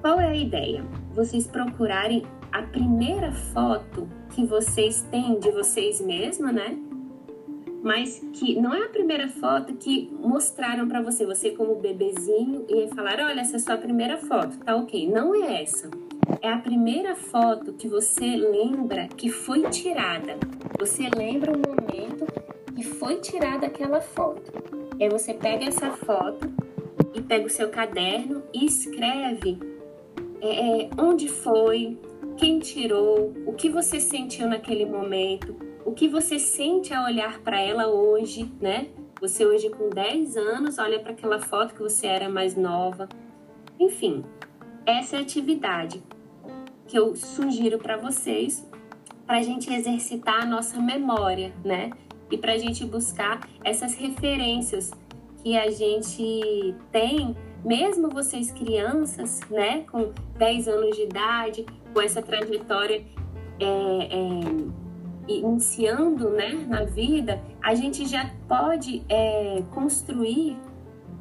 Qual 0.00 0.20
é 0.20 0.28
a 0.28 0.36
ideia? 0.36 0.84
Vocês 1.12 1.48
procurarem 1.48 2.22
a 2.52 2.62
primeira 2.62 3.32
foto 3.32 4.08
que 4.30 4.46
vocês 4.46 5.02
têm 5.10 5.40
de 5.40 5.50
vocês 5.50 6.00
mesmos, 6.00 6.54
né? 6.54 6.78
Mas 7.82 8.20
que 8.32 8.60
não 8.60 8.74
é 8.74 8.84
a 8.84 8.88
primeira 8.88 9.28
foto 9.28 9.74
que 9.74 10.10
mostraram 10.20 10.88
para 10.88 11.00
você, 11.00 11.24
você 11.24 11.50
como 11.50 11.76
bebezinho, 11.76 12.66
e 12.68 12.88
falaram: 12.94 13.26
olha, 13.26 13.40
essa 13.40 13.54
é 13.54 13.56
a 13.56 13.60
sua 13.60 13.76
primeira 13.76 14.18
foto, 14.18 14.58
tá 14.58 14.74
ok. 14.76 15.08
Não 15.08 15.34
é 15.34 15.62
essa. 15.62 15.90
É 16.42 16.52
a 16.52 16.58
primeira 16.58 17.14
foto 17.16 17.72
que 17.72 17.88
você 17.88 18.36
lembra 18.36 19.08
que 19.16 19.30
foi 19.30 19.62
tirada. 19.70 20.36
Você 20.78 21.08
lembra 21.16 21.52
o 21.52 21.56
momento 21.56 22.26
que 22.74 22.84
foi 22.84 23.16
tirada 23.16 23.66
aquela 23.66 24.00
foto. 24.00 24.52
E 24.98 25.04
aí 25.04 25.10
você 25.10 25.34
pega 25.34 25.64
essa 25.64 25.90
foto 25.90 26.48
e 27.14 27.20
pega 27.20 27.46
o 27.46 27.50
seu 27.50 27.68
caderno 27.68 28.42
e 28.52 28.66
escreve 28.66 29.58
é, 30.40 30.82
é 30.82 30.90
onde 30.98 31.28
foi, 31.28 31.98
quem 32.36 32.58
tirou, 32.58 33.32
o 33.46 33.52
que 33.52 33.68
você 33.68 33.98
sentiu 33.98 34.48
naquele 34.48 34.86
momento, 34.86 35.54
o 35.88 35.94
que 35.94 36.06
você 36.06 36.38
sente 36.38 36.92
ao 36.92 37.06
olhar 37.06 37.40
para 37.40 37.58
ela 37.58 37.88
hoje, 37.88 38.52
né? 38.60 38.88
Você 39.22 39.46
hoje 39.46 39.70
com 39.70 39.88
10 39.88 40.36
anos 40.36 40.78
olha 40.78 41.00
para 41.00 41.12
aquela 41.12 41.40
foto 41.40 41.74
que 41.74 41.80
você 41.80 42.06
era 42.06 42.28
mais 42.28 42.54
nova. 42.54 43.08
Enfim, 43.80 44.22
essa 44.84 45.16
é 45.16 45.18
a 45.18 45.22
atividade 45.22 46.02
que 46.86 46.98
eu 46.98 47.16
sugiro 47.16 47.78
para 47.78 47.96
vocês 47.96 48.68
para 49.26 49.38
a 49.38 49.42
gente 49.42 49.72
exercitar 49.72 50.42
a 50.42 50.44
nossa 50.44 50.78
memória, 50.78 51.54
né? 51.64 51.90
E 52.30 52.36
para 52.36 52.52
a 52.52 52.58
gente 52.58 52.84
buscar 52.84 53.48
essas 53.64 53.94
referências 53.94 54.90
que 55.42 55.56
a 55.56 55.70
gente 55.70 56.74
tem, 56.92 57.34
mesmo 57.64 58.10
vocês 58.10 58.52
crianças, 58.52 59.40
né, 59.48 59.86
com 59.90 60.12
10 60.36 60.68
anos 60.68 60.96
de 60.96 61.04
idade, 61.04 61.64
com 61.94 62.02
essa 62.02 62.20
trajetória 62.20 63.06
é, 63.58 63.64
é, 63.64 64.87
iniciando 65.28 66.30
né, 66.30 66.66
na 66.68 66.84
vida, 66.84 67.40
a 67.62 67.74
gente 67.74 68.06
já 68.06 68.30
pode 68.48 69.04
é, 69.08 69.62
construir 69.70 70.56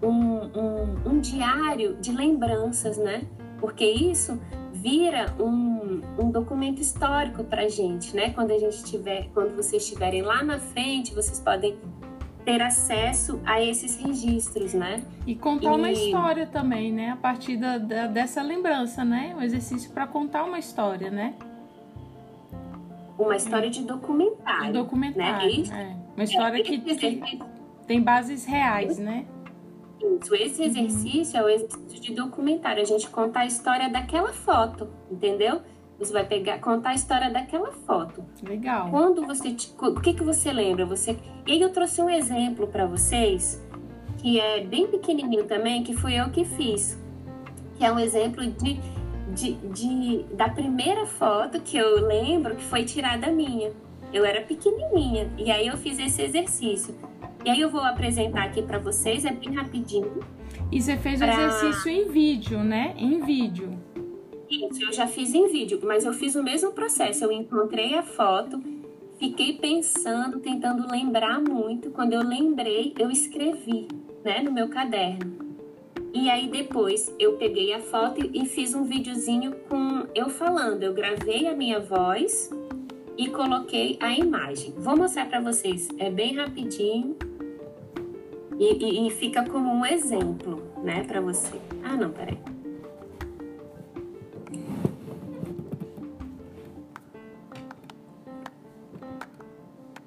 um, 0.02 0.08
um, 0.10 1.12
um, 1.12 1.20
diário 1.20 1.96
de 1.96 2.12
lembranças, 2.12 2.98
né? 2.98 3.28
Porque 3.60 3.86
isso 3.86 4.40
vira 4.72 5.34
um, 5.40 6.02
um 6.20 6.30
documento 6.30 6.80
histórico 6.80 7.44
para 7.44 7.68
gente, 7.68 8.16
né? 8.16 8.30
Quando 8.30 8.52
a 8.52 8.60
gente 8.60 8.84
tiver, 8.84 9.30
quando 9.34 9.56
vocês 9.56 9.84
estiverem 9.84 10.22
lá 10.22 10.44
na 10.44 10.60
frente, 10.60 11.14
vocês 11.14 11.40
podem 11.40 11.78
ter 12.46 12.62
acesso 12.62 13.42
a 13.46 13.62
esses 13.62 13.98
registros, 13.98 14.74
né? 14.74 15.04
E 15.26 15.36
contar 15.36 15.74
e... 15.74 15.76
uma 15.76 15.92
história 15.92 16.46
também, 16.46 16.94
né? 16.94 17.10
A 17.10 17.18
partir 17.18 17.58
da, 17.58 17.78
da 17.78 18.08
dessa 18.08 18.42
lembrança, 18.42 19.04
né? 19.04 19.36
Um 19.38 19.42
exercício 19.42 19.92
para 19.92 20.08
contar 20.08 20.46
uma 20.46 20.60
história, 20.60 21.10
né? 21.10 21.34
Uma 23.18 23.36
história 23.36 23.70
de 23.70 23.84
documentário. 23.84 24.68
De 24.68 24.72
documentário, 24.74 25.64
né? 25.68 25.94
é. 25.94 26.14
Uma 26.16 26.24
história 26.24 26.60
é, 26.60 26.64
que, 26.64 26.80
que 26.80 27.40
tem 27.88 28.02
bases 28.02 28.46
reais, 28.46 28.98
né? 28.98 29.26
Isso, 30.22 30.36
esse 30.36 30.62
uhum. 30.62 30.68
exercício 30.68 31.38
é 31.38 31.44
o 31.44 31.50
exercício 31.50 32.00
de 32.00 32.14
documentário. 32.14 32.82
A 32.82 32.86
gente 32.86 33.10
contar 33.10 33.42
a 33.42 33.46
história 33.46 33.90
daquela 33.90 34.32
foto, 34.32 34.88
entendeu? 35.10 35.62
Você 35.98 36.14
vai 36.14 36.26
pegar, 36.26 36.60
contar 36.60 36.92
a 36.92 36.94
história 36.94 37.32
daquela 37.32 37.72
foto. 37.72 38.24
Legal. 38.44 38.90
Quando 38.92 39.26
você, 39.26 39.56
o 39.80 40.00
que 40.00 40.14
que 40.14 40.24
você 40.24 40.54
lembra? 40.54 40.86
Você, 40.86 41.18
e 41.46 41.54
aí 41.54 41.62
eu 41.62 41.72
trouxe 41.72 42.02
um 42.02 42.10
exemplo 42.10 42.68
para 42.68 42.86
vocês 42.86 43.66
que 44.18 44.40
é 44.40 44.64
bem 44.64 44.88
pequenininho 44.88 45.46
também, 45.46 45.84
que 45.84 45.94
fui 45.96 46.14
eu 46.14 46.30
que 46.30 46.44
fiz, 46.44 47.00
que 47.78 47.86
é 47.86 47.92
um 47.92 48.00
exemplo 48.00 48.46
de, 48.46 48.80
de, 49.34 49.54
de 49.54 50.24
da 50.34 50.50
primeira 50.50 51.06
foto 51.06 51.60
que 51.62 51.78
eu 51.78 52.06
lembro 52.08 52.56
que 52.56 52.64
foi 52.64 52.84
tirada 52.86 53.32
minha. 53.32 53.72
Eu 54.14 54.24
era 54.24 54.42
pequenininha 54.42 55.30
e 55.38 55.52
aí 55.52 55.68
eu 55.68 55.78
fiz 55.78 56.00
esse 56.00 56.22
exercício. 56.22 56.96
E 57.46 57.50
aí 57.50 57.60
eu 57.60 57.70
vou 57.70 57.82
apresentar 57.82 58.44
aqui 58.44 58.62
para 58.62 58.80
vocês, 58.80 59.26
é 59.26 59.32
bem 59.32 59.54
rapidinho. 59.54 60.20
E 60.72 60.82
você 60.82 60.98
fez 60.98 61.20
pra... 61.20 61.28
o 61.28 61.32
exercício 61.32 61.92
em 61.92 62.10
vídeo, 62.10 62.64
né? 62.64 62.94
Em 62.98 63.22
vídeo. 63.22 63.78
Isso, 64.50 64.82
eu 64.82 64.94
já 64.94 65.08
fiz 65.08 65.34
em 65.34 65.48
vídeo, 65.52 65.80
mas 65.84 66.06
eu 66.06 66.14
fiz 66.14 66.36
o 66.36 66.44
mesmo 66.44 66.72
processo. 66.72 67.24
Eu 67.24 67.32
encontrei 67.32 67.96
a 67.96 68.04
foto, 68.04 68.62
fiquei 69.20 69.58
pensando, 69.58 70.40
tentando 70.40 70.90
lembrar 70.90 71.40
muito. 71.42 71.92
Quando 71.92 72.14
eu 72.14 72.22
lembrei, 72.22 72.94
eu 72.98 73.12
escrevi, 73.12 73.88
né, 74.24 74.42
no 74.42 74.52
meu 74.52 74.70
caderno. 74.70 75.47
E 76.20 76.32
aí 76.32 76.48
depois 76.48 77.14
eu 77.20 77.34
peguei 77.34 77.72
a 77.76 77.80
foto 77.80 78.28
e 78.34 78.44
fiz 78.44 78.74
um 78.74 78.84
videozinho 78.84 79.54
com 79.70 80.08
eu 80.16 80.30
falando. 80.30 80.82
Eu 80.82 80.92
gravei 80.92 81.46
a 81.46 81.56
minha 81.56 81.80
voz 81.80 82.50
e 83.16 83.30
coloquei 83.30 84.00
a 84.00 84.12
imagem. 84.12 84.74
Vou 84.80 84.98
mostrar 84.98 85.28
para 85.28 85.40
vocês, 85.40 85.88
é 86.00 86.10
bem 86.10 86.34
rapidinho 86.34 87.16
e, 88.58 88.84
e, 88.84 89.08
e, 89.08 89.12
fica 89.12 89.48
como 89.48 89.72
um 89.72 89.86
exemplo, 89.86 90.64
né, 90.84 91.04
para 91.04 91.22
você. 91.22 91.56
Ah, 91.84 91.96
não, 91.96 92.10
peraí. 92.10 92.40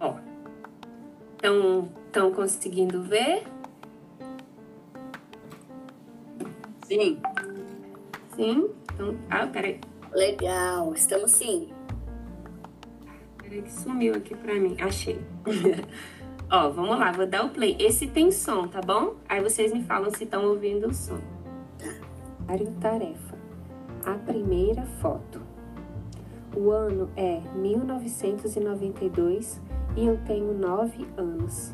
Ó, 0.01 0.17
estão 2.09 2.33
conseguindo 2.33 3.01
ver? 3.01 3.45
Sim. 6.91 7.23
Sim? 8.35 8.69
Então, 8.93 9.17
ah, 9.31 9.47
peraí. 9.47 9.79
Legal, 10.13 10.93
estamos 10.93 11.31
sim. 11.31 11.69
Peraí 13.39 13.63
que 13.63 13.71
sumiu 13.71 14.17
aqui 14.17 14.35
pra 14.35 14.57
mim. 14.57 14.77
Achei. 14.81 15.21
Ó, 16.51 16.69
vamos 16.71 16.99
lá, 16.99 17.13
vou 17.13 17.29
dar 17.29 17.45
o 17.45 17.51
play. 17.51 17.77
Esse 17.79 18.09
tem 18.09 18.33
som, 18.33 18.67
tá 18.67 18.81
bom? 18.81 19.15
Aí 19.29 19.41
vocês 19.41 19.73
me 19.73 19.85
falam 19.85 20.11
se 20.11 20.25
estão 20.25 20.45
ouvindo 20.47 20.89
o 20.89 20.93
som. 20.93 21.21
Área 22.49 22.73
tarefa. 22.81 23.39
A 24.05 24.15
primeira 24.15 24.85
foto. 25.01 25.41
O 26.57 26.73
ano 26.73 27.09
é 27.17 27.41
1992 27.55 29.61
e 29.97 30.07
eu 30.07 30.19
tenho 30.27 30.53
9 30.55 31.07
anos. 31.17 31.73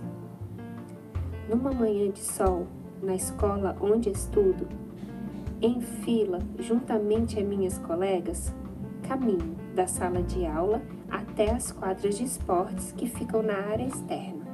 Numa 1.48 1.72
manhã 1.72 2.10
de 2.10 2.20
sol, 2.20 2.66
na 3.02 3.14
escola 3.14 3.74
onde 3.80 4.10
estudo, 4.10 4.68
em 5.60 5.80
fila, 5.80 6.40
juntamente 6.58 7.38
a 7.38 7.42
minhas 7.44 7.78
colegas, 7.78 8.54
caminho 9.02 9.56
da 9.74 9.86
sala 9.86 10.22
de 10.22 10.44
aula 10.44 10.82
até 11.10 11.50
as 11.50 11.72
quadras 11.72 12.18
de 12.18 12.24
esportes 12.24 12.92
que 12.92 13.06
ficam 13.06 13.42
na 13.42 13.54
área 13.54 13.86
externa. 13.86 14.44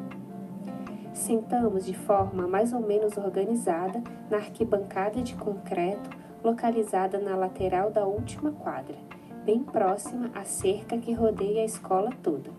Sentamos 1.12 1.84
de 1.84 1.94
forma 1.94 2.46
mais 2.46 2.72
ou 2.72 2.80
menos 2.80 3.16
organizada 3.16 4.02
na 4.30 4.38
arquibancada 4.38 5.22
de 5.22 5.34
concreto 5.34 6.10
localizada 6.42 7.18
na 7.18 7.36
lateral 7.36 7.90
da 7.90 8.04
última 8.04 8.50
quadra, 8.50 8.96
bem 9.44 9.62
próxima 9.62 10.30
à 10.34 10.44
cerca 10.44 10.98
que 10.98 11.12
rodeia 11.12 11.62
a 11.62 11.66
escola 11.66 12.10
toda. 12.22 12.50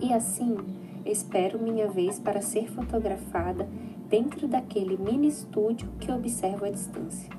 E 0.00 0.12
assim, 0.12 0.56
espero 1.04 1.58
minha 1.58 1.88
vez 1.88 2.18
para 2.18 2.40
ser 2.40 2.70
fotografada 2.70 3.68
dentro 4.12 4.46
daquele 4.46 4.98
mini 4.98 5.28
estúdio 5.28 5.88
que 5.98 6.12
observo 6.12 6.66
à 6.66 6.70
distância. 6.70 7.30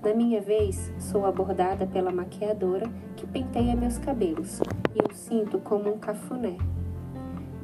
Na 0.00 0.14
minha 0.14 0.40
vez, 0.40 0.92
sou 1.00 1.26
abordada 1.26 1.84
pela 1.84 2.12
maquiadora 2.12 2.88
que 3.16 3.26
penteia 3.26 3.74
meus 3.74 3.98
cabelos 3.98 4.60
e 4.94 5.00
eu 5.00 5.12
sinto 5.12 5.58
como 5.58 5.92
um 5.92 5.98
cafuné. 5.98 6.56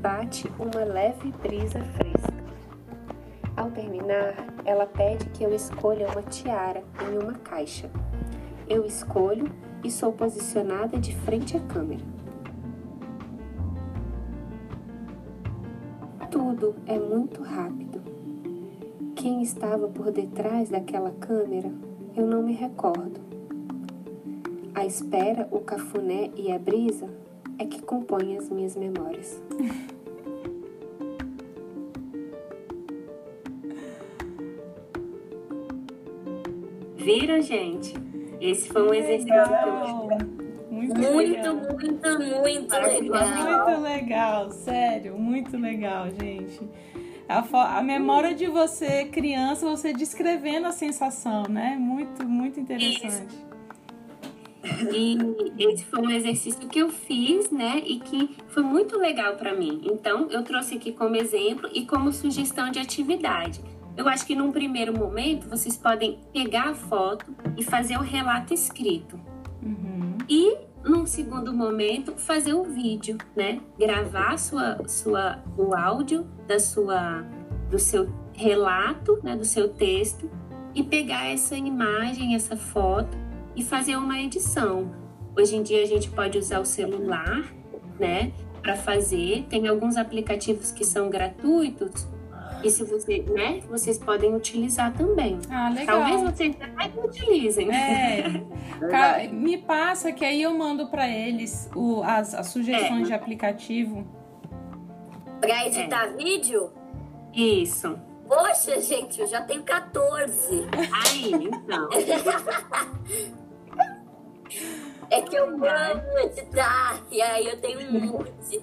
Bate 0.00 0.50
uma 0.58 0.82
leve 0.84 1.32
brisa 1.40 1.78
fresca. 1.94 2.34
Ao 3.56 3.70
terminar, 3.70 4.34
ela 4.64 4.86
pede 4.86 5.26
que 5.26 5.44
eu 5.44 5.54
escolha 5.54 6.08
uma 6.08 6.22
tiara 6.22 6.82
em 7.08 7.22
uma 7.22 7.34
caixa. 7.34 7.88
Eu 8.68 8.84
escolho 8.84 9.48
e 9.84 9.90
sou 9.90 10.12
posicionada 10.12 10.98
de 10.98 11.14
frente 11.14 11.56
à 11.56 11.60
câmera. 11.60 12.02
Tudo 16.28 16.74
é 16.86 16.98
muito 16.98 17.40
rápido. 17.44 17.95
Quem 19.26 19.42
estava 19.42 19.88
por 19.88 20.12
detrás 20.12 20.68
daquela 20.68 21.10
câmera, 21.10 21.72
eu 22.16 22.24
não 22.24 22.44
me 22.44 22.52
recordo. 22.52 23.20
A 24.72 24.86
espera, 24.86 25.48
o 25.50 25.58
cafuné 25.58 26.30
e 26.36 26.52
a 26.52 26.58
brisa 26.60 27.08
é 27.58 27.64
que 27.64 27.82
compõem 27.82 28.38
as 28.38 28.48
minhas 28.48 28.76
memórias. 28.76 29.42
Viram, 36.94 37.42
gente? 37.42 37.94
Esse 38.40 38.68
foi 38.68 38.88
um 38.88 38.94
exercício 38.94 39.34
legal. 39.34 40.06
Muito, 40.70 41.00
muito, 41.00 41.52
muito, 41.52 41.82
muito 41.82 42.08
legal. 42.76 43.10
Muito 43.66 43.80
legal, 43.82 44.52
sério, 44.52 45.18
muito 45.18 45.58
legal, 45.58 46.08
gente 46.10 46.60
a, 47.28 47.78
a 47.78 47.82
memória 47.82 48.34
de 48.34 48.46
você, 48.46 49.04
criança, 49.06 49.68
você 49.68 49.92
descrevendo 49.92 50.66
a 50.66 50.72
sensação, 50.72 51.44
né? 51.48 51.76
Muito, 51.78 52.26
muito 52.26 52.60
interessante. 52.60 53.34
Isso. 53.34 53.56
E 54.92 55.16
esse 55.58 55.84
foi 55.84 56.00
um 56.00 56.10
exercício 56.10 56.68
que 56.68 56.78
eu 56.78 56.90
fiz, 56.90 57.50
né? 57.50 57.82
E 57.84 58.00
que 58.00 58.36
foi 58.48 58.62
muito 58.62 58.98
legal 58.98 59.36
para 59.36 59.54
mim. 59.54 59.80
Então, 59.84 60.28
eu 60.30 60.42
trouxe 60.42 60.74
aqui 60.74 60.92
como 60.92 61.14
exemplo 61.16 61.70
e 61.72 61.86
como 61.86 62.12
sugestão 62.12 62.70
de 62.70 62.78
atividade. 62.78 63.60
Eu 63.96 64.08
acho 64.08 64.26
que 64.26 64.34
num 64.34 64.52
primeiro 64.52 64.96
momento 64.96 65.48
vocês 65.48 65.76
podem 65.76 66.18
pegar 66.32 66.70
a 66.70 66.74
foto 66.74 67.24
e 67.56 67.62
fazer 67.62 67.96
o 67.96 68.02
relato 68.02 68.52
escrito. 68.52 69.18
Uhum. 69.62 70.18
E 70.28 70.58
num 70.88 71.04
segundo 71.04 71.52
momento, 71.52 72.12
fazer 72.16 72.54
o 72.54 72.64
vídeo, 72.64 73.18
né? 73.34 73.60
Gravar 73.78 74.38
sua, 74.38 74.86
sua, 74.86 75.42
o 75.56 75.74
áudio 75.74 76.26
da 76.46 76.58
sua, 76.58 77.24
do 77.70 77.78
seu 77.78 78.08
relato, 78.32 79.18
né? 79.22 79.36
do 79.36 79.44
seu 79.44 79.68
texto 79.68 80.30
e 80.74 80.82
pegar 80.82 81.26
essa 81.26 81.56
imagem, 81.56 82.34
essa 82.34 82.56
foto 82.56 83.16
e 83.56 83.64
fazer 83.64 83.96
uma 83.96 84.18
edição. 84.20 84.94
Hoje 85.36 85.56
em 85.56 85.62
dia 85.62 85.82
a 85.82 85.86
gente 85.86 86.10
pode 86.10 86.38
usar 86.38 86.60
o 86.60 86.64
celular, 86.64 87.44
né? 87.98 88.32
Para 88.62 88.76
fazer. 88.76 89.46
Tem 89.48 89.66
alguns 89.66 89.96
aplicativos 89.96 90.70
que 90.70 90.84
são 90.84 91.10
gratuitos 91.10 92.06
e 92.62 92.70
se 92.70 92.84
você, 92.84 93.22
né, 93.22 93.60
vocês 93.68 93.98
podem 93.98 94.34
utilizar 94.34 94.92
também. 94.92 95.38
Ah, 95.50 95.68
legal. 95.70 96.00
Talvez 96.00 96.22
vocês 96.22 96.56
não 96.94 97.04
utilizem. 97.04 97.70
É. 97.70 98.42
Me 99.32 99.58
passa 99.58 100.12
que 100.12 100.24
aí 100.24 100.42
eu 100.42 100.56
mando 100.56 100.88
para 100.88 101.08
eles 101.08 101.70
o, 101.74 102.02
as, 102.02 102.34
as 102.34 102.46
sugestões 102.48 103.02
é. 103.02 103.04
de 103.04 103.12
aplicativo. 103.12 104.06
Pra 105.40 105.66
editar 105.66 106.06
é. 106.06 106.16
vídeo? 106.16 106.72
Isso. 107.32 107.98
Poxa, 108.26 108.80
gente, 108.80 109.20
eu 109.20 109.26
já 109.26 109.42
tenho 109.42 109.62
14. 109.62 110.66
Aí, 111.06 111.32
então. 111.32 111.88
é 115.10 115.22
que 115.22 115.36
eu 115.36 115.46
amo 115.46 116.18
editar, 116.24 117.00
e 117.10 117.22
aí 117.22 117.46
eu 117.46 117.60
tenho 117.60 117.88
um 117.88 118.00
monte. 118.06 118.60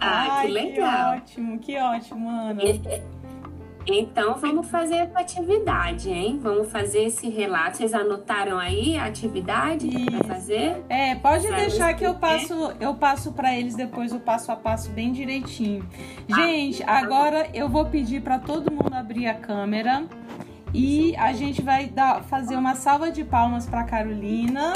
Ah, 0.00 0.38
Ai, 0.38 0.46
que 0.46 0.52
legal. 0.52 1.12
Que 1.12 1.16
ótimo, 1.16 1.58
que 1.58 1.78
ótimo, 1.78 2.28
Ana. 2.28 2.62
Então 3.90 4.34
vamos 4.34 4.68
fazer 4.68 4.96
essa 4.96 5.20
atividade, 5.20 6.10
hein? 6.10 6.38
Vamos 6.42 6.70
fazer 6.70 7.04
esse 7.04 7.28
relato. 7.30 7.78
Vocês 7.78 7.94
anotaram 7.94 8.58
aí 8.58 8.98
a 8.98 9.06
atividade 9.06 9.88
para 9.88 10.24
fazer? 10.24 10.84
É, 10.90 11.14
pode 11.14 11.46
pra 11.46 11.56
deixar 11.56 11.94
que 11.94 12.04
eu 12.04 12.14
passo, 12.14 12.72
eu 12.78 12.94
passo 12.94 13.32
para 13.32 13.56
eles 13.56 13.74
depois 13.74 14.12
o 14.12 14.20
passo 14.20 14.52
a 14.52 14.56
passo 14.56 14.90
bem 14.90 15.10
direitinho. 15.10 15.88
Ah, 16.30 16.34
gente, 16.34 16.82
agora 16.82 17.48
eu 17.54 17.68
vou 17.68 17.86
pedir 17.86 18.20
para 18.20 18.38
todo 18.38 18.70
mundo 18.70 18.92
abrir 18.92 19.26
a 19.26 19.34
câmera 19.34 20.04
e 20.74 21.16
a 21.16 21.32
gente 21.32 21.62
vai 21.62 21.86
dar, 21.86 22.22
fazer 22.24 22.56
uma 22.56 22.74
salva 22.74 23.10
de 23.10 23.24
palmas 23.24 23.64
para 23.64 23.84
Carolina 23.84 24.74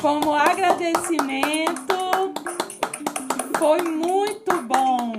como 0.00 0.32
agradecimento. 0.32 1.96
Foi 3.58 3.82
muito 3.82 4.62
bom, 4.62 5.12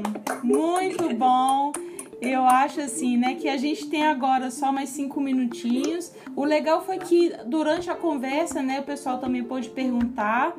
muito 0.43 1.13
bom. 1.15 1.71
Eu 2.19 2.43
acho 2.43 2.81
assim, 2.81 3.15
né, 3.15 3.35
que 3.35 3.47
a 3.47 3.57
gente 3.57 3.87
tem 3.87 4.03
agora 4.03 4.49
só 4.49 4.71
mais 4.71 4.89
cinco 4.89 5.21
minutinhos. 5.21 6.11
O 6.35 6.43
legal 6.43 6.81
foi 6.83 6.97
que 6.97 7.31
durante 7.45 7.91
a 7.91 7.95
conversa, 7.95 8.61
né, 8.61 8.79
o 8.79 8.83
pessoal 8.83 9.19
também 9.19 9.43
pôde 9.43 9.69
perguntar. 9.69 10.55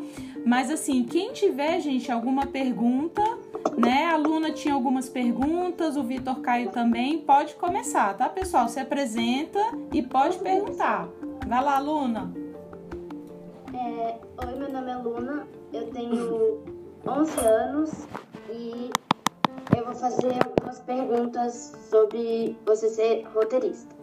Mas 0.46 0.70
assim, 0.70 1.02
quem 1.02 1.32
tiver, 1.32 1.80
gente, 1.80 2.12
alguma 2.12 2.46
pergunta, 2.46 3.22
né, 3.76 4.06
a 4.06 4.16
Luna 4.16 4.52
tinha 4.52 4.72
algumas 4.72 5.08
perguntas, 5.08 5.96
o 5.96 6.04
Vitor 6.04 6.40
Caio 6.40 6.70
também, 6.70 7.18
pode 7.18 7.54
começar, 7.54 8.14
tá, 8.14 8.28
pessoal? 8.28 8.68
Se 8.68 8.78
apresenta 8.78 9.58
e 9.92 10.00
pode 10.00 10.38
perguntar. 10.38 11.08
Vai 11.46 11.64
lá, 11.64 11.78
Luna. 11.80 12.32
É, 13.74 14.18
Oi, 14.46 14.54
meu 14.56 14.72
nome 14.72 14.90
é 14.90 14.96
Luna, 14.96 15.48
eu 15.72 15.88
tenho 15.90 16.62
11 17.04 17.40
anos 17.40 18.06
e 18.50 18.90
eu 19.76 19.84
vou 19.84 19.94
fazer 19.94 20.34
algumas 20.44 20.80
perguntas 20.80 21.72
sobre 21.90 22.56
você 22.64 22.88
ser 22.88 23.24
roteirista. 23.34 23.94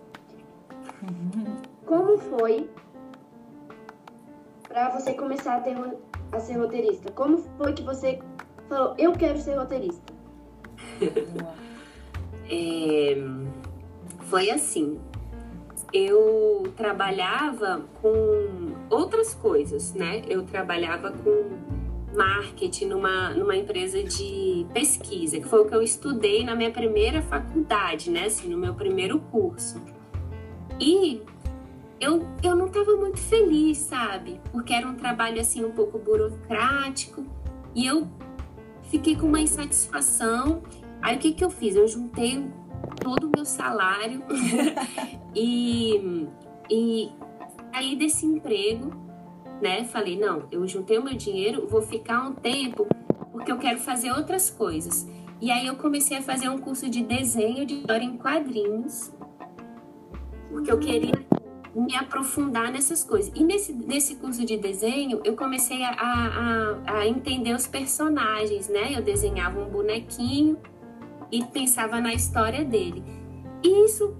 Como 1.85 2.17
foi 2.17 2.69
para 4.67 4.89
você 4.89 5.13
começar 5.13 5.57
a 5.57 5.61
ter 5.61 5.75
a 6.31 6.39
ser 6.39 6.57
roteirista? 6.57 7.11
Como 7.11 7.37
foi 7.57 7.73
que 7.73 7.83
você 7.83 8.19
falou, 8.67 8.95
eu 8.97 9.13
quero 9.13 9.37
ser 9.39 9.55
roteirista? 9.55 10.13
é, 12.49 13.15
foi 14.21 14.49
assim. 14.49 14.99
Eu 15.93 16.63
trabalhava 16.75 17.81
com 18.01 18.73
outras 18.89 19.33
coisas, 19.33 19.93
né? 19.93 20.23
Eu 20.27 20.43
trabalhava 20.43 21.11
com 21.11 21.74
marketing 22.15 22.85
numa, 22.85 23.29
numa 23.31 23.55
empresa 23.55 24.03
de 24.03 24.65
pesquisa, 24.73 25.39
que 25.39 25.47
foi 25.47 25.61
o 25.61 25.65
que 25.65 25.75
eu 25.75 25.81
estudei 25.81 26.43
na 26.43 26.55
minha 26.55 26.71
primeira 26.71 27.21
faculdade, 27.21 28.09
né? 28.09 28.25
Assim, 28.25 28.47
no 28.49 28.57
meu 28.57 28.73
primeiro 28.73 29.19
curso. 29.19 29.81
E 30.79 31.21
eu, 31.99 32.25
eu 32.43 32.55
não 32.55 32.67
estava 32.67 32.95
muito 32.95 33.19
feliz, 33.19 33.77
sabe? 33.77 34.39
Porque 34.51 34.73
era 34.73 34.87
um 34.87 34.95
trabalho 34.95 35.39
assim 35.39 35.63
um 35.63 35.71
pouco 35.71 35.97
burocrático 35.97 37.25
e 37.73 37.85
eu 37.85 38.07
fiquei 38.83 39.15
com 39.15 39.27
uma 39.27 39.39
insatisfação. 39.39 40.61
Aí 41.01 41.15
o 41.15 41.19
que, 41.19 41.33
que 41.33 41.43
eu 41.43 41.49
fiz? 41.49 41.75
Eu 41.75 41.87
juntei 41.87 42.45
todo 42.99 43.27
o 43.27 43.31
meu 43.33 43.45
salário 43.45 44.23
e, 45.35 46.27
e 46.69 47.11
aí 47.71 47.95
desse 47.95 48.25
emprego, 48.25 49.04
né? 49.61 49.83
Falei, 49.85 50.17
não, 50.17 50.47
eu 50.51 50.67
juntei 50.67 50.97
o 50.97 51.03
meu 51.03 51.15
dinheiro, 51.15 51.67
vou 51.67 51.81
ficar 51.81 52.23
um 52.27 52.33
tempo 52.33 52.87
porque 53.31 53.51
eu 53.51 53.57
quero 53.57 53.79
fazer 53.79 54.11
outras 54.11 54.49
coisas. 54.49 55.07
E 55.41 55.51
aí 55.51 55.67
eu 55.67 55.75
comecei 55.75 56.17
a 56.17 56.21
fazer 56.21 56.47
um 56.49 56.57
curso 56.57 56.89
de 56.89 57.03
desenho 57.03 57.65
de 57.65 57.75
história 57.75 58.05
em 58.05 58.17
quadrinhos, 58.17 59.11
porque 60.49 60.71
eu 60.71 60.79
queria 60.79 61.13
me 61.75 61.93
aprofundar 61.95 62.71
nessas 62.71 63.03
coisas. 63.03 63.31
E 63.35 63.43
nesse, 63.43 63.73
nesse 63.73 64.15
curso 64.15 64.45
de 64.45 64.55
desenho, 64.55 65.19
eu 65.25 65.35
comecei 65.35 65.83
a, 65.83 65.91
a, 65.91 66.99
a 66.99 67.07
entender 67.07 67.53
os 67.53 67.67
personagens, 67.67 68.69
né? 68.69 68.95
Eu 68.95 69.01
desenhava 69.01 69.59
um 69.59 69.69
bonequinho 69.69 70.57
e 71.29 71.43
pensava 71.43 71.99
na 71.99 72.13
história 72.13 72.63
dele. 72.63 73.03
E 73.61 73.85
isso 73.85 74.15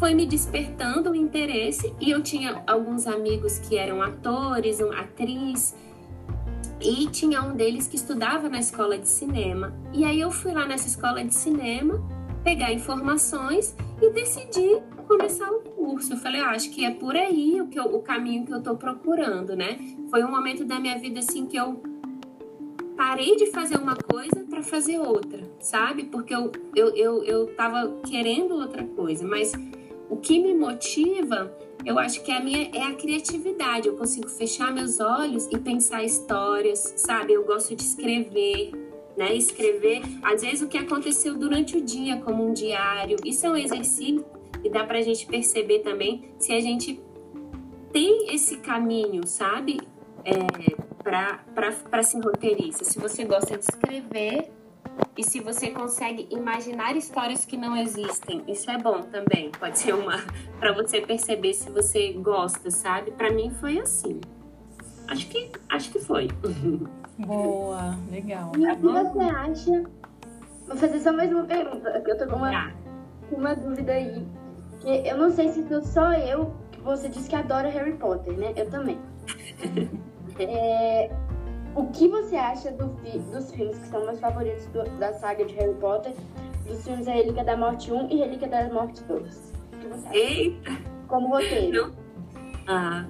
foi 0.00 0.14
me 0.14 0.24
despertando 0.24 1.10
o 1.10 1.14
interesse 1.14 1.94
e 2.00 2.10
eu 2.10 2.22
tinha 2.22 2.62
alguns 2.66 3.06
amigos 3.06 3.58
que 3.58 3.76
eram 3.76 4.00
atores, 4.00 4.80
uma 4.80 4.98
atriz, 4.98 5.76
e 6.80 7.06
tinha 7.08 7.42
um 7.42 7.54
deles 7.54 7.86
que 7.86 7.96
estudava 7.96 8.48
na 8.48 8.58
escola 8.58 8.98
de 8.98 9.06
cinema. 9.06 9.74
E 9.92 10.02
aí 10.02 10.18
eu 10.18 10.30
fui 10.30 10.52
lá 10.52 10.66
nessa 10.66 10.88
escola 10.88 11.22
de 11.22 11.34
cinema 11.34 12.02
pegar 12.42 12.72
informações 12.72 13.76
e 14.00 14.08
decidi 14.08 14.80
começar 15.06 15.50
o 15.50 15.60
curso. 15.60 16.14
Eu 16.14 16.16
falei, 16.16 16.40
ah, 16.40 16.52
acho 16.52 16.70
que 16.70 16.82
é 16.82 16.90
por 16.90 17.14
aí 17.14 17.60
o, 17.60 17.68
que 17.68 17.78
eu, 17.78 17.84
o 17.84 18.00
caminho 18.00 18.46
que 18.46 18.54
eu 18.54 18.58
estou 18.58 18.76
procurando, 18.76 19.54
né? 19.54 19.78
Foi 20.08 20.24
um 20.24 20.30
momento 20.30 20.64
da 20.64 20.80
minha 20.80 20.98
vida 20.98 21.18
assim 21.18 21.44
que 21.44 21.58
eu 21.58 21.82
parei 22.96 23.36
de 23.36 23.50
fazer 23.50 23.76
uma 23.76 23.96
coisa 23.96 24.46
para 24.48 24.62
fazer 24.62 24.98
outra, 24.98 25.42
sabe? 25.60 26.04
Porque 26.04 26.34
eu, 26.34 26.50
eu, 26.74 26.88
eu, 26.96 27.24
eu 27.24 27.46
tava 27.54 28.00
querendo 28.08 28.54
outra 28.54 28.84
coisa, 28.84 29.26
mas 29.26 29.52
o 30.10 30.16
que 30.16 30.38
me 30.40 30.52
motiva, 30.52 31.56
eu 31.86 31.98
acho 31.98 32.22
que 32.22 32.30
é 32.30 32.36
a 32.36 32.40
minha 32.40 32.68
é 32.74 32.82
a 32.82 32.94
criatividade. 32.94 33.88
Eu 33.88 33.96
consigo 33.96 34.28
fechar 34.28 34.72
meus 34.72 34.98
olhos 35.00 35.46
e 35.50 35.56
pensar 35.56 36.02
histórias, 36.02 36.92
sabe? 36.96 37.32
Eu 37.32 37.44
gosto 37.44 37.74
de 37.74 37.82
escrever, 37.82 38.72
né? 39.16 39.34
Escrever, 39.34 40.02
às 40.22 40.42
vezes, 40.42 40.62
o 40.62 40.68
que 40.68 40.76
aconteceu 40.76 41.38
durante 41.38 41.76
o 41.76 41.80
dia, 41.80 42.20
como 42.20 42.46
um 42.46 42.52
diário. 42.52 43.16
Isso 43.24 43.46
é 43.46 43.50
um 43.50 43.56
exercício 43.56 44.24
e 44.62 44.68
dá 44.68 44.84
para 44.84 44.98
a 44.98 45.02
gente 45.02 45.26
perceber 45.26 45.78
também 45.78 46.32
se 46.38 46.52
a 46.52 46.60
gente 46.60 47.00
tem 47.92 48.34
esse 48.34 48.58
caminho, 48.58 49.26
sabe? 49.26 49.78
É, 50.24 50.90
para 51.02 52.02
ser 52.02 52.20
roteirista. 52.20 52.84
Se 52.84 52.98
você 52.98 53.24
gosta 53.24 53.56
de 53.56 53.64
escrever 53.64 54.50
e 55.16 55.22
se 55.24 55.40
você 55.40 55.70
consegue 55.70 56.26
imaginar 56.30 56.96
histórias 56.96 57.44
que 57.44 57.56
não 57.56 57.76
existem, 57.76 58.42
isso 58.48 58.70
é 58.70 58.78
bom 58.78 59.02
também. 59.02 59.50
Pode 59.58 59.78
ser 59.78 59.94
uma 59.94 60.16
para 60.58 60.72
você 60.72 61.00
perceber 61.00 61.52
se 61.54 61.70
você 61.70 62.12
gosta, 62.14 62.70
sabe? 62.70 63.10
Para 63.12 63.30
mim 63.30 63.50
foi 63.50 63.78
assim. 63.78 64.20
Acho 65.08 65.28
que 65.28 65.50
acho 65.68 65.90
que 65.90 65.98
foi. 65.98 66.28
Boa, 67.18 67.98
legal. 68.10 68.52
E 68.56 68.66
o 68.66 68.76
que 68.76 68.82
você 68.82 69.20
acha? 69.20 69.84
Vou 70.66 70.76
fazer 70.76 71.00
só 71.00 71.12
mais 71.12 71.30
uma 71.30 71.44
pergunta, 71.44 72.00
que 72.00 72.10
eu 72.10 72.16
tô 72.18 72.26
com 72.26 72.36
uma, 72.36 72.50
Tá. 72.50 72.72
uma 73.32 73.54
dúvida 73.54 73.92
aí. 73.92 74.26
Que 74.80 75.08
eu 75.08 75.18
não 75.18 75.30
sei 75.30 75.48
se 75.50 75.66
sou 75.68 75.82
só 75.82 76.12
eu 76.14 76.54
que 76.72 76.80
você 76.80 77.08
disse 77.08 77.28
que 77.28 77.36
adora 77.36 77.68
Harry 77.68 77.92
Potter, 77.94 78.32
né? 78.38 78.52
Eu 78.56 78.70
também. 78.70 78.98
É, 80.38 81.10
o 81.74 81.86
que 81.88 82.08
você 82.08 82.36
acha 82.36 82.70
do 82.72 82.88
fi- 82.98 83.18
dos 83.18 83.52
filmes 83.52 83.78
que 83.78 83.86
são 83.88 84.04
meus 84.04 84.20
favoritos 84.20 84.66
do- 84.66 84.84
da 84.98 85.12
saga 85.12 85.44
de 85.44 85.54
Harry 85.54 85.74
Potter? 85.74 86.12
Dos 86.66 86.84
filmes 86.84 87.08
A 87.08 87.12
Relíquia 87.12 87.44
da 87.44 87.56
Morte 87.56 87.92
1 87.92 88.08
e 88.10 88.16
Relíquia 88.16 88.48
da 88.48 88.68
Morte 88.72 89.02
2. 89.04 89.52
O 89.72 89.76
que 89.78 89.86
você 89.88 90.08
acha? 90.08 90.16
Eita! 90.16 90.70
Como 91.08 91.28
roteiro. 91.28 91.92
Ah, 92.68 93.04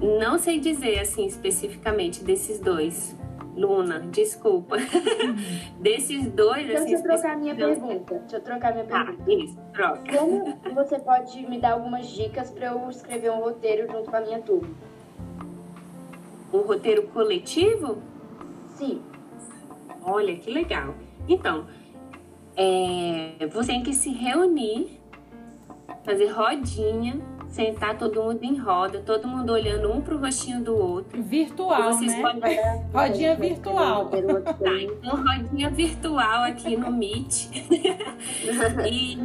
não 0.00 0.38
sei 0.38 0.58
dizer 0.58 0.98
assim 1.00 1.26
especificamente 1.26 2.24
desses 2.24 2.58
dois. 2.60 3.14
Luna, 3.56 4.00
desculpa. 4.00 4.76
desses 5.78 6.28
dois, 6.32 6.64
Então, 6.68 6.76
assim, 6.82 6.86
deixa 6.86 6.96
eu 6.96 7.02
trocar 7.12 7.32
a 7.34 7.36
minha 7.36 7.54
pergunta. 7.54 8.14
Deixa 8.20 8.36
eu 8.36 8.40
trocar 8.40 8.70
a 8.70 8.72
minha 8.74 8.84
Tá, 8.86 9.04
pergunta. 9.04 9.32
isso, 9.32 9.58
troca. 9.72 10.18
Como 10.18 10.44
você 10.74 10.98
pode 10.98 11.46
me 11.48 11.60
dar 11.60 11.72
algumas 11.74 12.08
dicas 12.08 12.50
para 12.50 12.68
eu 12.68 12.88
escrever 12.90 13.30
um 13.30 13.40
roteiro 13.40 13.86
junto 13.92 14.10
com 14.10 14.16
a 14.16 14.20
minha 14.22 14.40
turma? 14.40 14.68
Um 16.54 16.62
roteiro 16.62 17.02
coletivo? 17.08 17.98
Sim. 18.76 19.02
Olha 20.02 20.36
que 20.36 20.50
legal. 20.50 20.94
Então, 21.28 21.66
é, 22.56 23.46
você 23.52 23.72
tem 23.72 23.82
que 23.82 23.92
se 23.92 24.10
reunir, 24.10 25.00
fazer 26.04 26.28
rodinha, 26.28 27.20
sentar 27.48 27.96
todo 27.96 28.22
mundo 28.22 28.42
em 28.42 28.56
roda, 28.56 29.00
todo 29.00 29.26
mundo 29.26 29.52
olhando 29.52 29.90
um 29.90 30.00
pro 30.00 30.18
rostinho 30.18 30.62
do 30.62 30.76
outro. 30.76 31.22
Virtual, 31.22 31.92
Vocês 31.92 32.12
né? 32.12 32.20
podem 32.20 32.58
Rodinha 32.92 33.36
virtual. 33.36 34.08
Tá, 34.08 34.18
então 34.82 35.24
rodinha 35.24 35.70
virtual 35.70 36.44
aqui 36.44 36.76
no 36.76 36.90
Meet. 36.90 37.48
e 38.90 39.18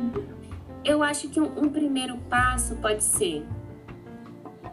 eu 0.84 1.04
acho 1.04 1.30
que 1.30 1.40
um, 1.40 1.46
um 1.58 1.70
primeiro 1.70 2.18
passo 2.30 2.76
pode 2.78 3.04
ser 3.04 3.46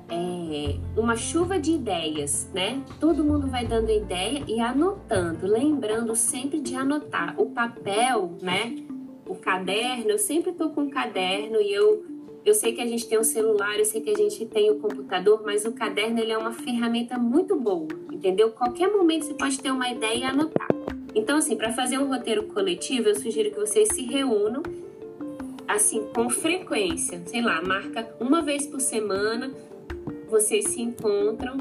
é, 0.08 0.76
uma 0.96 1.16
chuva 1.16 1.58
de 1.58 1.72
ideias, 1.72 2.50
né? 2.54 2.82
Todo 3.00 3.24
mundo 3.24 3.48
vai 3.48 3.66
dando 3.66 3.90
ideia 3.90 4.42
e 4.46 4.60
anotando, 4.60 5.46
lembrando 5.46 6.14
sempre 6.14 6.60
de 6.60 6.74
anotar. 6.74 7.34
O 7.40 7.50
papel, 7.50 8.36
né? 8.40 8.76
O 9.26 9.34
caderno, 9.34 10.10
eu 10.10 10.18
sempre 10.18 10.52
tô 10.52 10.70
com 10.70 10.82
um 10.82 10.90
caderno 10.90 11.60
e 11.60 11.72
eu 11.72 12.04
eu 12.46 12.54
sei 12.54 12.72
que 12.72 12.80
a 12.80 12.86
gente 12.86 13.08
tem 13.08 13.18
o 13.18 13.24
celular, 13.24 13.76
eu 13.76 13.84
sei 13.84 14.00
que 14.00 14.08
a 14.08 14.14
gente 14.14 14.46
tem 14.46 14.70
o 14.70 14.78
computador, 14.78 15.42
mas 15.44 15.64
o 15.64 15.72
caderno 15.72 16.20
ele 16.20 16.30
é 16.30 16.38
uma 16.38 16.52
ferramenta 16.52 17.18
muito 17.18 17.56
boa, 17.56 17.88
entendeu? 18.12 18.52
Qualquer 18.52 18.88
momento 18.88 19.24
você 19.24 19.34
pode 19.34 19.58
ter 19.58 19.72
uma 19.72 19.90
ideia 19.90 20.18
e 20.18 20.22
anotar. 20.22 20.68
Então, 21.12 21.38
assim, 21.38 21.56
para 21.56 21.72
fazer 21.72 21.98
um 21.98 22.06
roteiro 22.06 22.44
coletivo, 22.44 23.08
eu 23.08 23.16
sugiro 23.16 23.50
que 23.50 23.58
vocês 23.58 23.88
se 23.88 24.02
reúnam, 24.02 24.62
assim, 25.66 26.06
com 26.14 26.30
frequência. 26.30 27.20
Sei 27.26 27.42
lá, 27.42 27.60
marca 27.62 28.14
uma 28.20 28.40
vez 28.42 28.64
por 28.64 28.80
semana, 28.80 29.52
vocês 30.36 30.66
se 30.66 30.82
encontram 30.82 31.56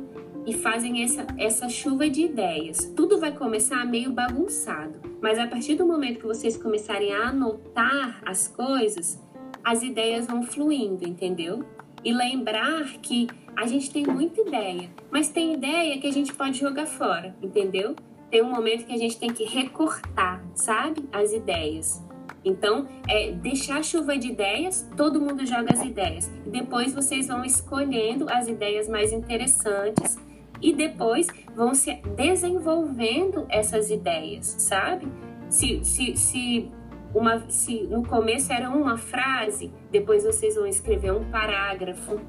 e 0.46 0.54
fazem 0.54 1.02
essa, 1.02 1.26
essa 1.38 1.70
chuva 1.70 2.10
de 2.10 2.24
ideias. 2.24 2.92
Tudo 2.94 3.18
vai 3.22 3.32
começar 3.32 3.86
meio 3.86 4.12
bagunçado, 4.12 5.00
mas 5.22 5.40
a 5.40 5.48
partir 5.48 5.76
do 5.76 5.88
momento 5.88 6.20
que 6.20 6.28
vocês 6.28 6.58
começarem 6.58 7.14
a 7.14 7.30
anotar 7.30 8.22
as 8.26 8.50
coisas, 8.50 9.24
as 9.64 9.82
ideias 9.82 10.28
vão 10.28 10.44
fluindo, 10.44 11.08
entendeu? 11.08 11.64
E 12.04 12.12
lembrar 12.12 12.84
que 13.02 13.28
a 13.56 13.66
gente 13.66 13.90
tem 13.90 14.06
muita 14.06 14.42
ideia, 14.42 14.90
mas 15.10 15.30
tem 15.30 15.54
ideia 15.54 15.98
que 15.98 16.08
a 16.08 16.12
gente 16.12 16.34
pode 16.34 16.60
jogar 16.60 16.86
fora, 16.86 17.34
entendeu? 17.42 17.96
Tem 18.30 18.44
um 18.44 18.52
momento 18.52 18.86
que 18.86 18.94
a 18.94 18.98
gente 18.98 19.18
tem 19.18 19.32
que 19.32 19.46
recortar, 19.46 20.46
sabe? 20.54 21.08
As 21.14 21.32
ideias. 21.32 22.04
Então, 22.46 22.88
é 23.10 23.32
deixar 23.32 23.80
a 23.80 23.84
chuva 23.84 24.16
de 24.18 24.28
ideias, 24.30 24.88
todo 24.96 25.20
mundo 25.20 25.44
joga 25.46 25.74
as 25.74 25.82
ideias. 25.84 26.32
E 26.46 26.50
depois 26.52 26.94
vocês 26.94 27.28
vão 27.28 27.44
escolhendo 27.44 28.28
as 28.30 28.48
ideias 28.48 28.88
mais 28.88 29.12
interessantes 29.12 30.16
e 30.62 30.72
depois 30.72 31.28
vão 31.56 31.74
se 31.74 31.96
desenvolvendo 32.16 33.46
essas 33.50 33.90
ideias, 33.90 34.46
sabe? 34.60 35.08
Se, 35.50 35.84
se, 35.84 36.16
se, 36.16 36.72
uma, 37.14 37.50
se 37.50 37.84
no 37.84 38.06
começo 38.06 38.54
era 38.54 38.70
uma 38.70 38.98
frase, 38.98 39.72
depois 39.92 40.24
vocês 40.24 40.56
vão 40.56 40.68
escrever 40.68 41.12
um 41.14 41.24
parágrafo, 41.26 42.20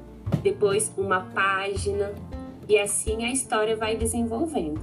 depois 0.41 0.91
uma 0.97 1.21
página, 1.21 2.13
e 2.67 2.77
assim 2.77 3.23
a 3.23 3.31
história 3.31 3.75
vai 3.77 3.95
desenvolvendo. 3.95 4.81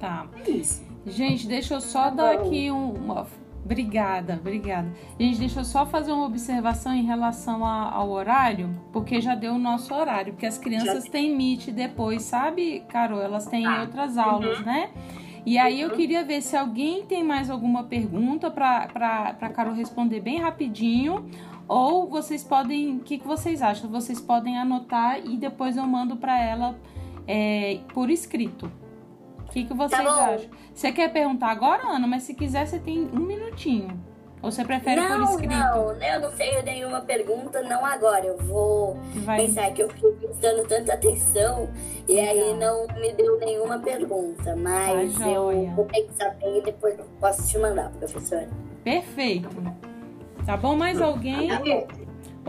Tá. 0.00 0.26
É 0.46 0.50
isso. 0.50 0.82
Gente, 1.06 1.46
deixa 1.46 1.74
eu 1.74 1.80
só 1.80 2.10
dar 2.10 2.32
aqui 2.34 2.70
um- 2.70 2.92
uma, 2.92 3.26
Obrigada, 3.64 4.34
obrigada. 4.40 4.90
Gente, 5.18 5.38
deixa 5.38 5.60
eu 5.60 5.64
só 5.64 5.86
fazer 5.86 6.12
uma 6.12 6.26
observação 6.26 6.92
em 6.92 7.04
relação 7.04 7.64
a, 7.64 7.90
ao 7.90 8.10
horário, 8.10 8.70
porque 8.92 9.20
já 9.20 9.34
deu 9.34 9.52
o 9.54 9.58
nosso 9.58 9.94
horário, 9.94 10.32
porque 10.32 10.46
as 10.46 10.58
crianças 10.58 11.04
já... 11.04 11.10
têm 11.10 11.36
Meet 11.36 11.68
depois, 11.68 12.22
sabe, 12.22 12.82
Carol? 12.88 13.20
Elas 13.20 13.46
têm 13.46 13.66
ah, 13.66 13.82
outras 13.82 14.16
aulas, 14.18 14.58
uhum. 14.58 14.64
né? 14.64 14.90
E 15.44 15.58
aí 15.58 15.80
eu 15.80 15.90
uhum. 15.90 15.96
queria 15.96 16.24
ver 16.24 16.42
se 16.42 16.56
alguém 16.56 17.04
tem 17.06 17.24
mais 17.24 17.50
alguma 17.50 17.84
pergunta 17.84 18.50
para 18.50 19.34
Carol 19.54 19.74
responder 19.74 20.20
bem 20.20 20.38
rapidinho. 20.38 21.30
Ou 21.66 22.08
vocês 22.08 22.42
podem. 22.42 22.96
O 22.96 23.00
que, 23.00 23.18
que 23.18 23.26
vocês 23.26 23.62
acham? 23.62 23.88
Vocês 23.88 24.20
podem 24.20 24.58
anotar 24.58 25.24
e 25.24 25.36
depois 25.36 25.76
eu 25.76 25.86
mando 25.86 26.16
para 26.16 26.38
ela 26.38 26.76
é, 27.26 27.78
por 27.94 28.10
escrito. 28.10 28.70
O 29.50 29.52
que, 29.52 29.64
que 29.64 29.74
vocês 29.74 30.00
tá 30.00 30.26
acham? 30.26 30.48
Você 30.72 30.92
quer 30.92 31.12
perguntar 31.12 31.48
agora, 31.48 31.82
Ana? 31.88 32.06
Mas 32.06 32.22
se 32.22 32.34
quiser, 32.34 32.66
você 32.68 32.78
tem 32.78 33.10
um 33.12 33.18
minutinho. 33.18 34.00
Ou 34.40 34.50
você 34.50 34.64
prefere 34.64 35.00
não, 35.00 35.26
por 35.26 35.30
escrito? 35.32 35.50
Não, 35.50 35.92
eu 36.00 36.20
não 36.20 36.30
tenho 36.30 36.62
nenhuma 36.62 37.00
pergunta, 37.00 37.60
não 37.62 37.84
agora. 37.84 38.24
Eu 38.24 38.38
vou 38.38 38.96
Vai. 39.16 39.38
pensar 39.38 39.72
que 39.72 39.82
eu 39.82 39.90
fiquei 39.90 40.12
prestando 40.12 40.62
tanta 40.68 40.94
atenção 40.94 41.68
e 42.08 42.18
aí 42.20 42.56
não 42.56 42.86
me 43.00 43.12
deu 43.12 43.38
nenhuma 43.40 43.80
pergunta. 43.80 44.54
Mas 44.54 45.18
tá 45.18 45.28
eu 45.28 45.66
vou 45.74 45.84
ter 45.86 46.02
que 46.02 46.14
saber 46.14 46.58
e 46.58 46.62
depois 46.62 46.96
eu 46.96 47.04
posso 47.18 47.46
te 47.48 47.58
mandar, 47.58 47.90
professora. 47.90 48.48
Perfeito. 48.84 49.48
Tá 50.46 50.56
bom? 50.56 50.76
Mais 50.76 51.02
alguém? 51.02 51.50
Oi, 51.52 51.86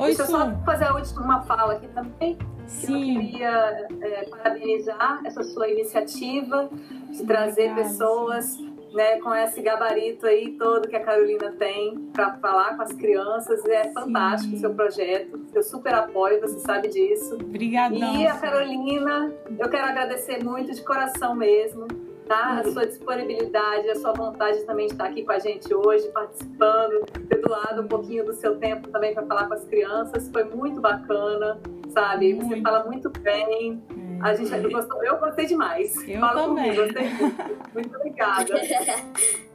Deixa 0.05 0.21
eu 0.21 0.27
só 0.27 0.55
fazer 0.63 0.85
uma 1.17 1.41
fala 1.41 1.73
aqui 1.73 1.87
também. 1.87 2.37
Sim. 2.79 3.15
Eu 3.15 3.21
queria 3.21 3.87
é, 4.01 4.25
parabenizar 4.25 5.21
essa 5.25 5.43
sua 5.43 5.69
iniciativa 5.69 6.69
de 7.09 7.23
trazer 7.25 7.71
Obrigada. 7.71 7.83
pessoas 7.83 8.57
né, 8.93 9.19
com 9.19 9.33
esse 9.33 9.61
gabarito 9.61 10.25
aí 10.25 10.51
todo 10.57 10.87
que 10.87 10.95
a 10.95 11.03
Carolina 11.03 11.51
tem 11.57 11.97
para 12.13 12.33
falar 12.37 12.75
com 12.75 12.83
as 12.83 12.91
crianças. 12.93 13.63
É 13.65 13.91
fantástico 13.91 14.55
o 14.55 14.59
seu 14.59 14.73
projeto. 14.73 15.39
Eu 15.53 15.63
super 15.63 15.93
apoio, 15.93 16.41
você 16.41 16.59
sabe 16.59 16.89
disso. 16.89 17.35
Obrigada. 17.35 17.95
E 17.95 18.27
a 18.27 18.37
Carolina, 18.37 19.33
eu 19.57 19.69
quero 19.69 19.87
agradecer 19.87 20.43
muito 20.43 20.73
de 20.73 20.83
coração 20.83 21.35
mesmo. 21.35 21.87
Tá? 22.27 22.59
A 22.59 22.63
sua 22.63 22.85
disponibilidade, 22.85 23.89
a 23.89 23.95
sua 23.95 24.13
vontade 24.13 24.63
também 24.63 24.87
de 24.87 24.93
estar 24.93 25.05
aqui 25.05 25.21
com 25.23 25.33
a 25.33 25.39
gente 25.39 25.73
hoje, 25.73 26.07
participando, 26.13 27.05
ter 27.27 27.41
doado 27.41 27.81
um 27.81 27.87
pouquinho 27.87 28.25
do 28.25 28.31
seu 28.31 28.57
tempo 28.57 28.87
também 28.87 29.13
para 29.13 29.25
falar 29.25 29.47
com 29.47 29.53
as 29.53 29.65
crianças. 29.65 30.29
Foi 30.29 30.45
muito 30.45 30.79
bacana, 30.79 31.59
sabe? 31.91 32.33
Muito. 32.33 32.55
Você 32.55 32.61
fala 32.61 32.83
muito 32.85 33.09
bem. 33.09 33.81
A 34.21 34.33
gente 34.33 34.51
eu 34.53 34.71
gostou, 34.71 35.03
eu 35.03 35.17
gostei 35.17 35.45
demais. 35.45 35.95
Eu 36.07 36.19
Fala 36.19 36.43
também. 36.43 36.75
Comigo, 36.75 36.83
gostei 36.83 37.09
muito. 37.09 37.73
muito 37.73 37.95
obrigada. 37.95 38.53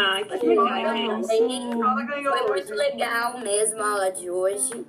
Ai, 0.00 0.24
que 0.24 0.46
legal, 0.46 1.24
Foi 1.24 2.48
muito 2.48 2.74
legal 2.74 3.40
mesmo 3.40 3.82
a 3.82 3.90
aula 3.90 4.12
de 4.12 4.30
hoje. 4.30 4.86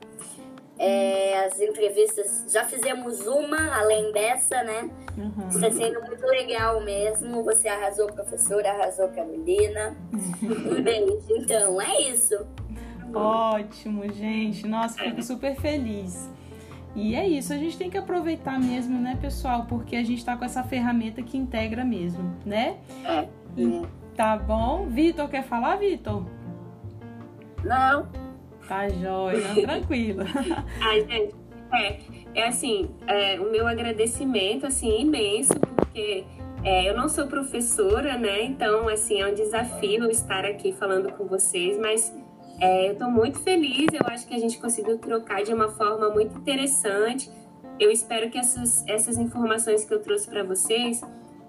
É, 0.77 1.45
as 1.45 1.59
entrevistas, 1.59 2.45
já 2.47 2.63
fizemos 2.63 3.25
uma 3.27 3.75
além 3.79 4.13
dessa, 4.13 4.63
né? 4.63 4.89
Uhum. 5.17 5.49
Está 5.49 5.69
sendo 5.71 5.99
muito 6.01 6.25
legal 6.25 6.79
mesmo. 6.81 7.43
Você 7.43 7.67
arrasou, 7.67 8.07
professora, 8.07 8.69
arrasou, 8.71 9.09
Carolina. 9.09 9.97
um 10.41 10.79
beijo. 10.81 11.19
Então, 11.31 11.81
é 11.81 12.01
isso. 12.01 12.47
Ótimo, 13.13 14.07
gente. 14.13 14.67
Nossa, 14.67 14.99
fico 15.03 15.21
super 15.21 15.55
feliz. 15.55 16.29
E 16.95 17.15
é 17.15 17.27
isso, 17.27 17.53
a 17.53 17.57
gente 17.57 17.77
tem 17.77 17.89
que 17.89 17.97
aproveitar 17.97 18.59
mesmo, 18.59 18.99
né, 18.99 19.17
pessoal? 19.21 19.65
Porque 19.69 19.95
a 19.95 20.03
gente 20.03 20.23
tá 20.25 20.35
com 20.35 20.43
essa 20.43 20.63
ferramenta 20.63 21.21
que 21.21 21.37
integra 21.37 21.85
mesmo, 21.85 22.35
né? 22.45 22.77
É. 23.05 23.27
E, 23.55 23.85
tá 24.15 24.35
bom. 24.35 24.87
Vitor, 24.87 25.29
quer 25.29 25.43
falar, 25.43 25.77
Vitor? 25.77 26.25
Não. 27.63 28.07
Tá 28.67 28.87
jóia, 28.89 29.47
não, 29.47 29.55
tranquilo. 29.61 30.23
Ai, 30.81 31.05
gente, 31.05 31.35
é, 31.73 31.99
é 32.35 32.47
assim, 32.47 32.89
é, 33.07 33.39
o 33.39 33.51
meu 33.51 33.67
agradecimento, 33.67 34.65
assim, 34.65 35.01
imenso, 35.01 35.53
porque 35.75 36.25
é, 36.63 36.89
eu 36.89 36.95
não 36.95 37.07
sou 37.07 37.27
professora, 37.27 38.17
né? 38.17 38.43
Então, 38.43 38.87
assim, 38.87 39.21
é 39.21 39.27
um 39.27 39.33
desafio 39.33 40.09
estar 40.09 40.45
aqui 40.45 40.73
falando 40.73 41.11
com 41.13 41.25
vocês, 41.25 41.79
mas 41.79 42.13
é, 42.59 42.89
eu 42.89 42.93
estou 42.93 43.09
muito 43.09 43.39
feliz, 43.39 43.87
eu 43.93 44.05
acho 44.05 44.27
que 44.27 44.35
a 44.35 44.39
gente 44.39 44.59
conseguiu 44.59 44.97
trocar 44.97 45.43
de 45.43 45.53
uma 45.53 45.69
forma 45.69 46.09
muito 46.09 46.37
interessante. 46.37 47.29
Eu 47.79 47.89
espero 47.89 48.29
que 48.29 48.37
essas, 48.37 48.85
essas 48.87 49.17
informações 49.17 49.85
que 49.85 49.93
eu 49.93 50.01
trouxe 50.01 50.29
para 50.29 50.43
vocês, 50.43 51.01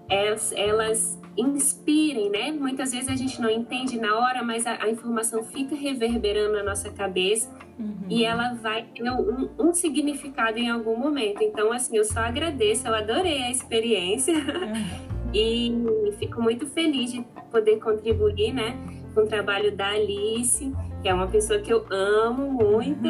elas, 0.09 0.51
elas, 0.53 1.19
inspirem, 1.37 2.29
né? 2.29 2.51
Muitas 2.51 2.91
vezes 2.91 3.07
a 3.07 3.15
gente 3.15 3.41
não 3.41 3.49
entende 3.49 3.97
na 3.97 4.17
hora, 4.17 4.43
mas 4.43 4.65
a, 4.67 4.83
a 4.83 4.89
informação 4.89 5.43
fica 5.43 5.75
reverberando 5.75 6.57
na 6.57 6.63
nossa 6.63 6.89
cabeça 6.89 7.49
uhum. 7.79 8.05
e 8.09 8.25
ela 8.25 8.53
vai 8.53 8.83
ter 8.83 9.09
um, 9.09 9.49
um, 9.57 9.73
significado 9.73 10.59
em 10.59 10.69
algum 10.69 10.97
momento. 10.97 11.41
Então, 11.41 11.71
assim, 11.71 11.95
eu 11.95 12.03
só 12.03 12.19
agradeço, 12.19 12.85
eu 12.85 12.93
adorei 12.93 13.43
a 13.43 13.51
experiência 13.51 14.33
uhum. 14.33 15.31
e 15.33 15.73
fico 16.19 16.41
muito 16.41 16.67
feliz 16.67 17.13
de 17.13 17.25
poder 17.49 17.79
contribuir, 17.79 18.53
né? 18.53 18.77
com 19.13 19.21
o 19.21 19.27
trabalho 19.27 19.75
da 19.75 19.89
Alice, 19.89 20.71
que 21.01 21.09
é 21.09 21.13
uma 21.13 21.27
pessoa 21.27 21.59
que 21.59 21.73
eu 21.73 21.85
amo 21.89 22.51
muito 22.51 23.07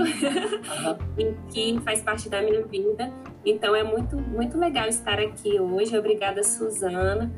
e 1.18 1.34
que 1.52 1.80
faz 1.82 2.02
parte 2.02 2.30
da 2.30 2.42
minha 2.42 2.64
vida. 2.64 3.12
Então 3.46 3.76
é 3.76 3.84
muito, 3.84 4.16
muito 4.18 4.58
legal 4.58 4.88
estar 4.88 5.20
aqui 5.20 5.60
hoje. 5.60 5.98
Obrigada, 5.98 6.44
Suzana, 6.44 7.32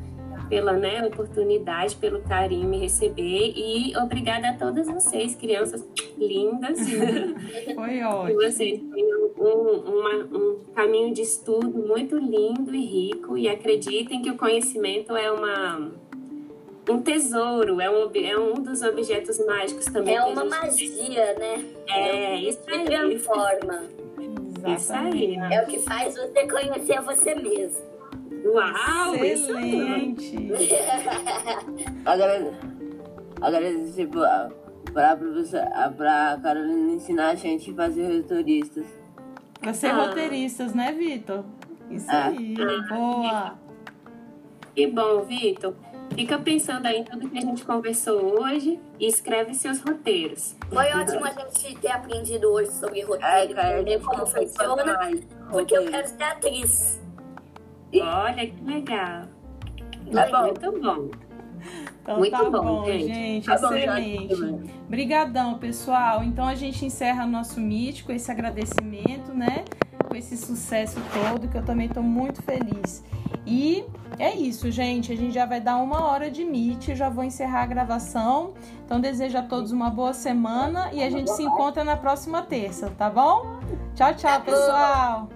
pela 0.49 0.74
né, 0.74 1.04
oportunidade, 1.06 1.95
pelo 1.95 2.22
carinho 2.22 2.70
me 2.70 2.78
receber 2.78 3.54
e 3.56 3.97
obrigada 3.97 4.49
a 4.49 4.54
todas 4.54 4.88
vocês, 4.88 5.36
crianças 5.36 5.84
lindas. 6.18 6.78
Foi 7.74 8.04
ótimo. 8.04 8.41
Vocês 8.41 8.80
tenham 8.80 9.32
um, 9.38 9.99
uma, 9.99 10.38
um 10.38 10.60
caminho 10.76 11.14
de 11.14 11.22
estudo 11.22 11.88
muito 11.88 12.18
lindo 12.18 12.76
e 12.76 12.86
rico 12.86 13.38
e 13.38 13.49
acreditem 13.49 14.22
que 14.22 14.30
o 14.30 14.38
conhecimento 14.38 15.16
é 15.16 15.32
uma 15.32 15.91
um 16.89 17.01
tesouro, 17.01 17.79
é 17.79 17.89
um, 17.89 18.11
é 18.13 18.38
um 18.38 18.53
dos 18.53 18.81
objetos 18.81 19.39
mágicos 19.45 19.86
também. 19.86 20.15
É 20.15 20.23
uma 20.23 20.43
magia, 20.43 21.34
né? 21.39 21.65
É, 21.88 22.36
isso 22.36 22.59
aí. 22.67 22.84
transforma. 22.86 23.84
Isso 24.75 24.93
aí. 24.93 25.36
É 25.36 25.61
o 25.61 25.67
que 25.67 25.79
faz 25.79 26.15
você 26.15 26.47
conhecer 26.47 27.01
você 27.01 27.36
mesmo. 27.36 27.93
Uau, 28.45 29.15
excelente! 29.15 30.36
Agradecer 33.41 34.07
para 34.07 35.11
a 35.11 35.15
professora, 35.15 35.93
para 35.95 36.34
a 36.34 36.39
Carolina 36.39 36.93
ensinar 36.93 37.29
a 37.29 37.36
gente 37.36 37.71
a 37.71 37.73
fazer 37.73 38.17
roteiristas. 38.17 38.86
Para 39.59 39.73
ser 39.73 39.88
ah. 39.88 40.05
roteiristas, 40.05 40.73
né, 40.73 40.91
Vitor? 40.91 41.45
Isso 41.89 42.11
é. 42.11 42.23
aí, 42.23 42.55
ah. 42.59 42.93
boa! 42.93 43.57
Que 44.75 44.88
bom, 44.88 45.21
Vitor. 45.21 45.73
Fica 46.16 46.38
pensando 46.38 46.86
aí 46.86 46.99
em 46.99 47.03
tudo 47.03 47.30
que 47.30 47.38
a 47.38 47.41
gente 47.41 47.66
conversou 47.66 48.39
hoje 48.39 48.80
e 48.99 49.07
escreve 49.07 49.53
seus 49.53 49.82
roteiros. 49.82 50.55
Foi 50.70 50.86
ótimo 50.93 51.26
a 51.26 51.32
gente 51.32 51.76
ter 51.80 51.91
aprendido 51.91 52.51
hoje 52.51 52.72
sobre 52.72 53.01
roteiro, 53.01 53.59
é, 53.59 53.99
como 53.99 54.26
funciona, 54.26 54.99
porque 55.49 55.76
eu 55.76 55.86
quero 55.86 56.07
ser 56.07 56.24
atriz. 56.24 57.01
Olha 58.01 58.47
que 58.47 58.64
legal. 58.64 59.24
Tá 60.11 60.28
bom. 60.28 60.43
Muito 60.43 60.82
bom. 60.82 61.24
Então 62.03 62.18
Muito 62.18 62.32
tá 62.32 62.49
bom, 62.49 62.64
bom 62.64 62.86
gente. 62.86 63.14
gente 63.14 63.45
tá 63.45 63.55
excelente. 63.55 64.36
Bom, 64.36 64.61
Obrigadão, 64.88 65.57
pessoal. 65.57 66.24
Então 66.24 66.45
a 66.45 66.55
gente 66.55 66.86
encerra 66.86 67.26
nosso 67.26 67.59
com 68.05 68.11
esse 68.11 68.30
agradecimento, 68.30 69.34
né? 69.34 69.64
Com 70.14 70.18
esse 70.18 70.38
sucesso 70.38 71.01
todo, 71.11 71.47
que 71.47 71.57
eu 71.57 71.66
também 71.66 71.88
estou 71.88 72.03
muito 72.03 72.39
feliz. 72.43 73.03
E 73.47 73.84
é 74.20 74.32
isso, 74.36 74.70
gente. 74.70 75.11
A 75.11 75.18
gente 75.18 75.34
já 75.34 75.43
vai 75.43 75.59
dar 75.59 75.78
uma 75.78 76.05
hora 76.05 76.30
de 76.30 76.45
Meet. 76.45 76.89
Já 76.89 77.09
vou 77.09 77.24
encerrar 77.24 77.64
a 77.64 77.66
gravação. 77.66 78.53
Então, 78.86 79.01
desejo 79.01 79.39
a 79.39 79.41
todos 79.41 79.72
uma 79.72 79.89
boa 79.89 80.14
semana 80.14 80.91
e 80.93 81.01
a 81.01 81.09
gente 81.09 81.32
se 81.32 81.41
encontra 81.41 81.84
na 81.84 81.97
próxima 81.97 82.43
terça, 82.43 82.91
tá 82.95 83.09
bom? 83.09 83.57
Tchau, 83.95 84.14
tchau, 84.14 84.39
pessoal. 84.41 85.30